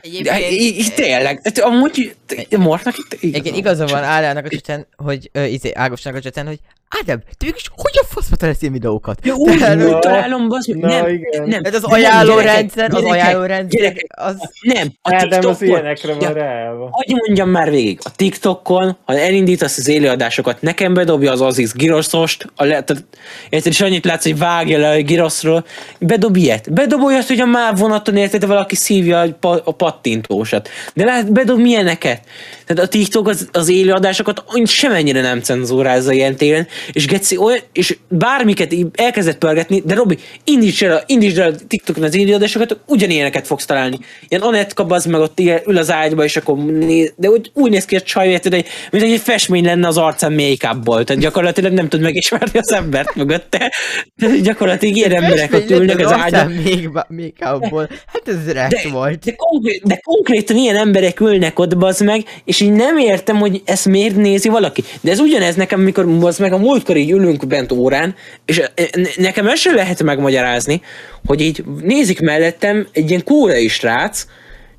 [0.03, 2.15] Í- í- tényleg, hát amúgy
[2.59, 6.59] Mortnak itt Igen, igaza van Ádámnak a cseten, hogy ö, izé, Ágosnak a cseten, hogy
[7.01, 9.19] Ádám, te mégis hogyan faszba találsz ilyen videókat?
[9.23, 11.49] Ja, úgy, Tehát, úgy találom, meg, na, nem, igen.
[11.49, 11.61] nem.
[11.65, 14.37] Ez az ajánlórendszer, az ajánlórendszer, az...
[14.61, 16.89] Nem, a Ádám az TikTokon, ilyenekre van ja, ráállva.
[16.91, 22.47] Hogy mondjam már végig, a TikTokon, ha elindítasz az élőadásokat, nekem bedobja az Aziz Giroszost,
[22.57, 23.05] a le, tehát,
[23.49, 25.65] érted, és annyit látsz, hogy vágja le a Giroszról,
[25.99, 26.73] bedob ilyet.
[26.73, 30.69] Bedob olyat, hogy a MÁV vonaton érted, valaki szívja a, pa, a pattintósat.
[30.95, 32.21] De lát, bedob milyeneket.
[32.67, 37.97] Tehát a TikTok az, az élőadásokat semennyire nem cenzúrázza ilyen téren, és Geci olyan, és
[38.09, 43.65] bármiket elkezdett pörgetni, de Robi, indíts el, indíts el a TikTokon az élőadásokat, ugyanilyeneket fogsz
[43.65, 43.99] találni.
[44.29, 47.71] Ilyen Anetka az meg ott ilyen, ül az ágyba, és akkor néz, de úgy, úgy
[47.71, 51.89] néz ki a csaj, hogy mint egy festmény lenne az arcán make Tehát gyakorlatilag nem
[51.89, 53.73] tud megismerni az embert mögötte.
[54.17, 56.51] Tehát gyakorlatilag ilyen emberek ott ülnek az ágyban.
[56.51, 57.89] Még, még abból.
[58.07, 59.25] Hát ez rekt volt.
[59.25, 63.63] De, konkrét, de konkrétan ilyen emberek ülnek ott, bazd meg, és így nem értem, hogy
[63.65, 64.85] ezt miért nézi valaki.
[65.01, 68.15] De ez ugyanez nekem, mikor bazd meg a múltkor így ülünk bent órán,
[68.45, 68.63] és
[68.95, 70.83] ne- nekem ezt sem lehet megmagyarázni,
[71.27, 74.27] hogy így nézik mellettem egy ilyen kórai srác,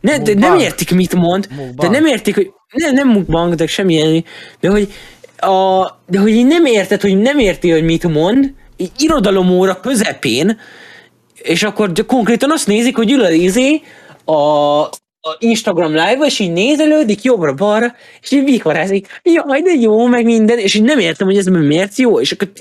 [0.01, 1.91] ne, de nem értik, mit mond, de Mukbang.
[1.91, 4.26] nem értik, hogy nem, nem mukbang, de semmilyen,
[4.59, 4.93] de hogy,
[5.38, 10.59] a, de hogy így nem érted, hogy nem érti, hogy mit mond, így irodalomóra közepén,
[11.41, 13.81] és akkor konkrétan azt nézik, hogy ül a izé
[14.26, 14.89] a,
[15.27, 20.57] a Instagram live és így nézelődik jobbra-balra, és így vikarázik, jaj, de jó, meg minden,
[20.57, 22.52] és így nem értem, hogy ez miért jó, és akkor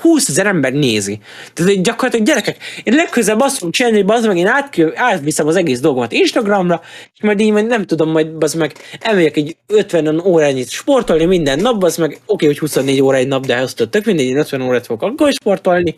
[0.00, 1.18] 20 ezer ember nézi.
[1.52, 5.56] Tehát gyakorlatilag gyerekek, én legközelebb azt fogom csinálni, hogy bazd meg, én átkö, átviszem az
[5.56, 6.80] egész dolgomat Instagramra,
[7.14, 11.58] és majd így majd nem tudom, majd bazd meg, elmegyek egy 50 órányit sportolni minden
[11.58, 14.62] nap, bazd meg, oké, hogy 24 óra egy nap, de azt tök mindegy, én 50
[14.62, 15.94] órát fogok akkor sportolni,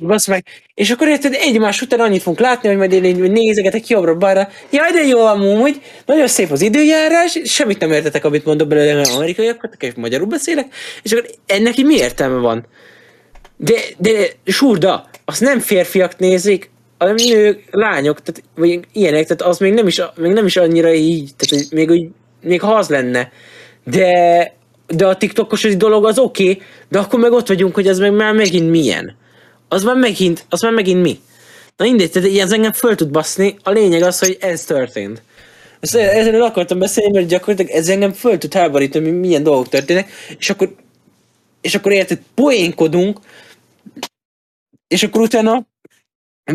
[0.00, 0.44] bazd meg,
[0.74, 4.90] és akkor érted, egymás után annyit fogunk látni, hogy majd én így nézegetek jobbra-balra, jaj,
[4.90, 9.76] de jó amúgy, nagyon szép az időjárás, semmit nem értetek, amit mondok belőle, mert amerikaiak
[9.80, 12.66] és magyarul beszélek, és akkor ennek mi értelme van?
[13.56, 19.58] De, de surda, azt nem férfiak nézik, hanem nők, lányok, tehát, vagy ilyenek, tehát az
[19.58, 22.08] még nem is, még nem is annyira így, tehát hogy még, úgy,
[22.42, 23.32] még ha az lenne.
[23.84, 24.54] De,
[24.86, 28.12] de a TikTokos dolog az oké, okay, de akkor meg ott vagyunk, hogy az meg
[28.12, 29.16] már megint milyen.
[29.68, 31.20] Az már megint, az már megint mi.
[31.76, 35.22] Na mindegy, tehát ez engem föl tud baszni, a lényeg az, hogy ez történt.
[35.80, 40.10] Ezt, ezzel akartam beszélni, mert gyakorlatilag ez engem föl tud háborítani, hogy milyen dolgok történnek,
[40.38, 40.74] és akkor
[41.60, 43.18] és akkor érted, poénkodunk,
[44.88, 45.66] és akkor utána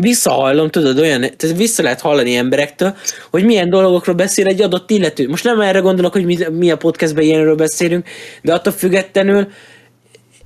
[0.00, 2.96] visszahallom, tudod, olyan, tehát vissza lehet hallani emberektől,
[3.30, 5.28] hogy milyen dolgokról beszél egy adott illető.
[5.28, 8.08] Most nem erre gondolok, hogy mi, mi a podcastben ilyenről beszélünk,
[8.42, 9.48] de attól függetlenül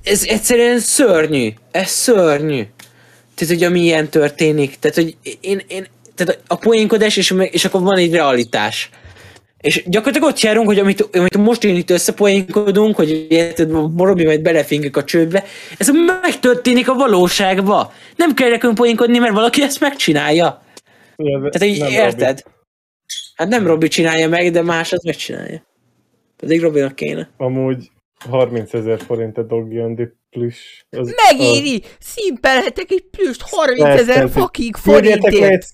[0.03, 1.53] ez egyszerűen szörnyű.
[1.71, 2.63] Ez szörnyű.
[3.35, 4.75] Tehát, hogy ami ilyen történik.
[4.79, 8.89] Tehát, hogy én, én tehát a poénkodás, és, és akkor van egy realitás.
[9.57, 14.41] És gyakorlatilag ott járunk, hogy amit, amit most én itt összepoénkodunk, hogy érted, Robi majd
[14.41, 15.43] belefingik a csőbe,
[15.77, 15.89] ez
[16.21, 17.93] megtörténik a valóságba.
[18.15, 20.61] Nem kell nekünk poénkodni, mert valaki ezt megcsinálja.
[21.15, 22.43] Tehát így érted?
[23.35, 25.65] Hát nem Robi csinálja meg, de más az megcsinálja.
[26.37, 27.29] Pedig Robinak kéne.
[27.37, 27.89] Amúgy
[28.29, 30.85] 30 ezer forint a Doggy Andy plüss.
[30.89, 31.83] Az, Megéri!
[31.99, 35.67] Szimpelhetek egy plüst 30 ezer fucking Küldjetek forintért!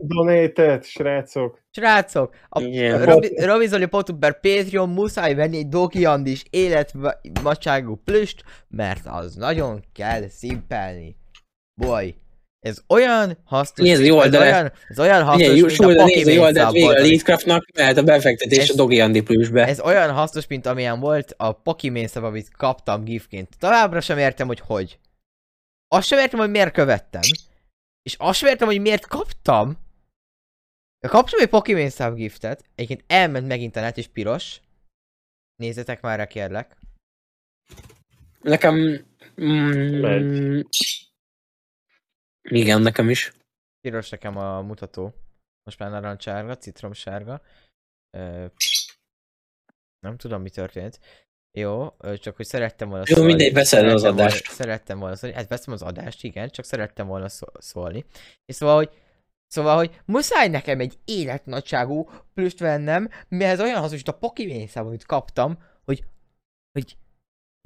[0.00, 1.62] Donétet, srácok.
[1.70, 3.04] Srácok, a Igen.
[3.04, 9.34] Robi, Robi Zoli Potu per Patreon muszáj venni egy Doki Andis életmacságú plüst, mert az
[9.34, 11.16] nagyon kell szimpelni.
[11.80, 12.14] Boy,
[12.66, 14.52] ez olyan hasznos, Nézd, jó ez, oldalát.
[14.52, 16.92] olyan, ez olyan hasznos, Igen, mint a nézni, jó, de vége a.
[16.92, 19.66] Leadcraftnak, mehet a befektetés Ez- a Dogi Andi plüsbe.
[19.66, 23.48] Ez olyan hasznos, mint amilyen volt a Pokimane szab, amit kaptam gifként.
[23.58, 24.98] Továbbra sem értem, hogy hogy.
[25.88, 27.20] Azt sem értem, hogy miért követtem.
[28.02, 29.76] És azt sem értem, hogy miért kaptam.
[31.00, 32.64] Kaptam egy Pokimane szab giftet.
[32.74, 34.60] Egyébként elment megint a net és piros.
[35.56, 36.76] Nézzetek már rá, kérlek.
[38.40, 38.74] Nekem...
[39.40, 40.68] Mm, Megy.
[42.42, 43.32] igen, nekem is.
[43.80, 45.14] Piros nekem a mutató.
[45.62, 47.42] Most már narancssárga, citromsárga.
[48.10, 48.46] Ö,
[49.98, 51.00] nem tudom, mi történt.
[51.58, 54.50] Jó, csak hogy szerettem volna Jó, mindegy, veszed az szerettem volna- adást.
[54.50, 58.04] Szerettem volna szólni, hát veszem az adást, igen, csak szerettem volna szó- szólni.
[58.44, 58.90] És szóval, hogy
[59.46, 64.86] Szóval, hogy muszáj nekem egy életnagyságú plüst vennem, mihez olyan hasznos, mint a Pokimane szám,
[64.86, 66.04] amit kaptam, hogy,
[66.72, 66.96] hogy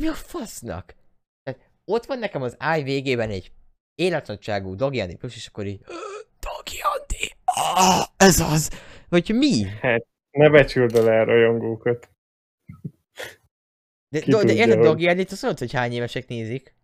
[0.02, 0.94] mi a fasznak?
[1.42, 3.52] Tehát ott van nekem az áj végében egy
[3.94, 5.80] életnagyságú Dogi Andy plüss, és akkor így
[6.82, 8.70] Andy, ah, ez az!
[9.08, 9.66] Vagy mi?
[10.30, 12.10] Ne becsüld el rajongókat.
[14.08, 16.74] De, Ki de tudja, érted, Dogi Andy-t azt mondod, hogy hány évesek nézik?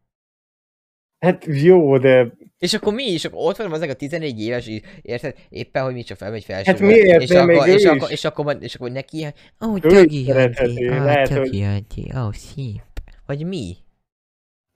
[1.18, 3.24] Hát jó, de És akkor mi is?
[3.24, 4.70] Akkor ott van ezek a 14 éves,
[5.02, 5.34] érted?
[5.48, 6.70] Éppen, hogy mi csak felmegy felső.
[6.70, 7.22] Hát miért?
[7.22, 9.26] És akkor, még és, akkor, és, akkor, és akkor neki,
[9.66, 9.78] ó, oh,
[10.26, 12.82] lehet, ah, hogy- Dogi Andy, ó, szép.
[13.26, 13.76] Vagy mi?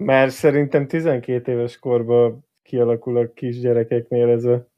[0.00, 4.68] már szerintem 12 éves korban kialakul a kisgyerekeknél ez a...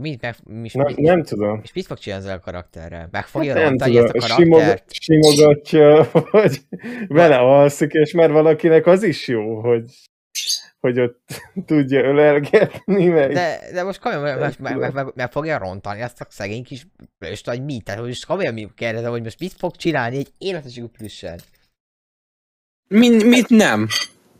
[0.00, 1.60] Mi, meg, mi, Na, mi, nem tudom.
[1.62, 3.08] És mit fog csinálni ezzel a karakterrel?
[3.10, 4.92] Meg fogja Nem rontani ezt a simog, karaktert?
[4.92, 6.58] simogatja, vagy
[7.08, 9.84] vele alszik, és mert valakinek az is jó, hogy,
[10.82, 13.32] hogy ott tudja ölelgetni, meg...
[13.32, 16.86] De, de most komolyan, meg, meg, meg, meg, meg, fogja rontani ezt a szegény kis
[17.18, 17.80] plüst, vagy mi?
[17.80, 21.36] Tehát, hogy most komolyan mi kérdezem, hogy most mit fog csinálni egy életességű plüssel?
[22.88, 23.86] Min, mit nem?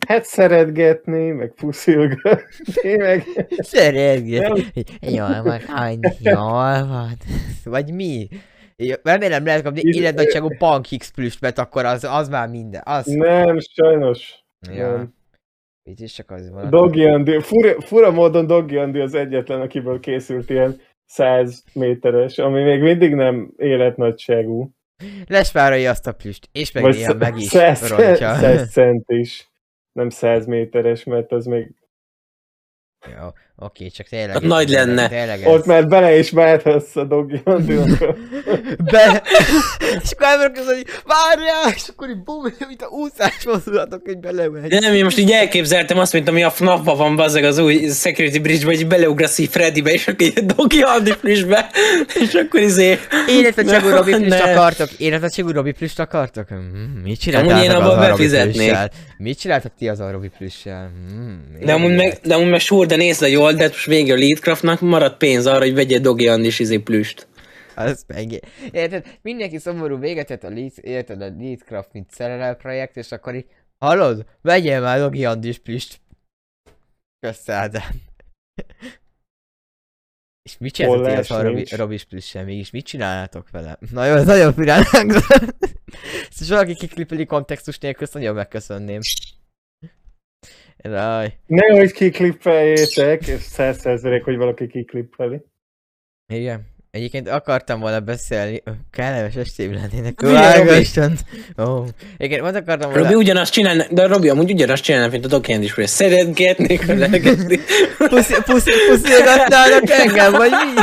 [0.07, 3.25] Hát szeretgetni, meg puszilgatni, meg...
[3.59, 4.73] Szeretget.
[5.01, 7.17] Jól van, Andi, jól van.
[7.65, 8.29] Vagy mi?
[9.03, 12.83] Remélem lehet kapni életnagyságú Pankix plüst, mert akkor az, az már minden.
[12.85, 13.07] Az.
[13.07, 14.45] Nem, sajnos.
[14.73, 14.97] Ja.
[14.97, 15.21] Nem.
[15.83, 16.71] Itt is csak az van.
[16.71, 22.63] Doggy Andy, fura, fura módon Doggy Andy az egyetlen, akiből készült ilyen 100 méteres, ami
[22.63, 24.71] még mindig nem életnagyságú.
[25.27, 28.35] Lespárolja azt a plüst, és meg Vagy néha meg is 100, rontja.
[28.35, 29.51] 100 cent is.
[29.93, 31.75] Nem 100 méteres, mert az még...
[33.07, 34.37] Jó, oké, csak tényleg.
[34.37, 35.09] Az nagy lenne.
[35.09, 37.75] Tényleg Ott már bele is mehetsz a Doggy andy
[38.85, 39.23] Be...
[40.03, 44.19] és akkor emberek között, hogy várjál, és akkor így bum, mint a úszás mozdulatok, hogy
[44.19, 44.69] belemegy.
[44.71, 47.89] De nem, én most így elképzeltem azt, mint ami a FNAF-ban van bazzeg az új
[47.89, 51.71] Security Bridge-be, hogy beleugrasz így Freddybe, és akkor így Dogi Andi plüsbe,
[52.21, 52.99] és akkor izé...
[53.29, 54.89] Életnagyságú Ne, Robi plüst akartok?
[54.99, 56.49] Életnagyságú Robi plüst akartok?
[56.49, 58.55] Hmm, mit abba az a Robi befizetnék.
[58.55, 58.91] plüssel?
[59.19, 60.91] Mit csináltak ti az a Robi plüssel?
[61.09, 64.13] Hmm, De amúgy meg, de amúgy meg súr, de nézd a jól, de most vége
[64.13, 67.29] a Leadcraftnak, maradt pénz arra, hogy vegyél Dogi Andis izé plüst.
[67.75, 68.41] Az meg...
[68.71, 69.19] Érted?
[69.23, 73.47] Mindenki szomorú véget ért a Lead, érted a Leadcraft, mint szerelel projekt, és akkor így...
[73.79, 74.27] Hallod?
[74.41, 76.01] Vegyél már Rogi Andis plüst.
[77.21, 77.91] Kösz Ádám.
[80.43, 81.65] És mit az a Robi.
[81.77, 82.71] Robis plüssel mégis?
[82.71, 83.79] Mit csinálnátok vele?
[83.91, 85.57] Na jó, ez nagyon furán hangzott.
[86.31, 89.01] Ezt valaki kiklipeli kontextus nélkül, ezt nagyon megköszönném.
[90.83, 91.33] Raj.
[91.47, 95.41] Nehogy kiklippeljétek, és száz százalék, hogy valaki kiklippeli.
[96.33, 96.71] Igen.
[96.91, 100.21] Egyébként akartam volna beszélni, kellemes estém lennének.
[100.21, 101.17] Vágastan.
[101.59, 101.85] Ó.
[102.17, 103.05] Igen, azt akartam volna...
[103.05, 105.93] Robi ugyanazt csinálna, de Robi amúgy ugyanazt csinálna, mint a Dogi Andis plüst.
[105.93, 107.59] Szeretgetnék, ölelgetni.
[107.99, 110.81] Puszi, puszi, puszilgatnának engem, vagy mi?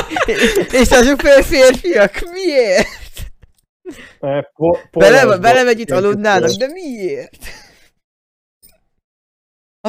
[0.71, 2.88] És azok fél férfiak, miért?
[4.91, 7.38] Bele, belemegy itt aludnának, de miért?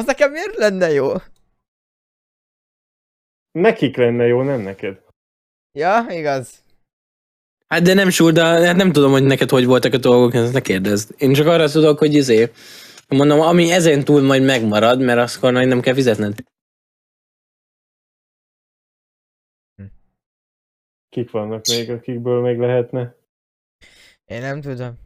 [0.01, 1.07] Az nekem miért lenne jó?
[3.51, 5.05] Nekik lenne jó, nem neked.
[5.71, 6.63] Ja, igaz.
[7.67, 10.53] Hát de nem súr, de hát nem tudom, hogy neked hogy voltak a dolgok, ezt
[10.53, 11.13] ne kérdezd.
[11.17, 12.51] Én csak arra tudok, hogy izé,
[13.07, 16.43] mondom, ami ezen túl majd megmarad, mert akkor majd nem kell fizetned.
[21.09, 23.15] Kik vannak még, akikből még lehetne?
[24.25, 24.97] Én nem tudom.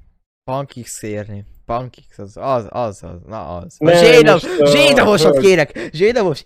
[0.44, 1.55] Pankix érni.
[1.66, 3.78] Pankix, az, az, az, az, na az.
[3.80, 5.90] Zsédav, a- zsédavosot hogy- kérek!
[5.94, 6.46] Zsédavos,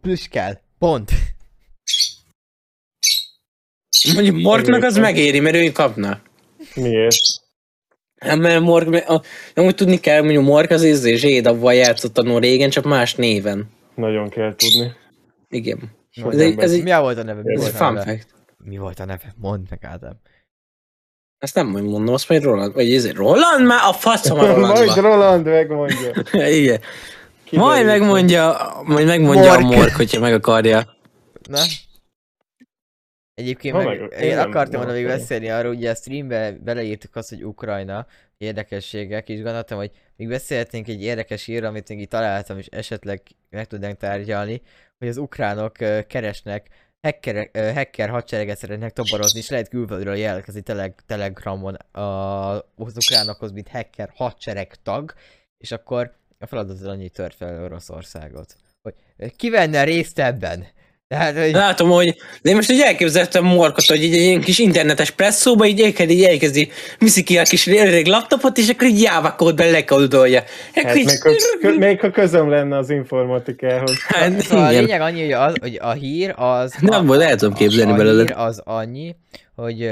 [0.00, 0.58] plüss kell.
[0.78, 1.10] Pont.
[4.14, 6.20] Mondjuk Morknak az megéri, mert ő kapna.
[6.74, 7.16] Miért?
[8.20, 9.22] Hát mert Mork, a,
[9.54, 13.70] amúgy tudni kell, mondjuk Mork az izé Zsédavval játszott annó régen, csak más néven.
[13.94, 14.92] Nagyon kell tudni.
[15.48, 15.90] Igen.
[16.14, 17.42] Ez a ez egy, Mi volt a neve?
[17.42, 18.10] Mi ez volt a fun neve?
[18.10, 18.26] fact.
[18.58, 19.34] Mi volt a neve?
[19.36, 20.20] Mondd meg, Ádám.
[21.40, 24.54] Ezt nem majd mondom, azt majd Roland, vagy izé, Roland már a faszom a Majd
[24.56, 25.00] Rolandba.
[25.00, 26.10] Roland megmondja.
[26.60, 26.80] Igen.
[27.44, 27.68] Kiderül.
[27.70, 29.62] Majd megmondja, majd megmondja Mork.
[29.62, 30.96] a Mork, hogyha meg akarja.
[31.48, 31.58] Na?
[33.34, 37.16] Egyébként Ha meg, meg- én én akartam volna még beszélni arról, ugye a streambe beleírtuk
[37.16, 38.06] azt, hogy Ukrajna
[38.38, 43.22] érdekességek, és gondoltam, hogy még beszélhetnénk egy érdekes hírra, amit még itt találtam, és esetleg
[43.50, 44.62] meg tudnánk tárgyalni,
[44.98, 45.72] hogy az ukránok
[46.06, 46.66] keresnek
[47.02, 53.52] hacker, ö, hacker hadsereget szeretnek toborozni, és lehet külföldről jelentkezni tele, Telegramon a, az ukránokhoz,
[53.52, 55.14] mint hacker hadsereg tag,
[55.58, 58.56] és akkor a feladat annyi tört fel Oroszországot.
[58.82, 58.94] Hogy
[59.36, 60.66] ki venne részt ebben?
[61.10, 61.52] Tehát, hogy...
[61.52, 65.66] Látom, hogy de én most így elképzeltem Morkot, hogy így egy ilyen kis internetes presszóba
[65.66, 69.70] így elkezdi, így elkezdi, viszi ki a kis öreg laptopot, és akkor így Java kódban
[69.70, 70.42] lekódolja.
[70.74, 71.30] Hát így- még, ha,
[71.60, 73.98] kö- még ha közöm lenne az informatikához.
[74.02, 76.74] Hát, Szóval a lényeg annyi, hogy, az, hogy a hír az...
[76.80, 78.26] Nem, a, el tudom képzelni a, a belőled.
[78.26, 79.16] hír az annyi,
[79.54, 79.88] hogy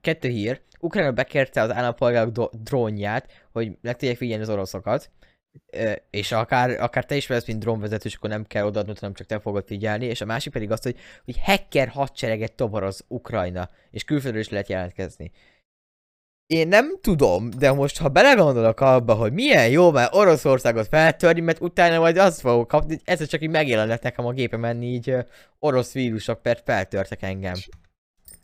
[0.00, 0.60] kettő hír.
[0.80, 5.10] Ukrajna bekérte az állampolgárok do- drónját, hogy meg tudják figyelni az oroszokat.
[6.10, 9.26] És akár, akár te is vesz, mint drónvezető, és akkor nem kell odaadnod, hanem csak
[9.26, 10.04] te fogod figyelni.
[10.04, 14.68] És a másik pedig azt, hogy, hogy hacker hadsereget toboroz Ukrajna, és külföldről is lehet
[14.68, 15.32] jelentkezni.
[16.46, 21.60] Én nem tudom, de most ha belegondolok abba, hogy milyen jó már Oroszországot feltörni, mert
[21.60, 25.16] utána majd azt fogok kapni, ez csak így megjelennek nekem a gépemen így
[25.58, 27.54] orosz vírusok, mert feltörtek engem.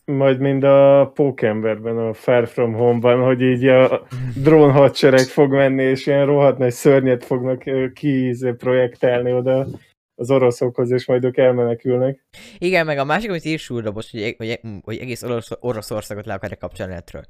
[0.04, 4.06] Majd mind a Pókemberben, a Far From Home-ban, hogy így a
[4.42, 9.66] drón hadsereg fog menni, és ilyen rohadt nagy szörnyet fognak ö, ki izé, projektálni oda
[10.14, 12.24] az oroszokhoz, és majd ők elmenekülnek.
[12.58, 16.26] Igen, meg a másik, amit ír súrlapos, hogy, e- hogy, e- hogy egész Orosz, Oroszországot
[16.26, 17.24] le akarják kapcsolni netről.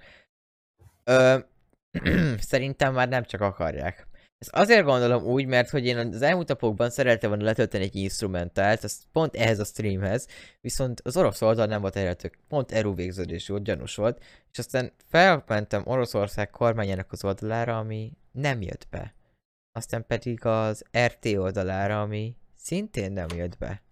[1.04, 1.36] Ö,
[2.50, 4.06] szerintem már nem csak akarják.
[4.42, 8.84] Ezt azért gondolom úgy, mert hogy én az elmúlt napokban szerettem volna letölteni egy instrumentált,
[8.84, 10.28] ezt pont ehhez a streamhez,
[10.60, 14.92] viszont az orosz oldal nem volt elérhető, pont erő végződés volt, gyanús volt, és aztán
[15.06, 19.14] felmentem Oroszország kormányának az oldalára, ami nem jött be.
[19.72, 23.82] Aztán pedig az RT oldalára, ami szintén nem jött be.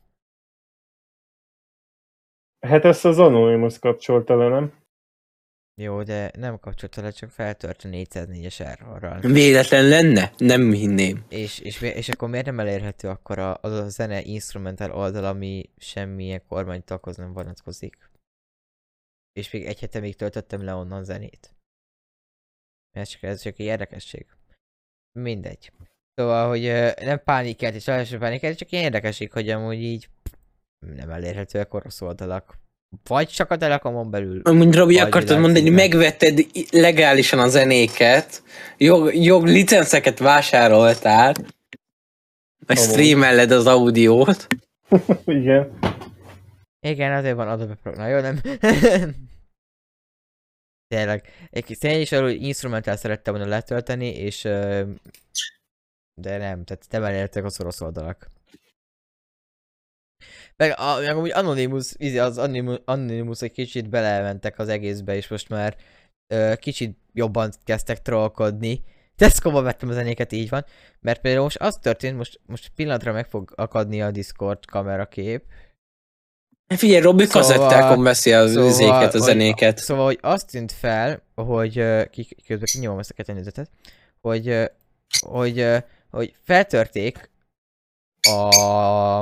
[2.66, 4.79] Hát ezt az Anonymous kapcsolta le, nem?
[5.80, 9.20] Jó, de nem kapcsolta le, csak feltört a 404-es errorral.
[9.20, 10.32] Véletlen lenne?
[10.36, 11.24] Nem hinném.
[11.28, 15.70] És, és, és akkor miért nem elérhető akkor a, az a zene instrumentál oldal, ami
[15.76, 18.10] semmilyen kormánytaghoz nem vonatkozik?
[19.32, 21.54] És még egy hete még töltöttem le onnan zenét.
[22.90, 24.26] Ez csak, ez csak egy érdekesség.
[25.18, 25.72] Mindegy.
[26.14, 26.62] Szóval, hogy
[27.04, 30.08] nem pánikelt és első pánikelt, csak ilyen érdekesség, hogy amúgy így
[30.86, 32.59] nem elérhetőek orosz oldalak.
[33.06, 34.40] Vagy csak a Telekomon belül.
[34.44, 38.42] Amúgy Robi, Vagy akartad mondani, hogy megvetted legálisan a zenéket,
[38.76, 41.34] jog, jog licenszeket vásároltál,
[42.66, 42.90] meg Amúgy.
[42.90, 44.46] streamelled az audiót.
[45.24, 45.78] Igen.
[46.80, 47.92] Igen, azért van Adobe Pro.
[47.92, 48.40] Na jó, nem?
[50.88, 51.24] Tényleg.
[51.50, 54.42] Egy kis én is arról, hogy instrumentál szerettem volna letölteni, és...
[56.14, 58.30] De nem, tehát nem elértek az orosz oldalak.
[60.56, 65.28] Meg, a, meg amúgy Anonymous, izé, az Anonymous, Anonymous egy kicsit belementek az egészbe, és
[65.28, 65.76] most már
[66.34, 68.82] ö, kicsit jobban kezdtek trollkodni.
[69.16, 70.64] Tesco-ba vettem a zenéket, így van.
[71.00, 75.44] Mert például most az történt, most, most pillanatra meg fog akadni a Discord kamerakép,
[76.76, 79.78] Figyelj, Robi Szóval- kazettákon veszi az szóval, izéket, a hogy- zenéket.
[79.78, 81.72] Szóval, hogy azt tűnt fel, hogy
[82.10, 83.70] ki, közben kinyomom ezt a kettőnézetet,
[84.20, 84.70] hogy,
[85.26, 85.66] hogy,
[86.10, 87.30] hogy feltörték
[88.28, 89.20] a,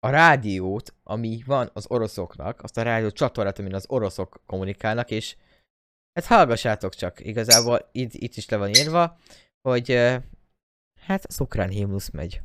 [0.00, 5.36] a rádiót, ami van az oroszoknak, azt a rádió csatornát, amin az oroszok kommunikálnak, és
[6.12, 9.18] hát hallgassátok csak, igazából itt, itt is le van írva,
[9.60, 9.92] hogy
[11.00, 12.40] hát az ukrán himnusz megy.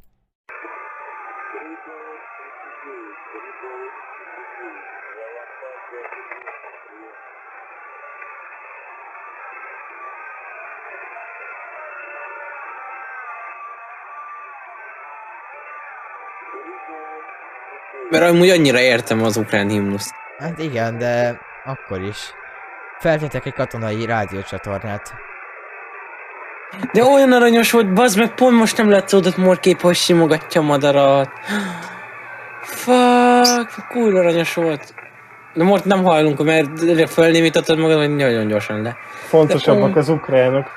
[18.13, 20.13] Mert amúgy annyira értem az ukrán himnuszt.
[20.37, 22.33] Hát igen, de akkor is.
[22.99, 25.13] Feltettek egy katonai rádiócsatornát.
[26.91, 31.29] De olyan aranyos volt, bazd meg, pont most nem látszódott morkép, hogy simogatja a madarat.
[32.61, 34.93] Fuck, kurva aranyos volt.
[35.53, 38.97] De most nem hajlunk, mert fölnémítottad magad, hogy nagyon gyorsan le.
[39.27, 40.69] Fontosabbak az ukránok.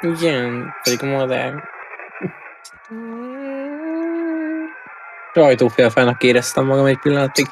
[0.00, 1.70] Igen, pedig a madár.
[5.34, 7.46] Sajtófélfának éreztem magam egy pillanatig.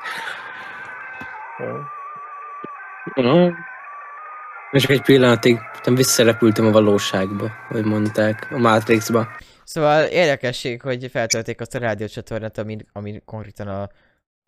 [3.14, 3.52] Uh-huh.
[4.70, 9.28] És egy pillanatig, utána visszarepültem a valóságba, hogy mondták, a Matrixba.
[9.64, 13.88] Szóval érdekesség, hogy feltölték azt a rádiócsatornát, amin, amin konkrétan a,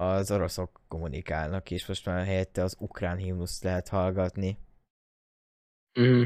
[0.05, 4.59] az oroszok kommunikálnak, és most már helyette az ukrán himnuszt lehet hallgatni.
[5.93, 6.23] Mhm.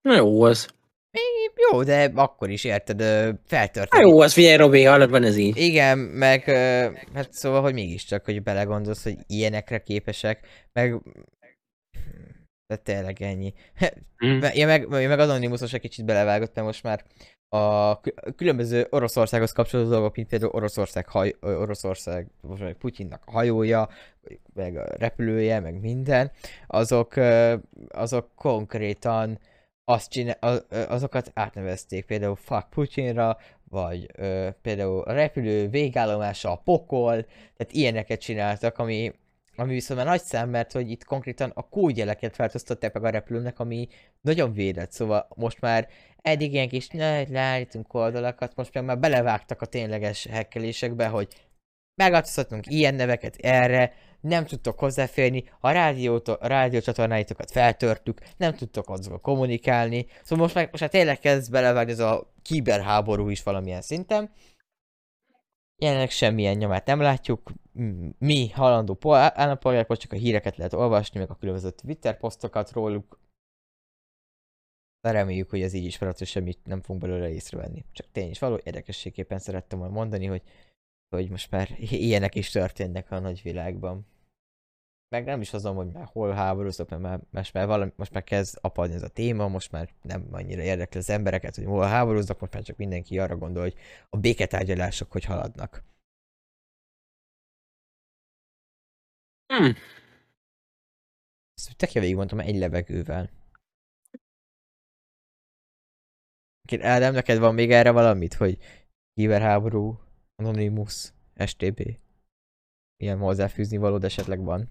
[0.00, 0.74] Na jó az.
[1.56, 4.00] Jó, de akkor is érted, ö, feltörték.
[4.00, 5.56] Na jó az, figyelj Robi, hallod, van ez így.
[5.56, 6.44] Igen, meg
[7.14, 11.00] hát szóval, hogy mégiscsak, hogy belegondolsz, hogy ilyenekre képesek, meg
[12.66, 13.52] de tényleg ennyi.
[14.26, 14.40] Mm.
[14.52, 17.04] Én meg, én meg Anonymous egy kicsit belevágott, mert most már
[17.48, 23.30] a kü- különböző Oroszországhoz kapcsolódó dolgok, mint például Oroszország, haj, Oroszország, most meg Putyinnak a
[23.30, 23.88] hajója,
[24.54, 26.30] meg a repülője, meg minden,
[26.66, 27.14] azok,
[27.88, 29.38] azok konkrétan
[29.88, 33.38] azt csinál, azokat átnevezték például fuck Putyinra,
[33.68, 37.22] vagy ö, például a repülő végállomása a pokol,
[37.56, 39.12] tehát ilyeneket csináltak, ami,
[39.56, 43.58] ami viszont már nagy szám, mert hogy itt konkrétan a kódjeleket változtatták meg a repülőnek,
[43.58, 43.88] ami
[44.20, 45.88] nagyon védett, szóval most már
[46.22, 51.28] eddig ilyen kis ne, leállítunk oldalakat, most meg már belevágtak a tényleges hekkelésekbe, hogy
[51.94, 53.92] megváltoztatunk ilyen neveket erre,
[54.26, 60.68] nem tudtok hozzáférni, a, rádiót, a rádiócsatornáitokat feltörtük, nem tudtok azokkal kommunikálni, szóval most meg
[60.70, 64.30] most már tényleg kezd belevágni ez a kiberháború is valamilyen szinten.
[65.82, 67.52] Jelenleg semmilyen nyomát nem látjuk,
[68.18, 73.20] mi halandó pol- állampolgárok, csak a híreket lehet olvasni, meg a különböző Twitter posztokat róluk.
[75.00, 77.84] Reméljük, hogy ez így is marad, hogy semmit nem fogunk belőle észrevenni.
[77.92, 80.42] Csak tény is való, érdekességképpen szerettem volna mondani, hogy,
[81.08, 84.06] hogy most már ilyenek is történnek a nagyvilágban.
[85.08, 88.24] Meg nem is azon, hogy már hol háborúzok, mert már, most, már valami, most már
[88.24, 92.40] kezd apadni ez a téma, most már nem annyira érdekli az embereket, hogy hol háborúznak,
[92.40, 93.74] most már csak mindenki arra gondol, hogy
[94.10, 95.84] a béketárgyalások hogy haladnak.
[99.46, 99.70] Hm.
[101.54, 103.30] Ezt tök végig mondtam egy levegővel.
[106.80, 108.58] Ádám, neked van még erre valamit, hogy
[109.14, 110.00] kiberháború,
[110.36, 111.12] Anonymous,
[111.46, 111.98] STB?
[112.96, 114.68] Ilyen hozzáfűzni valód esetleg van?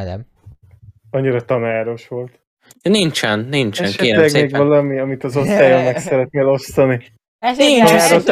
[0.00, 0.26] Ádám?
[1.10, 2.40] Annyira tanáros volt.
[2.82, 4.66] Nincsen, nincsen, kérem Esetleg még szépen.
[4.66, 7.12] valami, amit az osztályon meg szeretnél osztani.
[7.56, 8.24] Nincs, ott,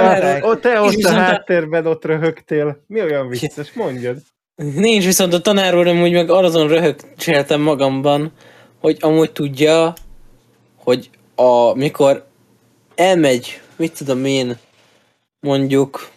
[0.61, 2.85] te ott a háttérben ott röhögtél.
[2.87, 3.73] Mi olyan vicces?
[3.73, 4.19] Mondjad.
[4.55, 8.33] Nincs, viszont a tanár úr amúgy meg azon röhögcséltem magamban,
[8.81, 9.95] hogy amúgy tudja,
[10.77, 12.27] hogy a, mikor
[12.95, 14.57] elmegy, mit tudom én,
[15.41, 16.11] mondjuk,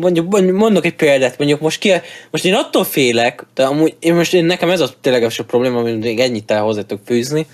[0.00, 1.92] mondjuk, mondok egy példát, mondjuk most ki,
[2.30, 5.78] most én attól félek, de amúgy én most én, nekem ez a tényleg a probléma,
[5.78, 7.46] amit még ennyit el hozzátok fűzni,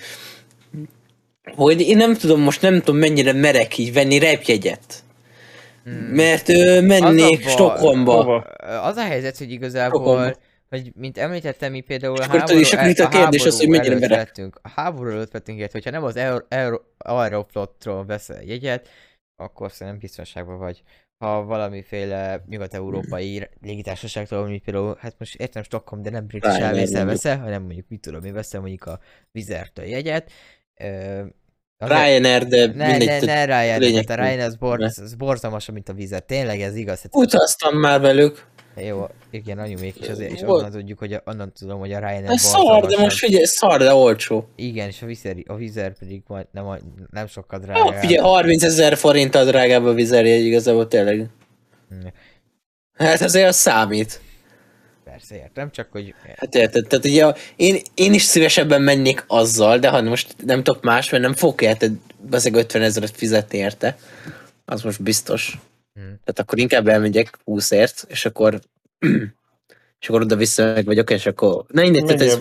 [1.54, 5.02] hogy én nem tudom, most nem tudom mennyire merek így venni repjegyet.
[6.12, 8.22] Mert ö, mennék Az a Stockholmba.
[8.22, 8.40] Hova?
[8.82, 10.36] Az a helyzet, hogy igazából, Stockholmba.
[10.68, 13.44] hogy mint említettem, mi például a És akkor háború, és akkor itt a a kérdés
[13.44, 14.18] az, hogy mennyire merek.
[14.18, 16.18] vettünk, a háború előtt vettünk ilyet, hogyha nem az
[16.98, 18.88] Aeroflotról veszel egy jegyet,
[19.36, 20.82] akkor szerintem biztonságban vagy.
[21.22, 27.04] Ha valamiféle nyugat-európai légitársaságtól, mint például, hát most értem Stockholm, de nem British mondjuk.
[27.04, 28.98] veszel, hanem mondjuk mit tudom én veszel mondjuk a
[29.32, 30.30] Vizertől jegyet.
[30.74, 31.22] Ö,
[31.78, 33.24] Ryanair, de ne, mindegy.
[33.24, 34.84] ne, ne Ryanair, tehát a Ryanair az, bor, ne.
[34.84, 36.20] az borzalmasabb, mint a Vizer.
[36.22, 37.02] Tényleg ez igaz.
[37.02, 38.46] Hát, Utaztam már velük.
[38.76, 40.58] Jó, igen, anyumék is azért, és Volt.
[40.60, 43.78] onnan tudjuk, hogy a, onnan tudom, hogy a Ryanair Ez szar, de most figyelj, szar,
[43.78, 44.48] de olcsó.
[44.56, 46.78] Igen, és a Vizer, a Vizer pedig majd nem,
[47.10, 48.00] nem sokkal Hát drágább.
[48.00, 51.26] figyelj, 30 ezer forint a drágább a vizerjegy igazából tényleg.
[51.94, 51.98] Mm,
[52.94, 54.20] Hát azért az számít.
[55.04, 59.78] Persze, értem, csak hogy Hát érted, tehát ugye a- én, én is szívesebben mennék azzal,
[59.78, 61.92] de ha most nem tudok más, mert nem fogok érted
[62.30, 63.96] ezek 50 ezeret fizetni érte.
[64.64, 65.58] Az most biztos.
[65.94, 66.04] Hmm.
[66.04, 68.60] Tehát akkor inkább elmegyek 20ért, és akkor
[70.00, 71.64] és akkor oda-vissza meg vagyok, és akkor...
[71.68, 72.38] Na, mindegy, tehát ez.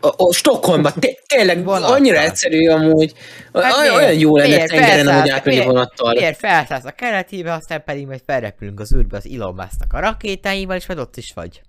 [0.00, 1.92] A, a Stockholmba, té- tényleg Vonattal.
[1.92, 3.14] annyira egyszerű amúgy.
[3.52, 3.94] Hát miért?
[3.94, 4.70] olyan jó lenne Miért?
[4.70, 5.72] tengeren, hogy átmenni miért?
[5.72, 6.12] vonattal.
[6.14, 10.76] miért felszállsz a keletibe, aztán pedig majd felrepülünk az űrbe az Elon Musk-nak a rakétáival,
[10.76, 11.62] és majd ott is vagy.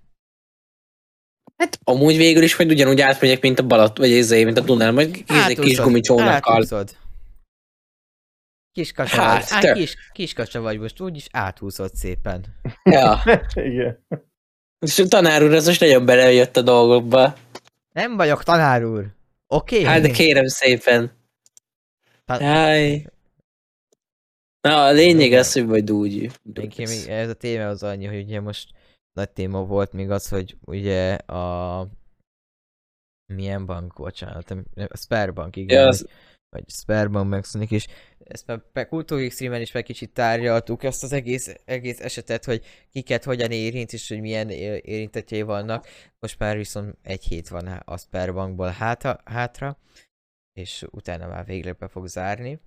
[1.56, 4.94] Hát amúgy végül is majd ugyanúgy átmegyek, mint a Balat, vagy ezért, mint a Dunán,
[4.94, 6.64] majd Hát egy kis gumicsónakkal.
[8.72, 9.64] Kiskacsa Hát, vagy.
[9.64, 12.44] Hát, kis, kiskacsa vagy most, úgyis áthúzott szépen.
[12.84, 13.22] Ja.
[13.54, 14.06] Igen.
[14.78, 17.34] És a tanár úr az most nagyon belejött a dolgokba.
[17.92, 19.14] Nem vagyok tanár úr.
[19.46, 19.80] Oké?
[19.80, 19.88] Okay?
[19.88, 21.12] Hát de kérem szépen.
[22.24, 23.06] Ta- Jaj.
[24.60, 26.30] Na, a lényeg az, hogy majd úgy.
[26.76, 28.70] Még, ez a téma az annyi, hogy ugye most
[29.12, 31.86] nagy téma volt még az, hogy ugye a...
[33.26, 35.80] Milyen bank, bocsánat, a Sperbank, igen.
[35.80, 36.08] Ja, az,
[36.50, 37.86] vagy Sperbank megszűnik, és
[38.18, 43.24] ezt már Kultúrik streamen is meg kicsit tárgyaltuk, ezt az egész, egész esetet, hogy kiket
[43.24, 45.86] hogyan érint, és hogy milyen é- érintettjei vannak.
[46.18, 49.78] Most már viszont egy hét van a Sperbankból hátra, hátra,
[50.52, 52.60] és utána már végre be fog zárni.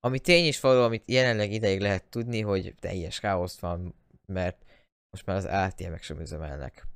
[0.00, 3.94] Ami tény is való, amit jelenleg ideig lehet tudni, hogy teljes káosz van,
[4.26, 4.64] mert
[5.10, 6.86] most már az ATM-ek sem üzemelnek.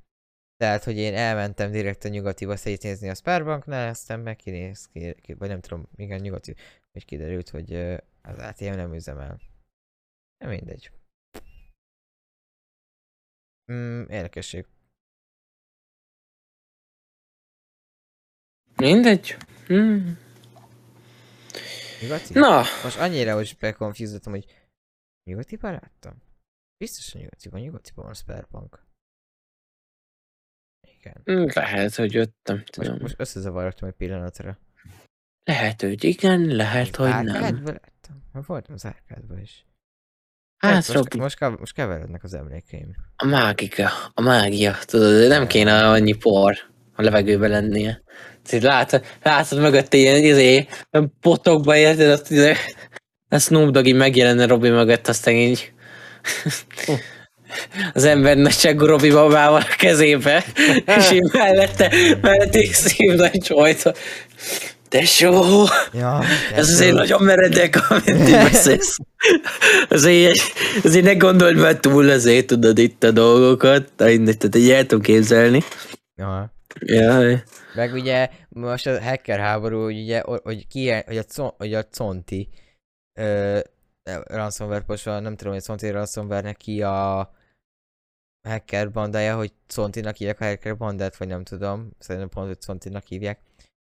[0.58, 5.32] Tehát, hogy én elmentem direkt a nyugatiba szétnézni a Sperbanknál, aztán meg kinéz, ki, ki,
[5.34, 6.54] vagy nem tudom, igen, nyugati,
[6.92, 7.74] hogy kiderült, hogy
[8.22, 9.40] az ATM nem üzemel.
[10.38, 10.90] Nem mindegy.
[13.72, 14.66] Mm, érdekesség.
[18.76, 19.36] mindegy.
[19.66, 20.18] Hmm.
[22.00, 22.32] Nyugati?
[22.32, 24.68] Na, Most annyira, hogy bekonfúzottam, hogy
[25.24, 26.22] nyugatiban láttam?
[26.76, 28.87] Biztos, hogy nyugatiban, nyugatiban van a Sperbank.
[30.98, 31.22] Igen.
[31.30, 32.96] mm, lehet, hogy ott nem Most, tudom.
[33.00, 34.58] most összezavarodtam egy pillanatra.
[35.44, 37.64] Lehet, hogy igen, lehet, hogy nem.
[38.34, 39.66] Hát voltam az árkádban is.
[40.58, 42.94] Hát, most, Robi, most, kev- most keverednek az emlékeim.
[43.16, 46.56] a mágika, a mágia, tudod, nem kéne annyi por
[46.94, 48.02] a levegőben lennie.
[48.50, 50.66] Látod, látod mögött ilyen izé,
[51.20, 52.54] potokba érted, azt izé,
[53.28, 55.72] a Snoop Dogg így megjelenne Robi mögött, aztán így
[57.92, 60.44] az ember nagyságú Robi babával a kezébe,
[60.98, 63.94] és így mellette, mellette szív nagy csajta.
[64.88, 66.20] Tesó, Ja,
[66.54, 68.96] ez azért nagyon meredek, amit így beszélsz.
[69.88, 70.40] Azért,
[70.84, 75.62] azért ne gondold már túl azért, tudod itt a dolgokat, tehát így el tudom képzelni.
[76.16, 76.52] ja.
[76.80, 77.42] Jaj.
[77.74, 81.88] Meg ugye most a hacker háború, hogy ugye, hogy, ki, hogy, a, co, hogy a
[81.96, 82.48] Conti
[83.18, 83.58] ö,
[84.24, 87.30] ransomware posva, nem tudom, hogy a Conti ransomware ki a
[88.42, 93.06] hacker bandája, hogy Continak hívják a hacker bandát, vagy nem tudom, szerintem pont, hogy Continak
[93.06, 93.40] hívják.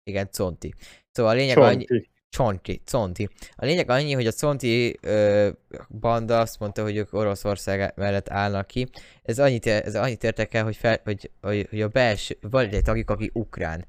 [0.04, 0.74] Igen, Conti.
[1.10, 2.10] Szóval a lényeg annyi, Csonti.
[2.28, 3.28] Csonti, Conti.
[3.56, 5.50] A lényeg annyi, hogy a Conti ö,
[5.88, 8.88] banda azt mondta, hogy ők Oroszország mellett állnak ki.
[9.22, 12.82] Ez annyit, ez annyit értek el, hogy, fel, hogy, hogy, hogy a belső, van egy
[12.82, 13.86] tagjuk, aki ukrán.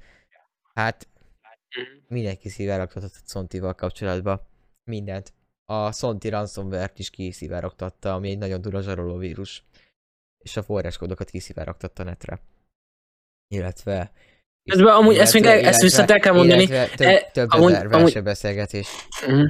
[0.74, 1.08] Hát
[2.08, 4.42] mindenki szivárogtatott a Contival kapcsolatban.
[4.84, 5.34] Mindent.
[5.66, 9.64] A Conti ransomware-t is kiszivárogtatta, ami egy nagyon durva zsaroló vírus.
[10.44, 12.40] És a forráskódokat kiszivárogtatta a netre.
[13.48, 14.12] Illetve...
[14.64, 16.64] Ez be- amúgy ezt még el- ezt viszont el kell mondani.
[16.64, 18.88] Illetve több, E, több amúgy- ezer amúgy- beszélgetés.
[19.28, 19.46] Mhm.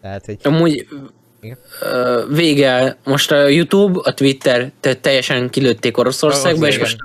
[0.00, 0.88] Tehát, hogy Amúgy
[1.40, 1.58] Igen.
[2.28, 6.96] vége, most a YouTube, a Twitter te- teljesen kilőtték Oroszországba, és most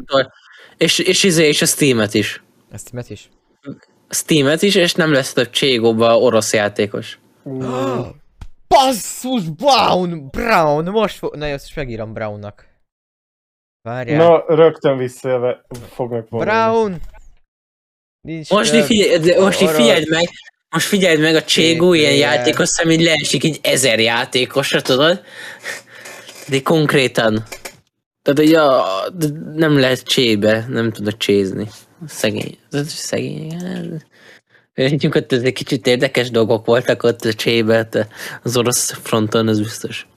[0.78, 2.44] és, és, izé, és a Steam-et is.
[2.72, 3.30] ezt met is.
[4.08, 7.20] A Steam-et is, és nem lesz több Cségóba orosz játékos.
[8.68, 10.28] Basszus, Brown!
[10.30, 10.90] Brown!
[10.90, 11.36] Most fog...
[11.36, 12.67] Na, ezt is megírom Brownnak.
[13.88, 14.28] Várjál.
[14.28, 16.52] Na, rögtön vissza fognak vonulni.
[16.52, 17.02] Brown!
[18.22, 19.76] Nincs Most több figyelj, de most orosz.
[19.76, 20.30] figyeld meg,
[20.70, 25.24] most figyeld meg a Cségó ilyen játékos szem, így leesik így ezer játékosra, tudod?
[26.48, 27.44] De konkrétan.
[28.22, 31.68] Tehát, hogy a, de nem lehet csébe, nem tudod csézni.
[32.08, 32.58] Szegény.
[32.86, 33.56] Szegény.
[34.74, 38.08] Értjünk, ott ez egy kicsit érdekes dolgok voltak ott a csébe, de
[38.44, 40.08] az orosz fronton, ez biztos.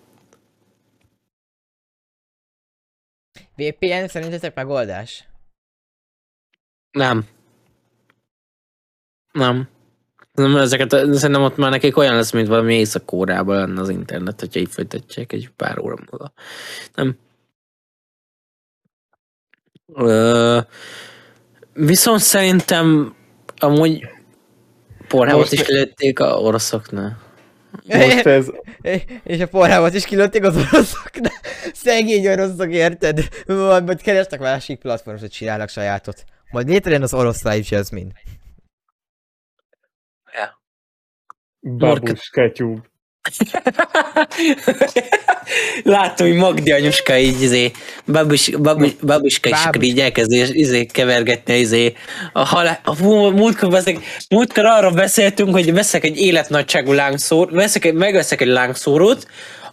[3.61, 5.28] VPN szerintetek megoldás?
[6.91, 7.27] Nem.
[9.32, 9.69] Nem.
[10.32, 14.61] Nem, ezeket, szerintem ott már nekik olyan lesz, mint valami észak lenne az internet, hogyha
[14.61, 16.32] így folytatják egy pár óra múlva.
[16.95, 17.19] Nem.
[19.95, 20.61] Ö,
[21.73, 23.15] viszont szerintem
[23.57, 24.09] amúgy
[25.09, 27.30] porhávot Most- is lőtték a oroszoknál.
[27.86, 28.48] Most ez,
[29.24, 31.40] És a forrámat is kilőtték az oroszoknál.
[31.73, 33.28] Szegény oroszok, érted?
[33.47, 36.24] Majd, majd kerestek másik platformot, hogy csinálnak sajátot.
[36.51, 38.11] Majd létrejön az orosz Live Jasmine.
[41.61, 42.90] babus ketyúb.
[45.83, 47.71] Láttam, hogy Magdi anyuska így izé,
[48.07, 51.93] babus, babus, babuska is akkor így elkezd izé, kevergetni izé.
[52.33, 53.99] A halál, a, múltkor, veszek,
[54.31, 59.27] múltkor arra beszéltünk, hogy veszek egy életnagyságú lángszórót, veszek, megveszek egy lángszórót,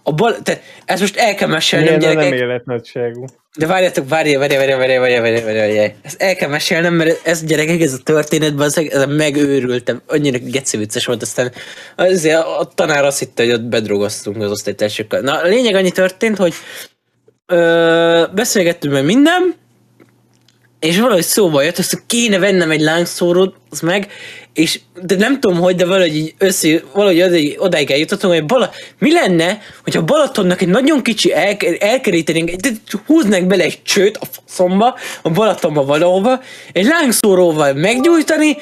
[0.04, 2.40] a bal, te, ezt most el kell mesélnem, Milyen a nem gyerekek.
[2.40, 3.26] életnagyságú.
[3.58, 5.94] De várjatok, várjál, várjál, várjál, várjál, várjál, várjál, várjál, várjál.
[6.02, 10.78] Ezt el kell mesélnem, mert ez gyerekek, ez a történetben, ez, ez megőrültem, annyira geci
[10.78, 11.52] vicces volt, aztán
[11.96, 15.20] azért a, a tanár azt hitte, hogy ott bedrogoztunk az osztálytársakkal.
[15.20, 16.54] Na, a lényeg annyi történt, hogy
[17.46, 19.56] ö, beszélgettünk meg minden,
[20.80, 24.12] és valahogy szóba jött, azt kéne vennem egy lángszórót, az meg,
[24.54, 29.12] és de nem tudom, hogy, de valahogy így össze, valahogy odáig, odáig hogy Bala, mi
[29.12, 32.70] lenne, hogyha Balatonnak egy nagyon kicsi el, elkerítenénk, de
[33.06, 36.42] húznánk bele egy csőt a faszomba, a Balatonba valahova,
[36.72, 38.58] egy lángszóróval meggyújtani,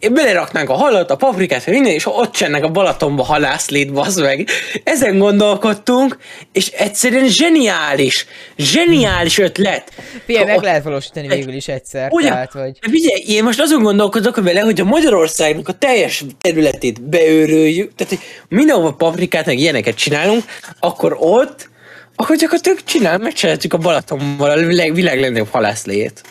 [0.00, 4.48] beleraknánk a halat, a paprikát, minden, és ott csennek a Balatonba halászlét, bazd meg.
[4.84, 6.18] Ezen gondolkodtunk,
[6.52, 8.26] és egyszerűen zseniális,
[8.56, 9.92] zseniális ötlet.
[10.24, 12.28] Figyelj, meg lehet valósítani végül is egyszer, Ugye?
[12.28, 12.78] tehát, hogy...
[12.80, 18.12] De Figyelj, én most azon gondolkodok vele, hogy a Magyarországnak a teljes területét beőröljük, tehát
[18.12, 20.44] hogy mindenhova paprikát, meg ilyeneket csinálunk,
[20.80, 21.68] akkor ott,
[22.16, 26.22] akkor gyakorlatilag csinálunk, megcsináljuk a Balatonban a leg- világ legnagyobb halászléjét.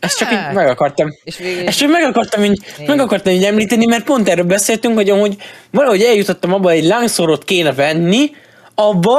[0.00, 0.48] Ezt csak Hát.
[0.50, 1.08] így meg akartam.
[1.24, 4.94] És végül Ezt csak meg akartam, így, meg akartam így említeni, mert pont erről beszéltünk,
[4.94, 5.36] hogy amúgy
[5.70, 8.30] valahogy eljutottam abba, hogy egy lángszórót kéne venni,
[8.74, 9.18] abba,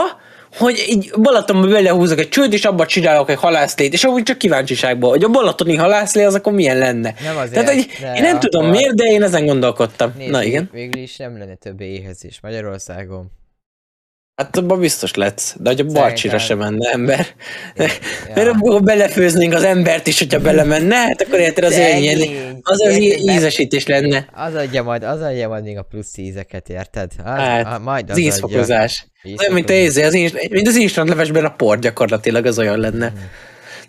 [0.57, 5.09] hogy így Balatonba belehúzok egy csőt, és abba csinálok egy halászlét, és amúgy csak kíváncsiságból,
[5.09, 7.13] hogy a balatoni halászlé az akkor milyen lenne.
[7.23, 10.13] Nem azért, Tehát, hogy de én nem tudom akkor- miért, de én ezen gondolkodtam.
[10.17, 10.69] Nézd, Na igen.
[10.73, 13.31] Végül is nem lenne több éhezés Magyarországon.
[14.41, 17.27] Hát abban biztos lesz, de hogy a balcsira sem menne ember.
[17.75, 17.87] Ja.
[18.35, 22.07] Mert abból belefőznénk az embert is, hogyha belemenne, hát akkor érted az ennyi.
[22.07, 22.59] Szegény.
[22.61, 24.27] Az az Érted, ízesítés lenne.
[24.33, 27.11] Az adja majd, az adja majd még a plusz ízeket, érted?
[27.17, 29.05] Az, Hát, a, majd az Az ízfokozás.
[29.23, 33.07] Olyan, mint, az inst- mint az instant levesben a por gyakorlatilag az olyan lenne.
[33.07, 33.17] Mhm.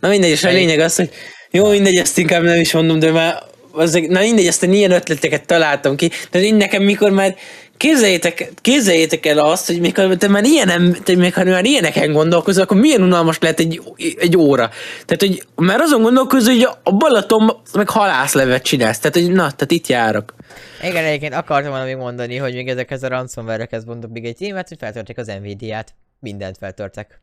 [0.00, 1.10] Na mindegy, és a lényeg az, hogy
[1.50, 3.42] jó, mindegy, ezt inkább nem is mondom, de már
[3.72, 6.08] az, na mindegy, ezt ilyen ötleteket találtam ki.
[6.30, 7.36] Tehát én nekem mikor már
[7.76, 12.76] képzeljétek, képzeljétek el azt, hogy mikor te már, ilyen, te mikor már ilyeneken gondolkozol, akkor
[12.76, 13.82] milyen unalmas lehet egy,
[14.18, 14.70] egy óra.
[15.04, 18.98] Tehát, hogy már azon gondolkozol, hogy a Balaton meg halászlevet csinálsz.
[18.98, 20.34] Tehát, hogy na, tehát itt járok.
[20.82, 24.68] Igen, egyébként akartam volna még mondani, hogy még ezekhez a ransomware-ekhez mondok még egy témát,
[24.68, 25.94] hogy feltörték az Nvidia-t.
[26.20, 27.20] Mindent feltörtek.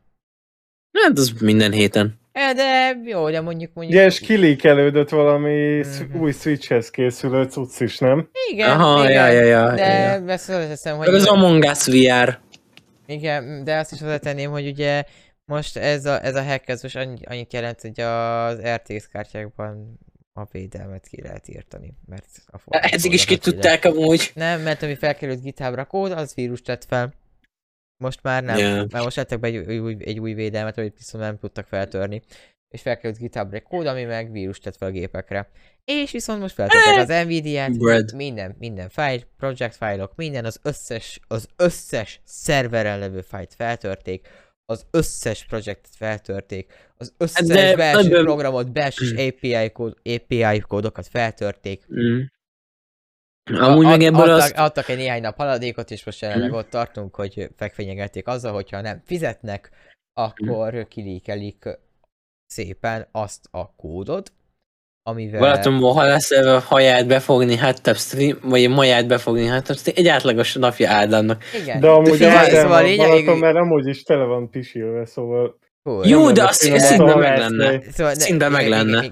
[0.92, 2.19] Hát az minden héten.
[2.32, 3.96] E, de jó, de mondjuk mondjuk...
[3.98, 6.20] Ugye, és kilíkelődött valami Mhm.
[6.20, 8.28] új Switchhez készülő cucc is, nem?
[8.52, 10.28] Igen, Aha, igen, ja, ja, ja, de ja, ja.
[10.32, 11.08] ezt hozzáteszem, hogy...
[11.08, 12.38] Az Among Us VR.
[13.06, 15.02] Igen, de azt is hozzátenném, hogy ugye
[15.44, 19.98] most ez a, ez a hack, ez most annyi, annyit jelent, hogy az RTX kártyákban
[20.32, 24.30] a védelmet ki lehet írtani, mert a Eddig is ki tudták amúgy.
[24.34, 27.12] Nem, mert ami felkerült GitHubra kód, az vírus tett fel.
[28.00, 28.74] Most már nem, Ja.
[28.74, 32.22] mert most lettek be egy, egy, új, egy új védelmet, amit viszont nem tudtak feltörni.
[32.68, 35.50] És felkerült GitHubra egy kód, ami meg vírus tett fel a gépekre.
[35.84, 38.14] És viszont most feltettek az Nvidia-t, Bread.
[38.14, 44.28] minden, minden fájl, project fájlok, minden, az összes, az összes szerveren levő fájlt feltörték,
[44.64, 51.06] az összes projektet feltörték, az összes de belső ebből- programot, belső API, kód, API kódokat
[51.08, 52.20] feltörték, Mm.
[53.52, 54.64] Amúgy meg Ad- ebből adtak, az...
[54.64, 56.58] adtak egy néhány nap haladékot, és most jelenleg Mhm.
[56.58, 59.70] ott tartunk, hogy megfenyegelték azzal, hogyha nem fizetnek,
[60.12, 61.64] akkor kilíkelik
[62.46, 64.32] szépen azt a kódot,
[65.02, 65.40] amivel...
[65.40, 69.96] Balatonból halászleve a haját befogni, hát több stream, vagy a maját befogni, hát több stream,
[69.98, 71.44] egy átlagos napja Ádámnak.
[71.62, 71.80] Igen.
[71.80, 75.58] De amúgy Szóval- a a lényeg- Balaton, mert amúgy is tele van pisilve, szóval...
[75.82, 76.06] Cool.
[76.06, 77.80] Jó, nem de lenne az finom szintben a meg lenne.
[77.92, 79.02] Szóval, ne- Szinte meg lenne.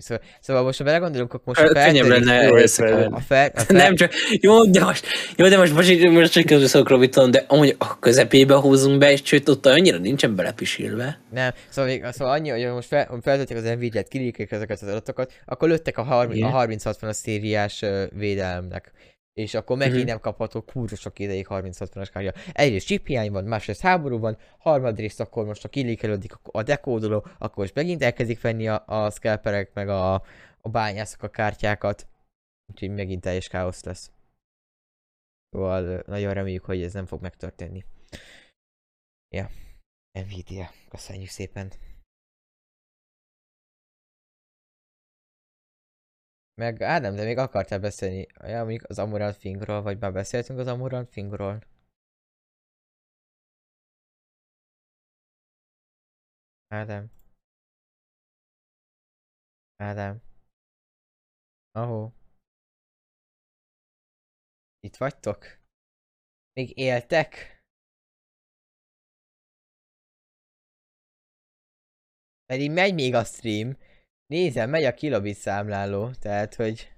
[0.00, 3.94] Szóval, szóval most, ha belegondolunk, akkor most a Könnyebb lenne a fel, a fel, Nem
[3.94, 7.74] csak, jó, de most, jó, de most, most, most csak közül szokok Robiton, de amúgy
[7.78, 11.20] a közepébe húzunk be, és sőt, ott annyira nincsen belepisilve.
[11.30, 15.32] Nem, szóval, még, szóval annyi, hogy most fel, feltöltik az Nvidia-t, kiliklik ezeket az adatokat,
[15.44, 16.78] akkor lőttek a, 30, a Igen.
[16.80, 17.84] 3060-as szériás
[18.16, 18.92] védelemnek.
[19.36, 20.06] És akkor megint Mhm.
[20.06, 22.32] nem kapható kurva sok ideig 3060-as kártya.
[22.52, 27.56] Egyrészt chip hiány van, másrészt háború van, harmadrészt akkor most a kilékelődik a dekódoló, akkor
[27.56, 30.14] most megint elkezdik venni a, a scalperek, meg a,
[30.60, 32.08] a bányászok a kártyákat.
[32.72, 34.10] Úgyhogy megint teljes káosz lesz.
[35.50, 37.84] Szóval nagyon reméljük, hogy ez nem fog megtörténni.
[39.34, 39.50] Ja.
[40.12, 40.70] Nvidia.
[40.88, 41.72] Köszönjük szépen.
[46.60, 50.66] Meg Ádám, de még akartál beszélni ja, mondjuk az Amorant Fingról, vagy már beszéltünk az
[50.66, 51.60] Amorant Fingról?
[56.68, 57.10] Ádám.
[59.76, 60.20] Ádám.
[61.72, 62.12] Ahó.
[64.80, 65.44] Itt vagytok?
[66.52, 67.60] Még éltek?
[72.46, 73.85] Pedig megy még a stream.
[74.26, 76.95] Nézem, megy a kilobit számláló, tehát hogy...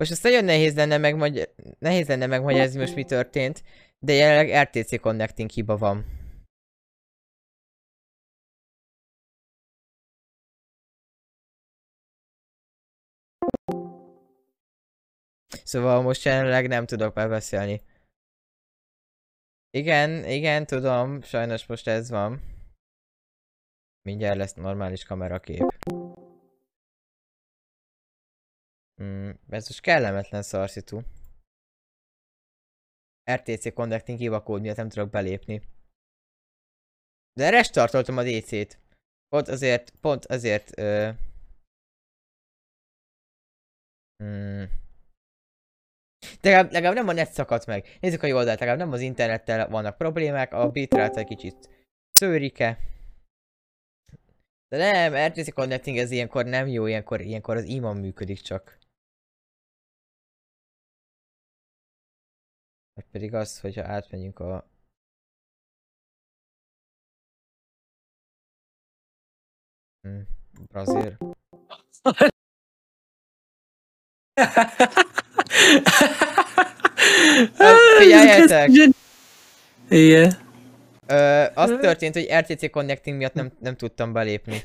[0.00, 3.62] Most ezt nagyon nehéz lenne, megmagy- nehéz lenne megmagyarázni most mi történt,
[3.98, 6.04] de jelenleg RTC Connecting hiba van.
[15.64, 17.82] Szóval most jelenleg nem tudok már beszélni.
[19.70, 22.40] Igen, igen, tudom, sajnos most ez van.
[24.02, 25.62] Mindjárt lesz normális kamerakép.
[29.02, 31.00] Mm, ez most kellemetlen szarszitu.
[33.30, 35.62] RTC Connecting hiba kód miatt nem tudok belépni.
[37.32, 38.78] De restartoltam a DC-t.
[39.28, 40.78] Pont azért, pont azért...
[40.78, 41.10] Ö...
[44.22, 44.64] Mm.
[46.40, 47.98] De legalább, legalább nem a net szakadt meg.
[48.00, 51.68] Nézzük a jó oldalt, legalább nem az internettel vannak problémák, a bitrate egy kicsit
[52.12, 52.78] szőrike.
[54.68, 58.79] De nem, RTC Connecting ez ilyenkor nem jó, ilyenkor, ilyenkor az imam működik csak.
[63.00, 64.64] Vagy pedig az, hogyha átmegyünk a...
[70.02, 70.20] Hm,
[70.68, 71.18] Brazil.
[77.98, 78.68] figyeljetek!
[79.88, 80.32] Igen.
[81.06, 84.62] Ö, az történt, hogy RTC Connecting miatt nem, nem tudtam belépni.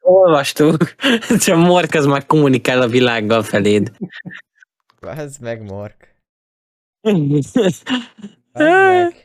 [0.00, 0.94] Olvastuk.
[1.44, 3.92] Csak Mork az már kommunikál a világgal feléd.
[5.00, 6.07] Ez meg Mork.
[7.00, 9.22] Az meg.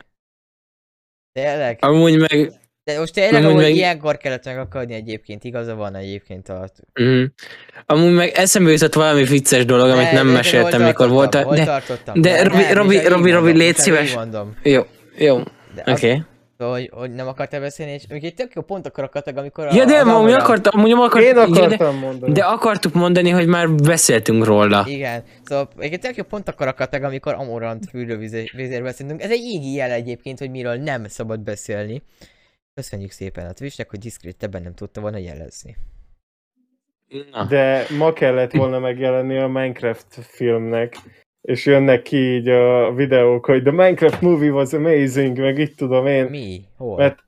[1.31, 1.77] Tényleg?
[1.81, 2.51] Amúgy meg...
[2.83, 6.69] De most tényleg, amúgy ahogy meg- ilyenkor kellett megakadni egyébként, igaza van egyébként a...
[7.01, 7.23] Mm.
[7.85, 11.09] Amúgy meg eszembe jutott valami vicces dolog, amit De- nem de- de meséltem, hol mikor
[11.09, 11.55] volt a...
[11.55, 11.65] De...
[11.65, 12.21] tartottam?
[12.21, 14.17] de Robi- Robi- Robi- Robi, légy szíves.
[14.63, 14.81] Jó,
[15.17, 15.37] jó,
[15.75, 15.91] De oké.
[15.91, 16.23] Okay.
[16.57, 19.73] Szóval, hogy, hogy nem akartál beszélni, és még egy tök jó pont akarok amikor a...
[19.73, 22.33] Ja, de amúgy akartam, amúgy akart, Én ja, de, akartam mondani.
[22.33, 24.85] de akartuk mondani, hogy már beszéltünk róla.
[24.87, 29.21] Igen, szóval egy tök jó pont akar meg, amikor Amorant fürdővizéről beszélünk.
[29.21, 32.01] Ez egy égi jel egyébként, hogy miről nem szabad beszélni.
[32.73, 35.75] Köszönjük szépen a Twitchnek, hogy diszkrétebben nem tudta volna jelezni.
[37.31, 37.45] Na.
[37.45, 40.95] De ma kellett volna megjelenni a Minecraft filmnek,
[41.43, 46.07] és jönnek ki így a videók, hogy the Minecraft movie was amazing, meg itt tudom
[46.07, 46.25] én.
[46.25, 46.61] Mi?
[46.77, 46.97] Hol?
[46.97, 47.23] Mert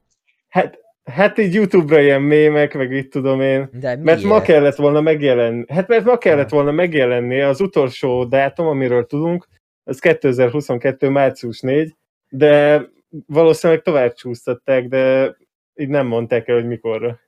[0.47, 3.69] hát, hát így Youtube-ra ilyen mémek, meg itt tudom én.
[3.71, 4.43] De Mert ma miért?
[4.43, 5.65] kellett volna megjelenni.
[5.67, 9.47] Hát mert ma kellett volna megjelenni az utolsó dátum, amiről tudunk,
[9.83, 11.09] az 2022.
[11.09, 11.95] március 4,
[12.29, 12.83] de
[13.27, 15.35] valószínűleg tovább csúsztatták, de
[15.75, 17.19] így nem mondták el, hogy mikorra.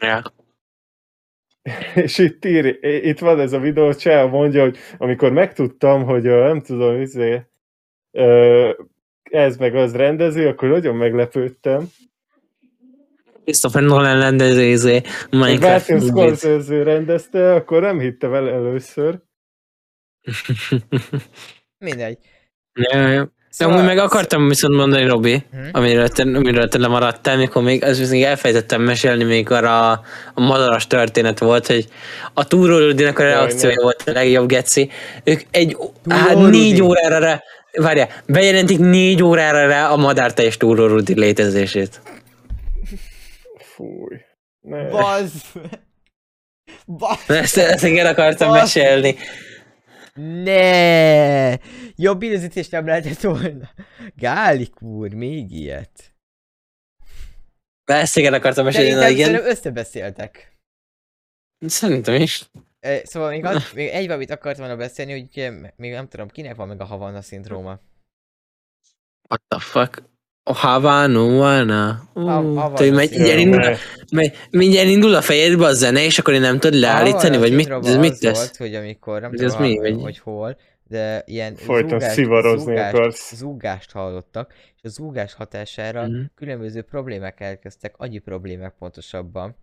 [0.00, 0.22] Ja.
[1.94, 6.60] És itt, ír, itt van ez a videó, Cseh mondja, hogy amikor megtudtam, hogy nem
[6.60, 7.42] tudom, izé,
[9.22, 11.88] ez meg az rendezi, akkor nagyon meglepődtem.
[13.42, 16.00] Christopher Nolan rendező izé, Minecraft Martin.
[16.00, 19.20] Scorsese rendezte, akkor nem hittem el először.
[21.84, 22.18] Mindegy.
[22.72, 23.32] Ja, ja.
[23.58, 25.58] De Szóval- amúgy meg akartam viszont mondani, Robi, Hm?
[25.72, 29.90] amiről te, amiről te lemaradtál, mikor még, az még elfejtettem mesélni, mikor a,
[30.34, 31.86] a madaras történet volt, hogy
[32.34, 34.90] a Túró Rudinak a reakciója volt a legjobb, Geci.
[35.24, 35.76] Ők egy,
[36.08, 37.42] hát négy órára rá,
[37.72, 42.00] várjál, bejelentik négy órára rá a madárteljes Túró Rudi létezését.
[43.74, 44.16] Fúj.
[44.60, 44.88] Ne.
[44.88, 45.34] Bazd!
[46.86, 47.30] Bazd!
[47.30, 48.60] Ezt, ezt még el akartam Basz.
[48.60, 49.16] mesélni.
[50.16, 51.56] Ne!
[51.94, 53.70] Jobb időzítés nem lehetett volna.
[54.14, 56.14] Gálik úr, még ilyet.
[58.14, 59.24] Még el akartam mesélni, na igen.
[59.24, 60.58] szerintem összebeszéltek.
[61.66, 62.50] Szerintem is.
[62.80, 66.54] E, Szóval még, az, még egy valamit akart volna beszélni, hogy még nem tudom, kinek
[66.54, 67.80] van meg a Havana szindróma.
[69.28, 70.02] What the fuck?
[70.48, 71.22] A Havana,
[72.14, 73.76] Uh, Havana tudod, megy, mindjárt, indul, Ne.
[74.12, 77.68] megy, mindjárt indul a fejedbe a zene, és akkor én nem tudod leállítani, vagy mit,
[77.68, 78.38] ez mit az tesz?
[78.38, 80.56] Volt, hogy amikor, nem tudom, ez mi, hogy, vagy- hogy hol,
[80.88, 83.34] de ilyen Folyton szivarozni zúgást, akarsz.
[83.34, 86.20] zúgást hallottak, és a zúgás hatására Mhm.
[86.34, 89.56] különböző problémák elkezdtek, agyi problémák pontosabban,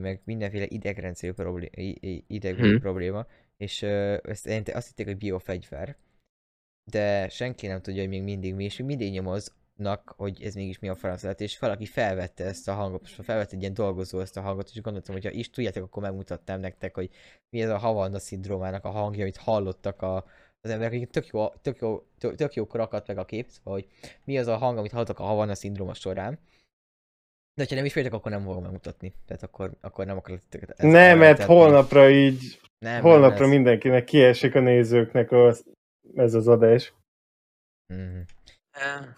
[0.00, 2.80] meg mindenféle idegrendszerű problé- i- i- idegű Mhm.
[2.80, 3.26] probléma,
[3.56, 3.82] és
[4.22, 5.96] ezt azt hitték, hogy biofegyver,
[6.90, 9.12] de senki nem tudja, hogy még mindig mi, és még mindig
[9.82, 13.18] nyomoznak, hogy ez mégis mi a franc lett, és valaki felvette ezt a hangot, és
[13.22, 16.60] felvette egy ilyen dolgozó ezt a hangot, és gondoltam, hogy ha is tudjátok, akkor megmutatnám
[16.60, 17.10] nektek, hogy
[17.50, 20.16] mi ez a Havanna szindrómának a hangja, amit hallottak a,
[20.60, 23.72] az emberek, akik tök jó, tök jó, tök, tök jókor akadt meg a kép, szóval,
[23.72, 23.88] hogy
[24.24, 26.38] mi az a hang, amit hallottak a Havanna szindróma során.
[27.54, 29.14] De ha nem ismeritek, akkor nem fogom megmutatni.
[29.26, 31.54] Tehát akkor, akkor nem akarok titeket Nem, mert elmentetni.
[31.54, 33.48] holnapra így, nem, nem holnapra lesz.
[33.48, 35.64] mindenkinek kiesik a nézőknek az,
[36.14, 36.92] ez az adás.
[37.86, 38.20] Mhm.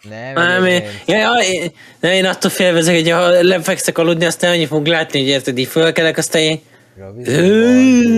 [0.09, 1.02] Nem, Nem, én, egyébként.
[1.06, 1.70] ja, én,
[2.01, 5.66] nem, én attól félvezek, hogy ha lefekszek aludni, aztán annyi fog látni, hogy érted, így
[5.66, 6.60] fölkelek, aztán én,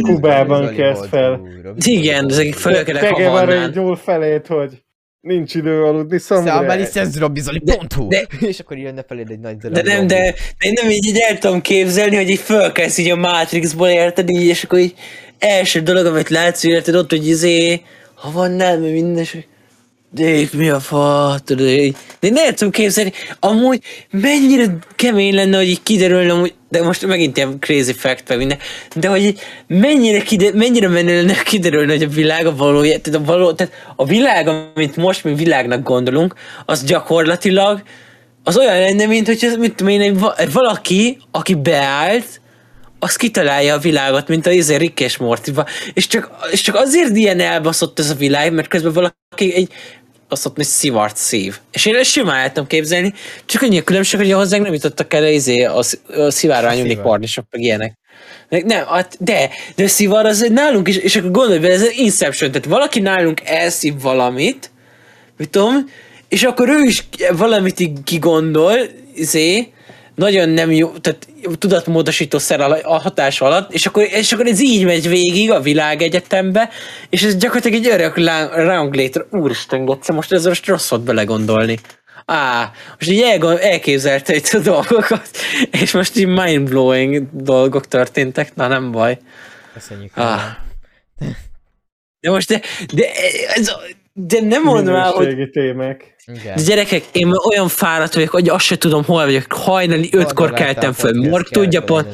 [0.03, 1.41] Kubában kezd fel.
[1.85, 3.69] Igen, ezek fölkelek Tege van havannán.
[3.69, 4.83] egy nyúl felét, hogy
[5.21, 6.85] nincs idő aludni, Számbeli szamuráj.
[6.85, 11.07] szenzrobizoli.hu de- És akkor jönne feléd egy nagy De nem, de, de én nem így,
[11.07, 14.95] így el tudom képzelni, hogy így fölkelsz így a Matrixból, érted, így, és akkor így
[15.39, 17.81] első dolog, amit látsz, érted, ott, hogy izé,
[18.15, 19.39] ha van nem, minden, és
[20.19, 21.97] itt mi a fa, tudod, így.
[22.21, 27.07] De én el tudom képzelni, amúgy mennyire kemény lenne, hogy így kiderülne, hogy, de most
[27.07, 28.59] megint ilyen crazy fact, meg minden,
[28.95, 33.25] de hogy mennyire, kide, mennyire menő lenne kiderülni, hogy a világ a valója, tehát a,
[33.25, 36.35] való, tehát a világ, amit most mi világnak gondolunk,
[36.65, 37.83] az gyakorlatilag
[38.43, 42.41] az olyan lenne, mint hogy mit tudom én, egy va- egy valaki, aki beállt,
[42.99, 47.17] az kitalálja a világot, mint a izé Rick és Mortyba, és csak, és csak azért
[47.17, 49.73] ilyen elbaszott ez a világ, mert közben valaki egy
[50.28, 51.59] azt mondta, hogy szivart szív.
[51.73, 53.12] És én ezt simán el tudom képzelni,
[53.44, 56.90] csak annyi a különbség, hogy hozzánk nem jutottak el izé a, a szivárvány Szivar.
[56.90, 57.98] unikornisok, meg ilyenek.
[58.48, 61.98] Nem, hát de, de a szivar az nálunk is, és akkor gondolj bele, ez egy
[61.98, 64.70] Inception, tehát valaki nálunk elszív valamit,
[65.36, 65.90] mit tudom,
[66.28, 68.78] és akkor ő is valamit így kigondol,
[69.15, 69.73] izé,
[70.17, 71.29] nagyon nem jó, tehát
[71.59, 76.71] tudatmódosító szer a hatás alatt, és akkor, és akkor ez így megy végig a világegyetembe,
[77.11, 78.17] és ez gyakorlatilag egy örök
[78.55, 79.25] ranglétre.
[79.31, 81.79] Úristen, most ez most rossz volt belegondolni.
[82.25, 85.29] Á, most így elgond, elképzelte itt a dolgokat,
[85.83, 89.19] és most így mindblowing dolgok történtek, na nem baj.
[89.73, 90.17] Köszönjük.
[90.17, 90.41] Ah.
[92.21, 92.61] De most, de,
[92.95, 93.11] de,
[93.55, 93.73] ez,
[94.19, 96.15] de nem mondom el, hogy témák.
[96.27, 96.57] Igen.
[96.57, 99.45] de gyerekek, én már olyan fáradt vagyok, hogy azt se tudom, hol vagyok.
[99.49, 101.29] Hajnali ötkor keltem föl.
[101.29, 102.07] Morg tudja pont.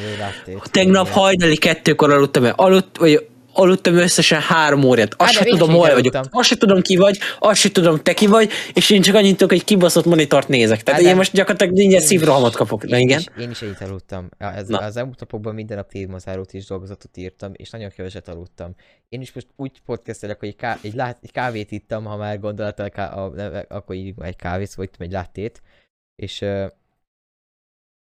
[0.70, 2.53] Tegnap hajnali kettőkor aludtam el.
[2.57, 5.15] Aludt, vagy aludtam összesen három órát.
[5.16, 6.15] Azt Á, se de én tudom, hol vagyok.
[6.31, 9.33] Azt se tudom, ki vagy, azt se tudom, te ki vagy, és én csak annyit
[9.37, 10.83] tudok, hogy kibaszott monitort nézek.
[10.83, 12.85] Tehát Á, de- én most gyakorlatilag Én szívrohamot kapok.
[12.85, 13.19] Na én igen.
[13.19, 14.29] Is, én is ennyit aludtam.
[14.39, 14.79] Az, Na.
[14.79, 18.74] az elmúlt napokban minden nap tévmazárót és dolgozatot írtam, és nagyon keveset aludtam.
[19.09, 22.41] Én is most úgy podcastelek, hogy egy, ká- egy, lát- egy kávét ittam, ha már
[22.41, 25.62] gondolattal, ká- a, ne, akkor így egy kávét, vagy egy lattét,
[26.23, 26.66] és uh,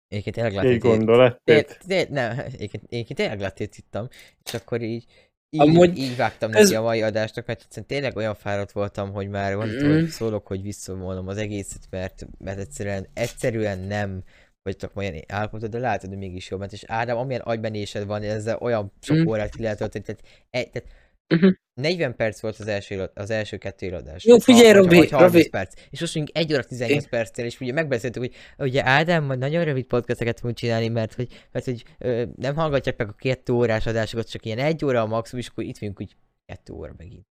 [0.09, 1.41] egyébként tényleg Egy lattét gondolat.
[1.45, 4.09] Té- té- nem, egyébként, egyébként tényleg lattét ittam,
[4.45, 5.05] és akkor így,
[5.51, 9.13] így, Amúgy így vágtam ez- neki a mai adásnak, mert egyszerűen tényleg olyan fáradt voltam,
[9.13, 9.93] hogy már van, Mm.
[9.93, 14.23] hogy szólok, hogy visszavonulom az egészet, mert, mert egyszerűen, egyszerűen nem
[14.63, 18.57] vagytok olyan állapotod, de látod, hogy mégis jó ment, és Ádám, amilyen agybenésed van, ezzel
[18.61, 19.27] olyan sok Mm.
[19.27, 20.21] órát ki lehet tölteni, tehát,
[20.51, 20.89] egy, tehát
[21.35, 21.49] Mhm.
[21.75, 24.25] 40 perc volt az első, az első kettő iladás.
[24.25, 25.49] Jó, Vagy figyelj, Robi, vagy 30 Robi.
[25.49, 25.81] perc.
[25.91, 29.65] És most mondjuk 1 óra 18 perccel, és ugye megbeszéltük, hogy ugye Ádám majd nagyon
[29.65, 33.87] rövid podcasteket fogunk csinálni, mert hogy, mert, hogy ö, nem hallgatják meg a kettő órás
[33.87, 36.17] adásokat, csak ilyen egy óra a maximum, és akkor itt vagyunk úgy
[36.47, 37.27] kettő óra megint.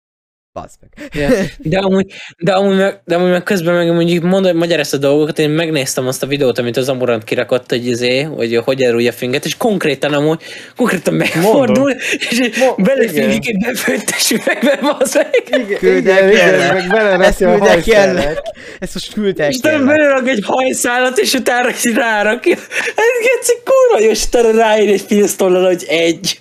[0.60, 1.10] Basz meg.
[1.14, 1.28] Ja.
[1.58, 5.38] De amúgy, de amúgy, meg, de amúgy meg közben meg mondjuk mondod, magyarázta a dolgokat,
[5.38, 9.12] én megnéztem azt a videót, amit az Amorant kirakott, hogy izé, hogy hogy elrúlja a
[9.12, 10.42] finget, és konkrétan amúgy,
[10.76, 11.90] konkrétan megfordul,
[12.30, 15.60] és Mo- belefényik egy befőttes üvegbe, bazd meg.
[15.60, 16.72] Igen, Küld el, igen, igen, kérlek.
[16.72, 16.78] meg
[17.26, 18.42] Ezt belerakja a hajszálat.
[18.78, 19.96] Ezt most küldtek És utána kérlek.
[19.96, 22.54] belerak egy hajszálat, és utána rárakja.
[22.94, 26.38] Ez geci kurva jó, és utána ráír egy filztollal, hogy egy.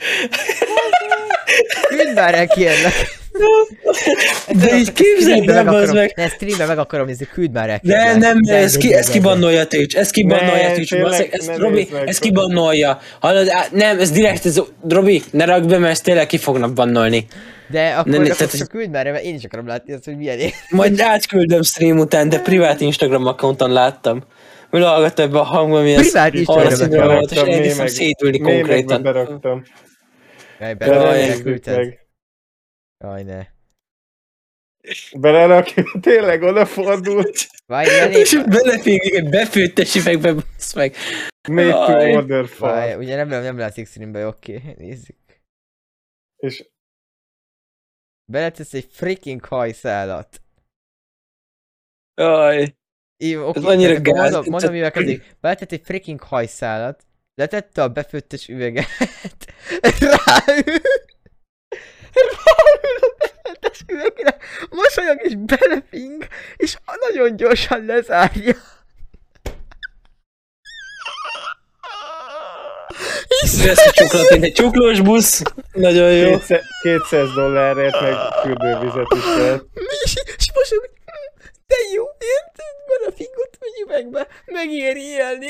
[1.87, 3.21] Küld már el, kérlek.
[4.59, 6.13] De így képzeld el, bazd meg.
[6.15, 8.17] Ne, streamben meg akarom nézni, küld már el, kérlek.
[8.17, 10.93] nem, De- ez, ki, ez kibannolja Twitch, ez kibannolja Ne, Twitch,
[11.31, 12.99] ez, ne Robi, ez kibannolja.
[13.19, 16.73] Hallod, á, nem, ez direkt, ez, Robi, ne rakd be, mert ezt tényleg ki fognak
[16.73, 17.25] bannolni.
[17.69, 19.93] De akkor, Ne, ne, akkor tehát csak ez- küld már mert én is akarom látni
[19.93, 20.49] azt, hogy milyen én.
[20.69, 24.23] Majd átküldöm stream után, de privát Instagram accounton láttam.
[24.69, 27.19] Mi hallgatta ebbe a hangba, mi ez Privát Instagram arra színre account.
[27.19, 29.01] volt, és elkezdtem szétülni konkrétan.
[29.01, 29.63] beraktam.
[30.63, 31.77] Jaj, De be, nézzük elküldted.
[31.77, 32.07] meg.
[33.03, 33.47] Jaj, ne.
[35.19, 37.47] Belerakja, tényleg odafordult.
[37.67, 38.15] Elég.
[38.17, 40.95] És belefénylik egy befőttes üvegbe, basz meg.
[41.49, 42.15] Made to Jaj.
[42.15, 42.99] order Várj, fal.
[42.99, 45.17] ugye nem, nem látszik streambe, oké, nézzük.
[46.37, 46.69] És
[48.31, 50.41] Beletesz egy freaking hajszálat.
[52.15, 52.75] Jaj.
[53.17, 54.31] Jó, oké, Ez annyira gáz.
[54.31, 55.35] Mondom, mondom, mivel kezdik.
[55.39, 58.87] Beletett egy freaking hajszálat, letette a befőttes üveget,
[59.99, 60.81] ráül,
[62.13, 64.37] ráül a befőttes üvegre,
[64.69, 66.77] mosolyog és belefing, és
[67.09, 68.55] nagyon gyorsan lezárja.
[73.41, 75.41] Ez a csuklat, mint egy csuklós busz.
[75.71, 76.29] Nagyon jó.
[76.37, 79.63] 200 200 dollárért meg fürdővizet is lehet.
[80.03, 82.75] És, és mosog, "Hm, de jó, érted?
[82.87, 85.47] Belefingott egy üvegbe, megéri élni.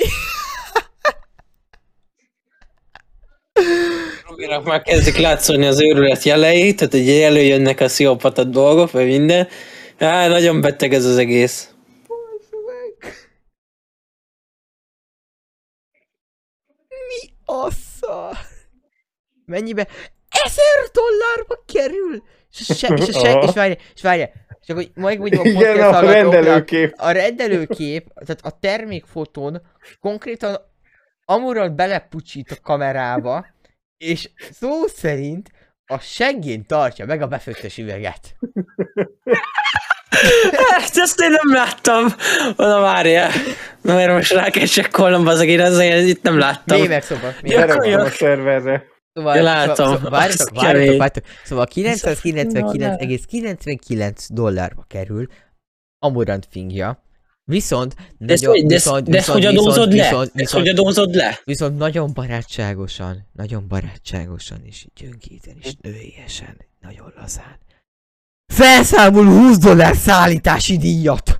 [4.27, 9.47] Robinak már kezdik látszani az őrület jelei, tehát hogy előjönnek a sziopata dolgok, vagy minden.
[9.99, 11.69] Á, nagyon beteg ez az egész.
[16.89, 18.37] Mi a szar?
[19.45, 19.87] Mennyibe?
[20.29, 20.63] 1000
[20.93, 22.23] dollárba kerül!
[22.59, 23.47] És, a se, és, a se, Aha.
[23.47, 24.23] és várj, és várj,
[24.65, 26.93] csak hogy majd úgy a Igen, a rendelőkép.
[26.97, 29.61] a rendelőkép, tehát a termékfotón
[29.99, 30.57] konkrétan
[31.25, 33.45] Amurat belepucsít a kamerába,
[33.97, 35.51] és szó szerint
[35.85, 38.35] a seggén tartja meg a befőttes üveget.
[40.69, 42.05] Hát ezt én nem láttam.
[42.55, 43.31] Na várjál.
[43.81, 46.79] Na mert most rá kell csekkolnom, bazeg, én azért itt nem láttam.
[46.79, 47.27] Mémek szoba.
[47.43, 48.83] Berakom a szerverre.
[49.13, 49.75] Szóval, Ja, látom.
[49.75, 51.23] Szóval, szóval, várjatok, várjatok, várjatok.
[51.43, 55.27] Szóval 999,99 dollárba kerül
[55.99, 57.03] Amurant fingja.
[57.45, 60.43] Viszont, De de ezt, viszont, de viszont, adózod viszont, le?
[60.73, 61.41] viszont, le?
[61.43, 67.59] viszont nagyon barátságosan, nagyon barátságosan és gyöngéten és nőiesen, nagyon lazán.
[68.53, 71.37] Felszámol 20 dollár szállítási díjat!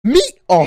[0.00, 0.64] Mi a...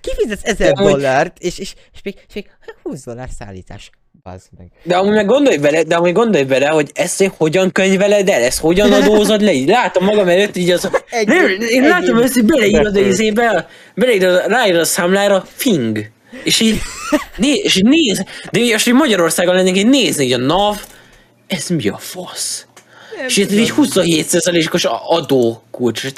[0.00, 2.50] Kifizetsz 1000 De amúgy- dollárt, és, és, és, még, és még
[2.82, 3.90] 20 dollár szállítás.
[4.24, 4.66] Bazd meg.
[4.82, 8.58] De amúgy meg gondolj bele, de amúgy gondolj bele, hogy ezt hogyan könyveled el, ezt
[8.60, 10.90] hogyan adózod le, így látom magam előtt, így az...
[11.10, 13.06] Egy- Nem, én egy- látom ezt, hogy beleírod a Megföld.
[13.06, 16.10] izébe, beleírod, ráírod a számlára, fing.
[16.44, 16.78] És így,
[17.36, 20.76] né, és így néz, de így, és így Magyarországon lennék, így nézni, így a NAV,
[21.46, 22.66] ez mi a fasz?
[23.16, 23.62] Nem És itt tudom.
[23.62, 26.12] így 27%-os adó kulcs, és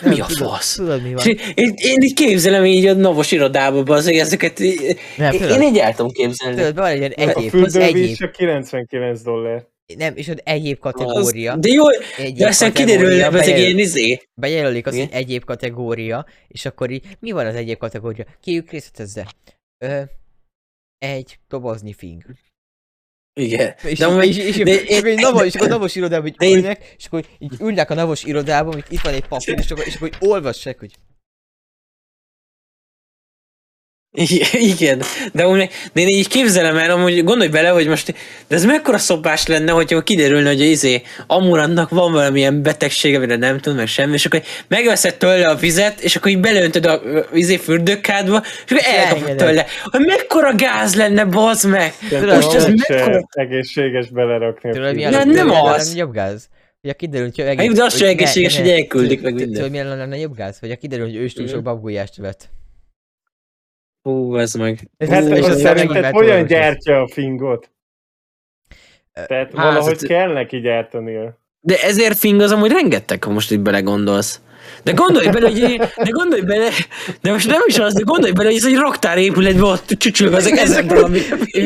[0.00, 0.74] te, mi Nem a tudom, fasz?
[0.74, 1.26] Tudod mi van?
[1.54, 5.60] Én, én így képzelem így a navos irodába, az ezeket, Nem, én, tudod.
[5.60, 6.56] én így el tudom képzelni.
[6.56, 9.66] Tudod, van egy A egyéb, az fürdővíz egyéb, csak 99 dollár.
[9.96, 11.56] nem, és ott egyéb Az, kategória.
[11.56, 11.84] de jó,
[12.16, 14.20] egyéb de aztán kiderül, hogy ez egy ilyen izé.
[14.34, 18.24] bejelölik azt, hogy egyéb kategória, és akkor így, mi van az egyéb kategória?
[18.40, 19.26] Kiük részletezze.
[19.84, 20.00] Ö,
[20.98, 22.22] egy dobozni fing.
[23.38, 23.74] Igen.
[23.76, 25.70] És, De és, amúgy- és, és, de és, én- akkor így navos, és akkor a
[25.70, 29.24] navos irodában így ülnek, és akkor így ülnek a navos irodában, hogy itt van egy
[29.26, 30.90] papír, és akkor, és akkor olvassák, hogy
[34.72, 35.02] Igen,
[35.32, 38.14] de, amúgy, de én így képzelem el, amúgy gondolj bele, hogy most,
[38.48, 43.58] de ez mekkora szopás lenne, hogyha kiderülne, hogy izé, Amurannak van valamilyen betegsége, amire nem
[43.58, 47.00] tud meg semmi, és akkor megveszed tőle a vizet, és akkor így beleöntöd a
[47.32, 49.66] izé fürdőkádba, és akkor elkapod tőle.
[49.84, 51.92] Hogy mekkora gáz lenne, bazd meg!
[52.10, 55.86] Szerintem Most ez mekkora- egészséges belerakni tudod mi Nem, nem tudod, az.
[55.86, 56.48] legnagyobb gáz?
[56.82, 59.64] A kiderül, hogy Hát, de az se hogy- egészséges, hogy elküldik, meg tudod- minden.
[59.64, 60.58] Tudod, mi a legnagyobb gáz?
[60.58, 62.48] Hogy a kiderül, hogy ő is túl sok babgulyást vett.
[64.08, 64.88] Hú, ez meg.
[65.10, 67.70] Hát Ú, és az az szerinted hogyan gyártja a fingot?
[69.12, 71.38] Tehát Hát, valahogy hát- kell neki gyártania.
[71.60, 74.40] De ezért fing az amúgy rengeteg, ha most így belegondolsz.
[74.82, 76.68] De gondolj bele, hogy de gondolj bele,
[77.22, 80.36] de most nem is az, de gondolj bele, hogy ez egy raktár épületben ott csücsülve
[80.36, 81.18] ezek ezek valami.
[81.40, 81.60] Neki,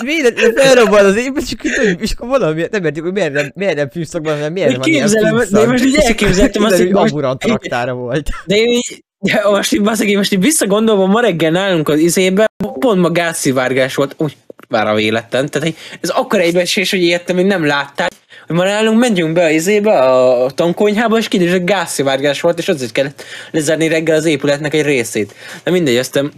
[0.00, 3.90] véded, felrobban az épület, és és akkor valami, nem értjük, hogy miért nem, miért nem
[3.90, 5.66] fűszakban, hanem miért Én van ilyen képzelem, de fűszak.
[5.66, 8.28] most így És elképzeltem azt, hogy most- amburant raktára volt.
[8.46, 11.98] De én így, de most így, baszeg, én most így visszagondolva, ma reggel nálunk az
[11.98, 12.46] izébe,
[12.78, 17.66] pont ma gázszivárgás volt, úgy kurvára véletlen, tehát ez akkora egybeesés, hogy értem, még nem
[17.66, 18.10] látták,
[18.46, 22.68] hogy ma nálunk menjünk be az izébe, a tankonyhába, és kiderül, hogy gázszivárgás volt, és
[22.68, 25.34] azért kellett lezárni reggel az épületnek egy részét.
[25.62, 26.32] De mindegy, aztán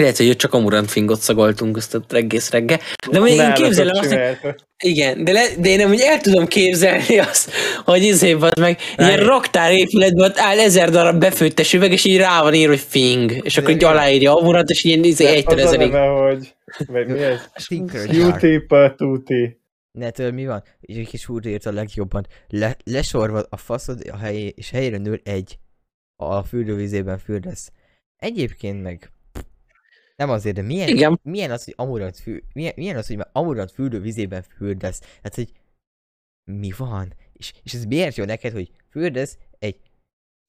[0.00, 2.78] lehet, hogy csak amurant fingot szagoltunk azt a egész reggel.
[3.10, 4.54] De mondjuk én képzelem azt, hogy
[4.84, 7.50] igen, de, le, de én nem úgy el tudom képzelni azt,
[7.84, 9.24] hogy izé az meg ilyen Várj.
[9.24, 13.44] raktár épületben ott áll ezer darab befőttes üveg, és így rá van írva, hogy fing,
[13.44, 15.90] és akkor így aláírja a murat, és ilyen izé egytől az a ezerig.
[15.90, 16.54] neve, hogy...
[16.86, 17.40] Vagy mi ez?
[18.06, 19.56] Cutie Patootie.
[19.98, 20.62] Ne tudod mi van?
[20.80, 22.26] És egy kis úr írt a legjobban.
[22.48, 25.58] Le, lesorvad a faszod a helyé, és helyére nő egy.
[26.16, 27.70] A fürdővízében fürdesz.
[28.16, 29.10] Egyébként meg
[30.16, 31.20] nem azért, de milyen, Igen.
[31.22, 35.18] milyen az, hogy amurant fű, milyen, milyen az, hogy már amurant fürdővízében fürdesz?
[35.22, 35.52] Hát, hogy
[36.50, 37.14] mi van?
[37.32, 39.80] És, és ez miért jó neked, hogy fürdesz egy,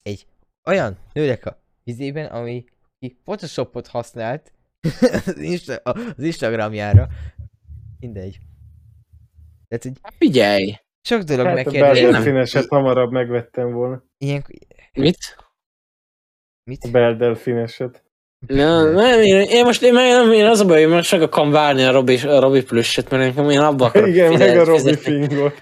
[0.02, 0.28] egy
[0.64, 2.66] olyan nőnek a vizében, ami
[3.00, 4.54] ki Photoshopot használt
[5.26, 7.08] az, Insta, az Instagramjára.
[8.00, 8.40] Mindegy.
[9.68, 10.76] Tehát, hogy Figyelj!
[11.08, 12.02] sok dolog Hát a megkérdezi.
[12.02, 14.04] Belder nem- fineset hamarabb megvettem volna.
[14.18, 14.46] Ilyen...
[14.94, 15.36] Mit?
[16.64, 16.84] Mit?
[16.84, 17.38] A Belder
[18.48, 21.52] Na, nem, én, én most én, én, én az a baj, hogy most meg akarom
[21.52, 24.78] várni a Robi, a Robi plüsset, mert nekem én abba akarok Igen, meg a Robi
[24.78, 25.28] fizetni.
[25.28, 25.54] Fingot.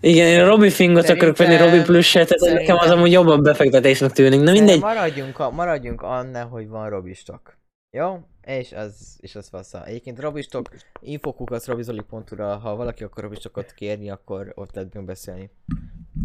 [0.00, 3.12] Igen, én a Robi Fingot akarok venni, Szerintem- Robi plüsset, tehát nekem az szerintem- amúgy
[3.12, 4.40] jobban befektetésnek tűnik.
[4.40, 4.80] Na mindegy.
[4.80, 7.58] Maradjunk, a, maradjunk annál, hogy van Robistok.
[7.90, 8.18] Jó?
[8.46, 9.84] És az, és az fasza.
[9.84, 10.68] Egyébként Robistok,
[11.00, 15.50] infokukat robizoli.hu-ra, ha valaki akar Robistokat kérni, akkor ott lehet beszélni.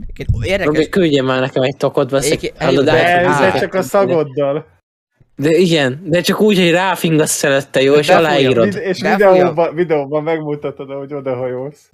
[0.02, 2.32] Egyébként Robi, Érdekes, küldje már nekem egy tokot, veszek.
[2.32, 4.54] Egyébként- Hallod, De De át- csak a szagoddal.
[4.54, 4.75] De
[5.38, 8.64] igen, de csak úgy, hogy ráfingasz szelette, jó, és Befújja, aláírod.
[8.74, 11.90] Vid- és videóban, videóban megmutatod, ahogy odahajolsz.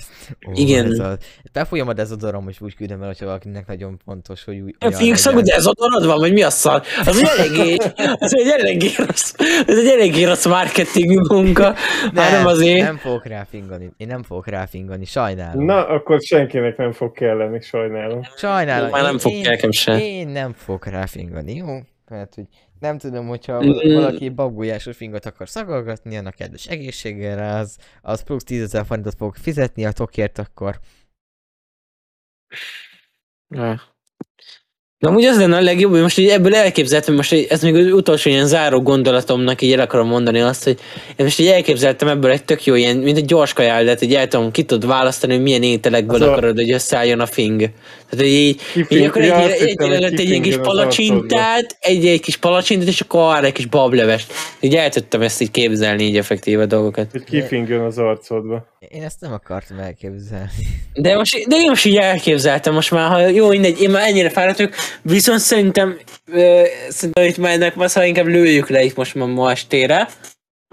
[0.47, 0.85] Ó, Igen.
[0.85, 1.17] Ez a...
[1.53, 4.75] Befújom a dezodorom, és úgy küldöm el, hogyha valakinek nagyon fontos, hogy úgy...
[4.79, 5.45] A olyan fingszag, legyen.
[5.49, 6.81] de ez odorod van, vagy mi a szar?
[7.05, 7.75] Az egy eléggé,
[8.19, 9.33] az egy eléggé rossz,
[9.67, 11.75] ez egy eléggé rossz marketing munka,
[12.15, 12.81] hanem azért.
[12.85, 13.91] Nem fogok ráfingani.
[13.97, 15.65] Én nem fogok ráfingani, sajnálom.
[15.65, 18.19] Na, akkor senkinek nem fog kelleni, sajnálom.
[18.37, 18.89] Sajnálom.
[18.89, 19.99] Már nem én- fog én- nekem se.
[20.05, 21.65] Én nem fogok ráfingani, jó?
[22.11, 22.45] Mert, hogy
[22.79, 23.63] nem tudom, hogyha
[23.93, 29.35] valaki babujásos fingot akar szagolgatni, annak kedves egészségére, az, az plusz 10 ezer forintot fog
[29.35, 30.79] fizetni a tokért, akkor
[33.55, 33.81] Ja.
[34.97, 37.75] Na, amúgy az lenne a legjobb, hogy most így ebből elképzeltem, most így, ez még
[37.75, 40.79] az utolsó ilyen záró gondolatomnak így el akarom mondani azt, hogy
[41.15, 44.27] én most így elképzeltem ebből egy tök jó ilyen, mint egy gyors kajáldát, hogy el
[44.27, 47.69] tudom, ki tudod választani, hogy milyen ételekből Az a- akarod, hogy összeálljon a fing.
[48.11, 52.21] Tehát, hogy így, így akkor ja, egy, egy, egy, egy, egy kis palacsintát, egy, egy
[52.21, 54.33] kis palacsintát, és akkor arra egy kis bablevest.
[54.59, 57.11] Így el tudtam ezt így képzelni, így effektíve dolgokat.
[57.11, 58.67] Hogy kifingjon az arcodba.
[58.79, 60.49] én ezt nem akartam elképzelni.
[60.93, 64.29] De most, de én most így elképzeltem, most már, ha jó, mindegy, én már ennyire
[64.29, 65.99] fáradt vagyok, viszont szerintem,
[66.31, 70.07] ö, szerintem itt már ennek ha inkább lőjük le itt most ma, ma estére,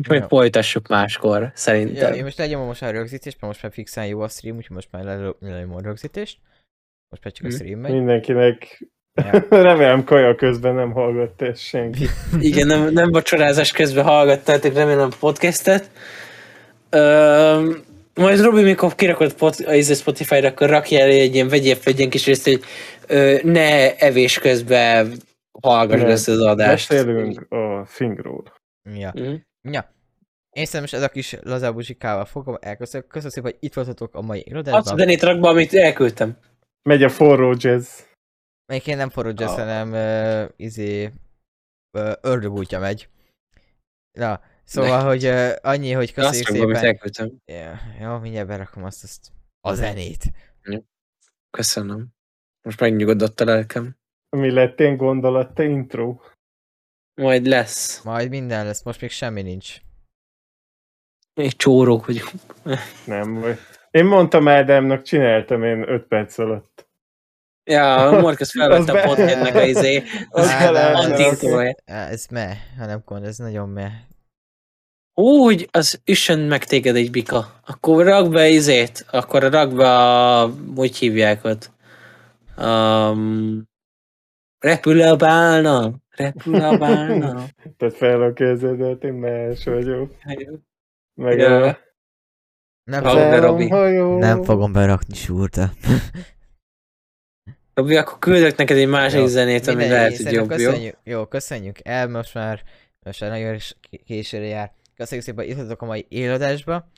[0.09, 0.27] Ja.
[0.29, 2.13] folytassuk máskor, Ja, szerintem.
[2.13, 4.89] én most legyom most a rögzítést, mert most már fixen jó a stream, úgyhogy most
[4.91, 6.37] már lelő- lelőm a rögzítést.
[7.09, 7.93] Most már csak a stream megy.
[7.93, 8.79] Mindenkinek
[9.33, 9.47] Ja.
[9.63, 12.07] remélem kaja közben nem hallgatta ezt senki.
[12.41, 15.91] Igen, nem, nem vacsorázás közben hallgattátok, remélem a podcastet.
[16.91, 17.73] Ö,
[18.15, 21.93] majd Robi, mikor kirakod pot, a izé Spotify-ra, akkor rakj el egy ilyen, vegyél fel
[21.93, 22.61] egy ilyen kis részt, hogy
[23.07, 25.13] ö, ne evés közben
[25.61, 26.89] hallgass ezt az adást.
[26.89, 28.43] Beszélünk a fingról.
[28.95, 29.13] Ja.
[29.15, 29.35] Mhm.
[29.71, 29.97] ja.
[30.51, 33.07] Én szerintem most ez a kis lazábuzsikával fogom elköszönöm.
[33.09, 36.37] Köszönöm szépen, hogy itt voltatok a mai Azt a zenét rak be, amit elküldtem.
[36.83, 38.01] Megy a forró jazz.
[38.67, 39.57] Melyik én nem forró jazz, Ah.
[39.57, 41.05] hanem uh, izé
[41.99, 43.09] uh, ördögútja megy.
[44.19, 46.91] Na, szóval, hogy uh, annyi, hogy Azt köszönjük amit szépen.
[46.91, 47.37] elküldtem.
[47.45, 50.25] Ja, jó, mindjárt berakom azt, azt a zenét.
[51.51, 52.07] Köszönöm.
[52.63, 53.97] Most megnyugodott a lelkem.
[54.37, 56.21] Mi lett én gondolat, te intro?
[57.15, 58.03] Majd lesz.
[58.03, 59.81] Majd minden lesz, most még semmi nincs.
[61.35, 62.31] Még csórók vagyunk.
[63.07, 63.59] Nem vagy.
[63.91, 66.89] Én mondtam Ádámnak, csináltam én 5 perc alatt.
[67.65, 70.03] Ja, a felvette Az a podcastnek a izé.
[70.31, 70.49] Az.
[70.49, 74.07] Á, Ez me, ha nem gond, ez nagyon me.
[75.15, 77.61] Úgy, az üssön meg téged egy bika.
[77.67, 80.51] Akkor rak be izét, akkor rak be a...
[80.77, 81.71] Hogy hívják ott?
[82.59, 83.63] Um,
[84.59, 85.93] repül a bálna.
[86.17, 87.45] Repül a bálna.
[87.77, 90.15] Tehát fel a kezedet, én más vagyok.
[91.15, 91.65] Meg Ja.
[91.67, 91.79] a
[92.89, 93.69] Nem, fogom, de Robi?
[93.69, 94.19] hajó.
[94.19, 95.73] nem fogom berakni súrta.
[97.75, 100.57] Robi, akkor küldök neked egy másik Jó, zenét, ami Mindegy, lehet, hogy jobb, jó?
[100.57, 101.27] köszönjük, jó?
[101.27, 102.63] köszönjük el, most már,
[103.05, 103.59] most már nagyon
[104.05, 104.73] későre jár.
[104.97, 106.91] Köszönjük szépen, hogy itt voltatok a mai éladásba.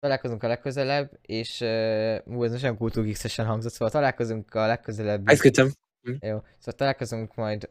[0.00, 5.28] Találkozunk a legközelebb, és uh, ú, ez most nem kultúrgixesen hangzott, szóval találkozunk a legközelebb.
[5.28, 5.72] Elküldtem.
[6.02, 7.68] Jó, szóval találkozunk majd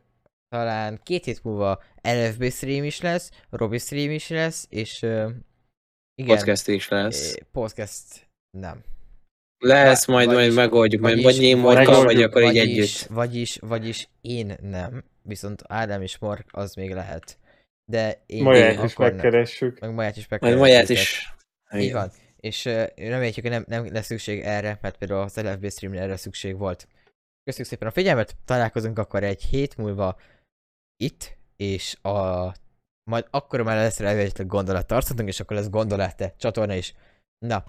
[0.50, 5.32] talán két hét múlva LFB stream is lesz, Robi stream is lesz, és uh,
[6.18, 7.38] igen, Podcast is lesz.
[7.52, 8.28] podcast
[8.58, 8.84] nem.
[9.58, 12.62] Lesz, majd, majd vagyis- megoldjuk, majd vagy én Morka, vagy akkor így vagyis,
[13.02, 13.08] együtt.
[13.10, 17.38] Vagyis, vagyis én nem, viszont Ádám és Mark az még lehet.
[17.92, 19.16] De én Maját én is akkor nem.
[19.16, 19.80] megkeressük.
[19.80, 21.04] Meg Maját is Majd megkeressük Maját őket.
[21.04, 21.34] is.
[21.74, 21.96] Így Igen.
[21.96, 22.12] van.
[22.38, 26.18] És uh, reméljük, hogy nem, nem lesz szükség erre, mert például az LFB streamre erre
[26.18, 26.88] szükség volt.
[27.44, 30.20] Köszönjük szépen a figyelmet, találkozunk akkor egy hét múlva
[31.04, 32.52] itt, és a
[33.08, 36.96] majd akkor már lesz rá egy gondolat tarthatunk, és akkor lesz gondolat csatorna is.
[37.40, 37.64] Na,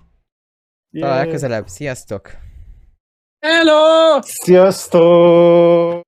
[1.01, 2.31] talán legközelebb, sziasztok!
[3.47, 4.19] Hello!
[4.23, 5.97] Sziasztok!